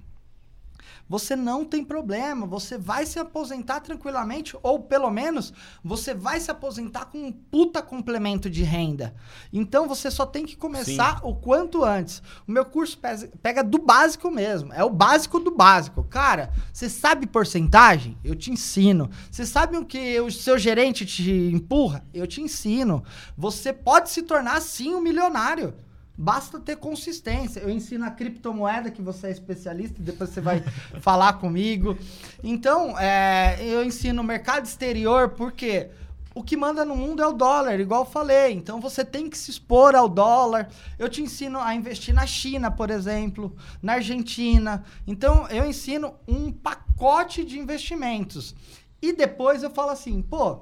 Você 1.09 1.37
não 1.37 1.65
tem 1.65 1.85
problema, 1.85 2.47
você 2.47 2.79
vai 2.79 3.05
se 3.05 3.19
aposentar 3.19 3.81
tranquilamente, 3.81 4.57
ou 4.63 4.81
pelo 4.81 5.11
menos 5.11 5.53
você 5.85 6.15
vai 6.15 6.41
se 6.41 6.51
aposentar 6.51 7.07
com 7.07 7.19
um 7.19 7.33
puta 7.33 7.83
complemento 7.83 8.49
de 8.49 8.63
renda. 8.63 9.15
Então 9.53 9.87
você 9.87 10.11
só 10.11 10.25
tem 10.25 10.47
que 10.47 10.57
começar 10.57 11.19
Sim. 11.19 11.23
o 11.25 11.35
quanto 11.35 11.85
antes. 11.85 12.23
O 12.47 12.53
meu 12.53 12.65
curso 12.65 12.99
pega 13.43 13.63
do 13.63 13.79
básico 13.79 14.31
mesmo, 14.31 14.73
é 14.73 14.83
o 14.83 14.91
básico 14.91 15.39
do 15.39 15.51
básico. 15.51 16.05
Cara, 16.05 16.51
você 16.73 16.89
sabe 16.89 17.27
porcentagem? 17.27 18.17
Eu 18.25 18.35
te 18.35 18.51
ensino. 18.51 19.11
Você 19.31 19.45
sabe 19.45 19.77
o 19.77 19.85
que 19.85 20.21
o 20.21 20.31
seu 20.31 20.59
gerente 20.59 21.05
te 21.05 21.31
empurra? 21.53 22.05
Eu 22.13 22.27
te 22.27 22.41
ensino. 22.41 23.05
Você 23.37 23.73
pode 23.73 24.11
se 24.11 24.23
tornar 24.23 24.61
sim 24.61 24.95
um 24.95 25.01
milionário. 25.01 25.75
Basta 26.17 26.61
ter 26.61 26.77
consistência. 26.77 27.61
Eu 27.61 27.71
ensino 27.71 28.05
a 28.05 28.11
criptomoeda, 28.11 28.91
que 28.91 29.01
você 29.01 29.29
é 29.29 29.31
especialista, 29.31 30.03
depois 30.03 30.31
você 30.31 30.41
vai 30.41 30.63
falar 31.01 31.35
comigo. 31.35 31.97
Então, 32.43 32.99
é, 32.99 33.57
eu 33.61 33.83
ensino 33.83 34.23
mercado 34.23 34.65
exterior, 34.65 35.31
porque 35.31 35.91
o 36.35 36.43
que 36.43 36.57
manda 36.57 36.85
no 36.85 36.97
mundo 36.97 37.23
é 37.23 37.27
o 37.27 37.33
dólar, 37.33 37.79
igual 37.81 38.03
eu 38.03 38.11
falei. 38.11 38.53
Então, 38.53 38.81
você 38.81 39.05
tem 39.05 39.29
que 39.29 39.37
se 39.37 39.51
expor 39.51 39.95
ao 39.95 40.09
dólar. 40.09 40.69
Eu 40.99 41.09
te 41.09 41.23
ensino 41.23 41.59
a 41.59 41.75
investir 41.75 42.15
na 42.15 42.27
China, 42.27 42.71
por 42.71 42.91
exemplo, 42.91 43.55
na 43.83 43.95
Argentina. 43.95 44.85
Então, 45.07 45.47
eu 45.49 45.65
ensino 45.65 46.15
um 46.27 46.53
pacote 46.53 47.45
de 47.45 47.59
investimentos. 47.59 48.55
E 49.01 49.13
depois 49.13 49.63
eu 49.63 49.71
falo 49.71 49.91
assim, 49.91 50.23
pô, 50.23 50.61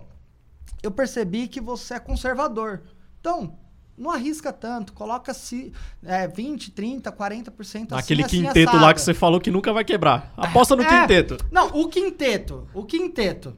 eu 0.82 0.90
percebi 0.90 1.46
que 1.46 1.60
você 1.60 1.94
é 1.94 2.00
conservador. 2.00 2.82
Então, 3.20 3.58
não 4.00 4.10
arrisca 4.10 4.50
tanto, 4.50 4.94
coloca 4.94 5.34
se, 5.34 5.72
é, 6.02 6.26
20, 6.26 6.70
30, 6.70 7.12
40% 7.12 7.52
assim, 7.58 7.86
Aquele 7.92 8.24
assim, 8.24 8.42
quinteto 8.42 8.76
lá 8.76 8.94
que 8.94 9.00
você 9.02 9.12
falou 9.12 9.38
que 9.38 9.50
nunca 9.50 9.74
vai 9.74 9.84
quebrar. 9.84 10.32
Aposta 10.38 10.74
no 10.74 10.82
é, 10.82 10.88
quinteto. 10.88 11.36
Não, 11.52 11.68
o 11.68 11.86
quinteto, 11.86 12.66
o 12.72 12.82
quinteto. 12.82 13.54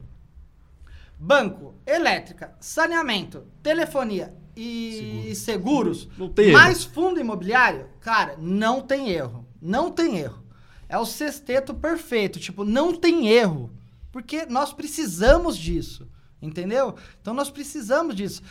Banco, 1.17 1.75
elétrica, 1.87 2.53
saneamento, 2.59 3.45
telefonia 3.63 4.35
e 4.53 5.33
Seguro. 5.33 5.95
seguros, 5.95 6.09
não 6.17 6.27
tem 6.27 6.51
mais 6.51 6.83
erro. 6.83 6.93
fundo 6.93 7.19
imobiliário, 7.21 7.87
cara, 8.01 8.35
não 8.37 8.81
tem 8.81 9.09
erro. 9.09 9.47
Não 9.61 9.89
tem 9.89 10.17
erro. 10.17 10.43
É 10.89 10.97
o 10.97 11.05
sexteto 11.05 11.73
perfeito, 11.73 12.37
tipo, 12.37 12.65
não 12.65 12.93
tem 12.93 13.29
erro. 13.29 13.71
Porque 14.11 14.45
nós 14.45 14.73
precisamos 14.73 15.57
disso, 15.57 16.05
entendeu? 16.41 16.95
Então 17.21 17.33
nós 17.33 17.49
precisamos 17.49 18.13
disso. 18.13 18.43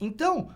Então, 0.00 0.48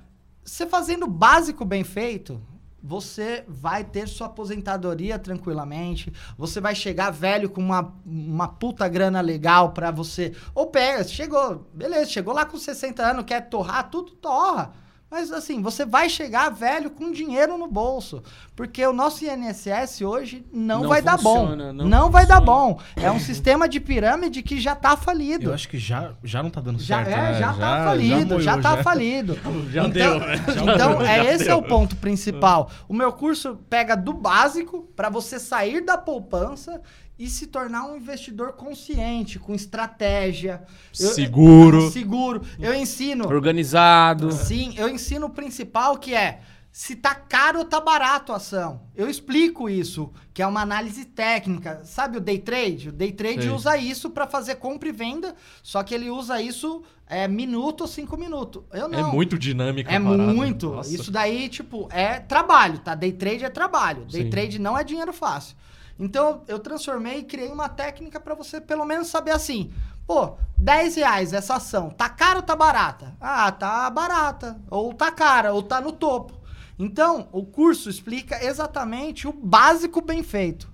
você 0.45 0.67
fazendo 0.67 1.05
o 1.05 1.11
básico 1.11 1.65
bem 1.65 1.85
feito, 1.85 2.41
você 2.83 3.45
vai 3.49 3.85
ter 3.85 4.09
sua 4.09 4.29
aposentadoria 4.29 5.19
tranquilamente. 5.19 6.13
Você 6.37 6.61
vai 6.61 6.75
chegar 6.75 7.11
velho 7.11 7.51
com 7.51 7.61
uma, 7.61 7.95
uma 8.07 8.49
puta 8.49 8.89
grana 8.89 9.21
legal 9.21 9.73
pra 9.73 9.91
você. 9.91 10.35
Ou 10.55 10.69
pega, 10.69 11.05
chegou, 11.05 11.67
beleza, 11.75 12.11
chegou 12.11 12.33
lá 12.33 12.45
com 12.45 12.57
60 12.57 13.03
anos, 13.03 13.25
quer 13.25 13.49
torrar, 13.49 13.91
tudo 13.91 14.13
torra. 14.13 14.73
Mas 15.11 15.33
assim, 15.33 15.63
você 15.63 15.87
vai 15.87 16.09
chegar 16.11 16.51
velho 16.51 16.91
com 16.91 17.11
dinheiro 17.11 17.57
no 17.57 17.67
bolso. 17.67 18.23
Porque 18.55 18.87
o 18.87 18.93
nosso 18.93 19.25
INSS 19.25 20.03
hoje 20.03 20.45
não, 20.53 20.83
não 20.83 20.89
vai 20.89 21.01
funciona, 21.01 21.17
dar 21.17 21.23
bom. 21.23 21.57
Não, 21.73 21.89
não 21.89 22.11
vai 22.11 22.27
dar 22.27 22.41
bom. 22.43 22.79
É 22.95 23.11
um 23.11 23.19
sistema 23.19 23.67
de 23.67 23.81
pirâmide 23.81 24.43
que 24.43 24.61
já 24.61 24.75
tá 24.75 24.99
falido. 24.99 25.47
Eu 25.47 25.55
acho 25.55 25.67
que 25.67 25.79
já, 25.79 26.13
já 26.23 26.43
não 26.43 26.51
tá 26.51 26.61
dando 26.61 26.79
já, 26.79 27.05
certo. 27.05 27.09
É, 27.09 27.33
né? 27.33 27.33
já, 27.35 27.53
já 27.53 27.55
tá 27.55 27.85
falido, 27.85 28.19
já, 28.19 28.27
moiou, 28.27 28.41
já 28.41 28.59
tá 28.59 28.77
já. 28.77 28.83
falido. 28.83 29.39
já 29.73 29.87
então, 29.87 29.91
deu, 29.91 30.21
né? 30.21 30.35
Então, 30.75 31.03
é 31.03 31.35
esse 31.35 31.45
deu. 31.45 31.55
é 31.55 31.57
o 31.57 31.63
ponto 31.63 31.97
principal. 31.97 32.71
O 32.87 32.93
meu 32.93 33.11
curso 33.11 33.59
pega 33.71 33.97
do 33.97 34.13
básico 34.13 34.89
para 34.95 35.09
você 35.09 35.39
sair 35.39 35.81
da 35.81 35.97
poupança 35.97 36.83
e 37.19 37.29
se 37.29 37.47
tornar 37.49 37.85
um 37.87 37.97
investidor 37.97 38.53
consciente, 38.53 39.39
com 39.39 39.55
estratégia. 39.55 40.63
Seguro. 40.93 41.83
Eu, 41.83 41.91
seguro. 41.91 42.43
Eu 42.59 42.75
ensino. 42.75 43.27
Organizado. 43.27 44.31
Sim, 44.31 44.75
eu 44.77 44.89
ensino 44.89 45.27
o 45.27 45.31
principal 45.31 45.99
que 45.99 46.15
é 46.15 46.41
se 46.71 46.95
tá 46.95 47.13
caro 47.13 47.59
ou 47.59 47.65
tá 47.65 47.81
barato 47.81 48.33
a 48.33 48.37
ação. 48.37 48.83
Eu 48.95 49.11
explico 49.11 49.69
isso, 49.69 50.13
que 50.33 50.41
é 50.41 50.47
uma 50.47 50.61
análise 50.61 51.05
técnica. 51.05 51.81
Sabe 51.85 52.19
o 52.19 52.21
day 52.21 52.39
trade? 52.39 52.91
O 52.91 52.93
day 52.93 53.11
trade 53.11 53.43
Sim. 53.43 53.51
usa 53.51 53.77
isso 53.77 54.11
para 54.11 54.29
fazer 54.29 54.57
compra 54.57 54.89
e 54.89 54.93
venda, 54.93 55.35
só 55.61 55.83
que 55.83 55.93
ele 55.93 56.09
usa 56.09 56.41
isso 56.41 56.85
é 57.05 57.27
minuto 57.27 57.81
ou 57.81 57.89
cinco 57.89 58.17
minutos. 58.17 58.63
Eu 58.73 58.85
é 58.85 58.89
não. 58.89 59.11
É 59.11 59.13
muito 59.13 59.37
dinâmico. 59.37 59.91
É 59.91 59.99
muito. 59.99 60.71
Nossa. 60.71 60.95
Isso 60.95 61.11
daí, 61.11 61.49
tipo, 61.49 61.89
é 61.91 62.21
trabalho, 62.21 62.79
tá? 62.79 62.95
Day 62.95 63.13
trade 63.13 63.45
é 63.45 63.51
trabalho. 63.51 64.05
Day 64.05 64.25
Sim. 64.25 64.31
trade 64.31 64.59
não 64.59 64.79
é 64.79 64.85
dinheiro 64.85 65.13
fácil. 65.13 65.57
Então 65.99 66.43
eu 66.47 66.59
transformei 66.59 67.19
e 67.19 67.25
criei 67.25 67.51
uma 67.51 67.69
técnica 67.69 68.21
para 68.21 68.35
você 68.35 68.61
pelo 68.61 68.85
menos 68.85 69.09
saber 69.09 69.33
assim. 69.33 69.73
Pô, 70.07 70.39
10 70.57 70.97
reais 70.97 71.33
essa 71.33 71.57
ação. 71.57 71.91
Tá 71.91 72.09
cara 72.09 72.37
ou 72.37 72.43
tá 72.43 72.57
barata? 72.57 73.17
Ah, 73.21 73.51
tá 73.53 73.91
barata. 73.91 74.61
Ou 74.71 74.95
tá 74.95 75.11
cara, 75.11 75.53
ou 75.53 75.63
tá 75.63 75.81
no 75.81 75.93
topo. 75.93 76.39
Então, 76.79 77.29
o 77.33 77.45
curso 77.45 77.91
explica 77.91 78.43
exatamente 78.43 79.27
o 79.27 79.33
básico 79.33 80.01
bem 80.01 80.23
feito. 80.23 80.71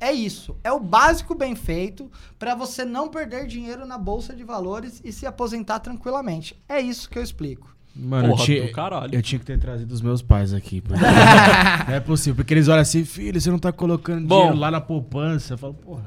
É 0.00 0.12
isso, 0.12 0.56
é 0.62 0.70
o 0.70 0.78
básico 0.78 1.34
bem 1.34 1.56
feito 1.56 2.08
para 2.38 2.54
você 2.54 2.84
não 2.84 3.08
perder 3.08 3.48
dinheiro 3.48 3.84
na 3.84 3.98
bolsa 3.98 4.32
de 4.32 4.44
valores 4.44 5.00
e 5.04 5.12
se 5.12 5.26
aposentar 5.26 5.80
tranquilamente. 5.80 6.62
É 6.68 6.80
isso 6.80 7.10
que 7.10 7.18
eu 7.18 7.22
explico. 7.22 7.76
Mano, 8.00 8.28
Porra, 8.28 8.40
eu, 8.40 8.44
tinha, 8.44 9.08
eu 9.10 9.22
tinha 9.22 9.38
que 9.40 9.44
ter 9.44 9.58
trazido 9.58 9.92
os 9.92 10.00
meus 10.00 10.22
pais 10.22 10.54
aqui. 10.54 10.80
não 11.88 11.94
é 11.94 11.98
possível, 11.98 12.36
porque 12.36 12.54
eles 12.54 12.68
olham 12.68 12.80
assim, 12.80 13.04
filho, 13.04 13.40
você 13.40 13.50
não 13.50 13.58
tá 13.58 13.72
colocando 13.72 14.24
Bom, 14.24 14.36
dinheiro 14.36 14.56
lá 14.56 14.70
na 14.70 14.80
poupança. 14.80 15.54
Eu 15.54 15.58
falo, 15.58 15.74
porra. 15.74 16.04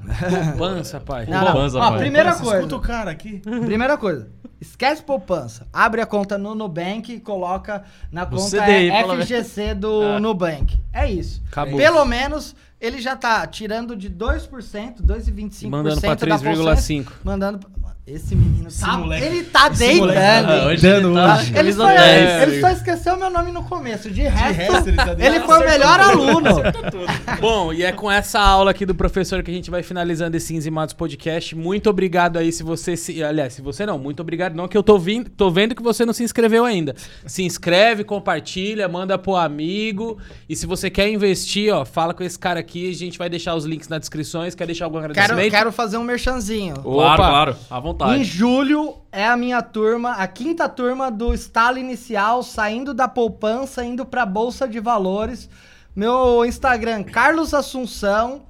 Poupança, 0.58 1.02
pai. 1.02 1.26
Não, 1.26 1.44
poupança, 1.44 1.78
Ó, 1.78 1.90
pai. 1.90 2.00
Primeira 2.00 2.34
coisa. 2.34 2.56
Escuta 2.56 2.76
o 2.78 2.80
cara 2.80 3.12
aqui. 3.12 3.40
Primeira 3.40 3.98
coisa. 3.98 4.30
Esquece 4.62 5.02
poupança. 5.02 5.68
Abre 5.74 6.02
a 6.02 6.06
conta 6.06 6.38
no 6.38 6.54
Nubank 6.54 7.12
e 7.12 7.20
coloca 7.20 7.84
na 8.12 8.28
conta 8.28 8.62
CDI, 8.62 8.92
FGC 9.26 9.74
do 9.74 10.04
ah. 10.04 10.20
Nubank. 10.22 10.80
É 10.94 11.10
isso. 11.10 11.42
Acabou. 11.52 11.78
Pelo 11.78 12.06
menos 12.06 12.56
ele 12.80 13.02
já 13.02 13.16
tá 13.16 13.46
tirando 13.48 13.96
de 13.96 14.08
2%, 14.08 15.02
2,25% 15.02 15.70
mandando 15.70 16.02
pra 16.02 16.16
3,5%. 16.16 17.08
Mandando 17.24 17.60
esse 18.06 18.36
menino 18.36 18.68
tá, 18.72 19.00
ele 19.16 19.44
tá 19.44 19.70
deitando. 19.70 20.08
Tá, 20.12 20.66
hoje 20.66 20.88
ele, 20.88 21.14
tá, 21.14 21.36
hoje. 21.36 21.54
Ele, 21.56 21.74
foi, 21.74 22.42
ele, 22.42 22.60
só 22.60 22.70
esqueceu 22.70 23.16
meu 23.16 23.30
nome 23.30 23.52
no 23.52 23.64
começo. 23.64 24.10
De 24.10 24.24
resto, 24.24 24.48
de 24.48 24.54
resto 24.54 24.90
ele, 24.90 24.98
tá 24.98 25.16
ele 25.20 25.40
foi 25.42 25.60
o 25.60 25.64
melhor 25.64 26.00
aluno. 26.00 26.50
Bom, 27.40 27.72
e 27.72 27.84
é 27.84 27.92
com 27.92 28.12
essa 28.12 28.40
aula 28.40 28.72
aqui 28.72 28.88
do 28.88 28.96
professor 28.96 29.44
que 29.44 29.52
a 29.52 29.54
gente 29.54 29.70
vai 29.70 29.84
finalizando 29.84 30.36
esse 30.36 30.56
Enzimados 30.56 30.96
Podcast. 30.96 31.56
Muito 31.56 31.92
obrigado 31.92 32.38
aí 32.38 32.52
se 32.52 32.64
você 32.64 32.98
se. 32.98 33.24
Aliás, 33.24 33.54
se 33.54 33.62
você 33.62 33.86
não, 33.86 34.00
muito 34.00 34.20
obrigado. 34.20 34.51
Não, 34.56 34.68
que 34.68 34.78
eu 34.78 34.84
tô, 34.84 34.98
vindo, 34.98 35.30
tô 35.30 35.50
vendo 35.50 35.76
que 35.76 35.82
você 35.82 36.06
não 36.06 36.14
se 36.14 36.24
inscreveu 36.24 36.66
ainda. 36.66 36.96
Se 37.26 37.44
inscreve, 37.44 38.04
compartilha, 38.04 38.88
manda 38.88 39.18
pro 39.18 39.36
amigo. 39.36 40.18
E 40.48 40.56
se 40.56 40.66
você 40.66 40.90
quer 40.90 41.10
investir, 41.10 41.74
ó, 41.74 41.86
fala 41.86 42.14
com 42.14 42.24
esse 42.24 42.38
cara 42.38 42.60
aqui. 42.60 42.90
A 42.90 42.94
gente 42.94 43.18
vai 43.18 43.30
deixar 43.30 43.56
os 43.56 43.66
links 43.66 43.88
nas 43.88 44.00
descrições. 44.00 44.56
Quer 44.56 44.66
deixar 44.66 44.86
algum 44.86 44.98
agradecimento? 44.98 45.38
Quero, 45.38 45.52
quero 45.52 45.72
fazer 45.72 45.98
um 45.98 46.04
merchanzinho. 46.04 46.76
Claro, 46.76 47.24
claro. 47.24 47.56
À 47.70 47.80
vontade. 47.80 48.20
Em 48.20 48.24
julho 48.24 48.96
é 49.12 49.26
a 49.26 49.36
minha 49.36 49.62
turma, 49.62 50.14
a 50.14 50.28
quinta 50.28 50.70
turma 50.70 51.12
do 51.12 51.34
estalo 51.34 51.78
inicial, 51.78 52.44
saindo 52.44 52.94
da 52.94 53.08
poupança, 53.08 53.84
indo 53.84 54.06
para 54.06 54.26
bolsa 54.26 54.68
de 54.68 54.80
valores. 54.80 55.50
Meu 55.96 56.46
Instagram, 56.46 57.04
Carlos 57.04 57.54
Assunção. 57.54 58.44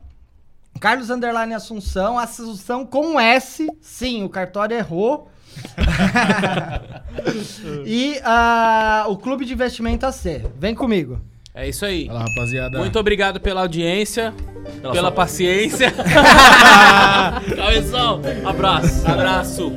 Carlos 0.80 1.10
Underline 1.10 1.54
Assunção, 1.54 2.18
Assunção 2.18 2.86
com 2.86 3.20
S. 3.20 3.68
Sim, 3.82 4.24
o 4.24 4.30
cartório 4.30 4.76
errou. 4.76 5.31
e 7.86 8.20
uh, 8.20 9.12
o 9.12 9.18
Clube 9.18 9.46
de 9.46 9.54
Investimento 9.54 10.06
AC. 10.06 10.44
Vem 10.58 10.76
comigo. 10.76 11.20
É 11.54 11.68
isso 11.68 11.86
aí. 11.86 12.08
Fala, 12.08 12.22
rapaziada. 12.22 12.80
Muito 12.80 12.98
obrigado 12.98 13.40
pela 13.40 13.62
audiência, 13.62 14.34
pela, 14.82 14.94
pela 14.94 15.12
paciência. 15.12 15.92
Cabeção, 17.56 18.22
abraço. 18.46 19.08
Abraço. 19.08 19.72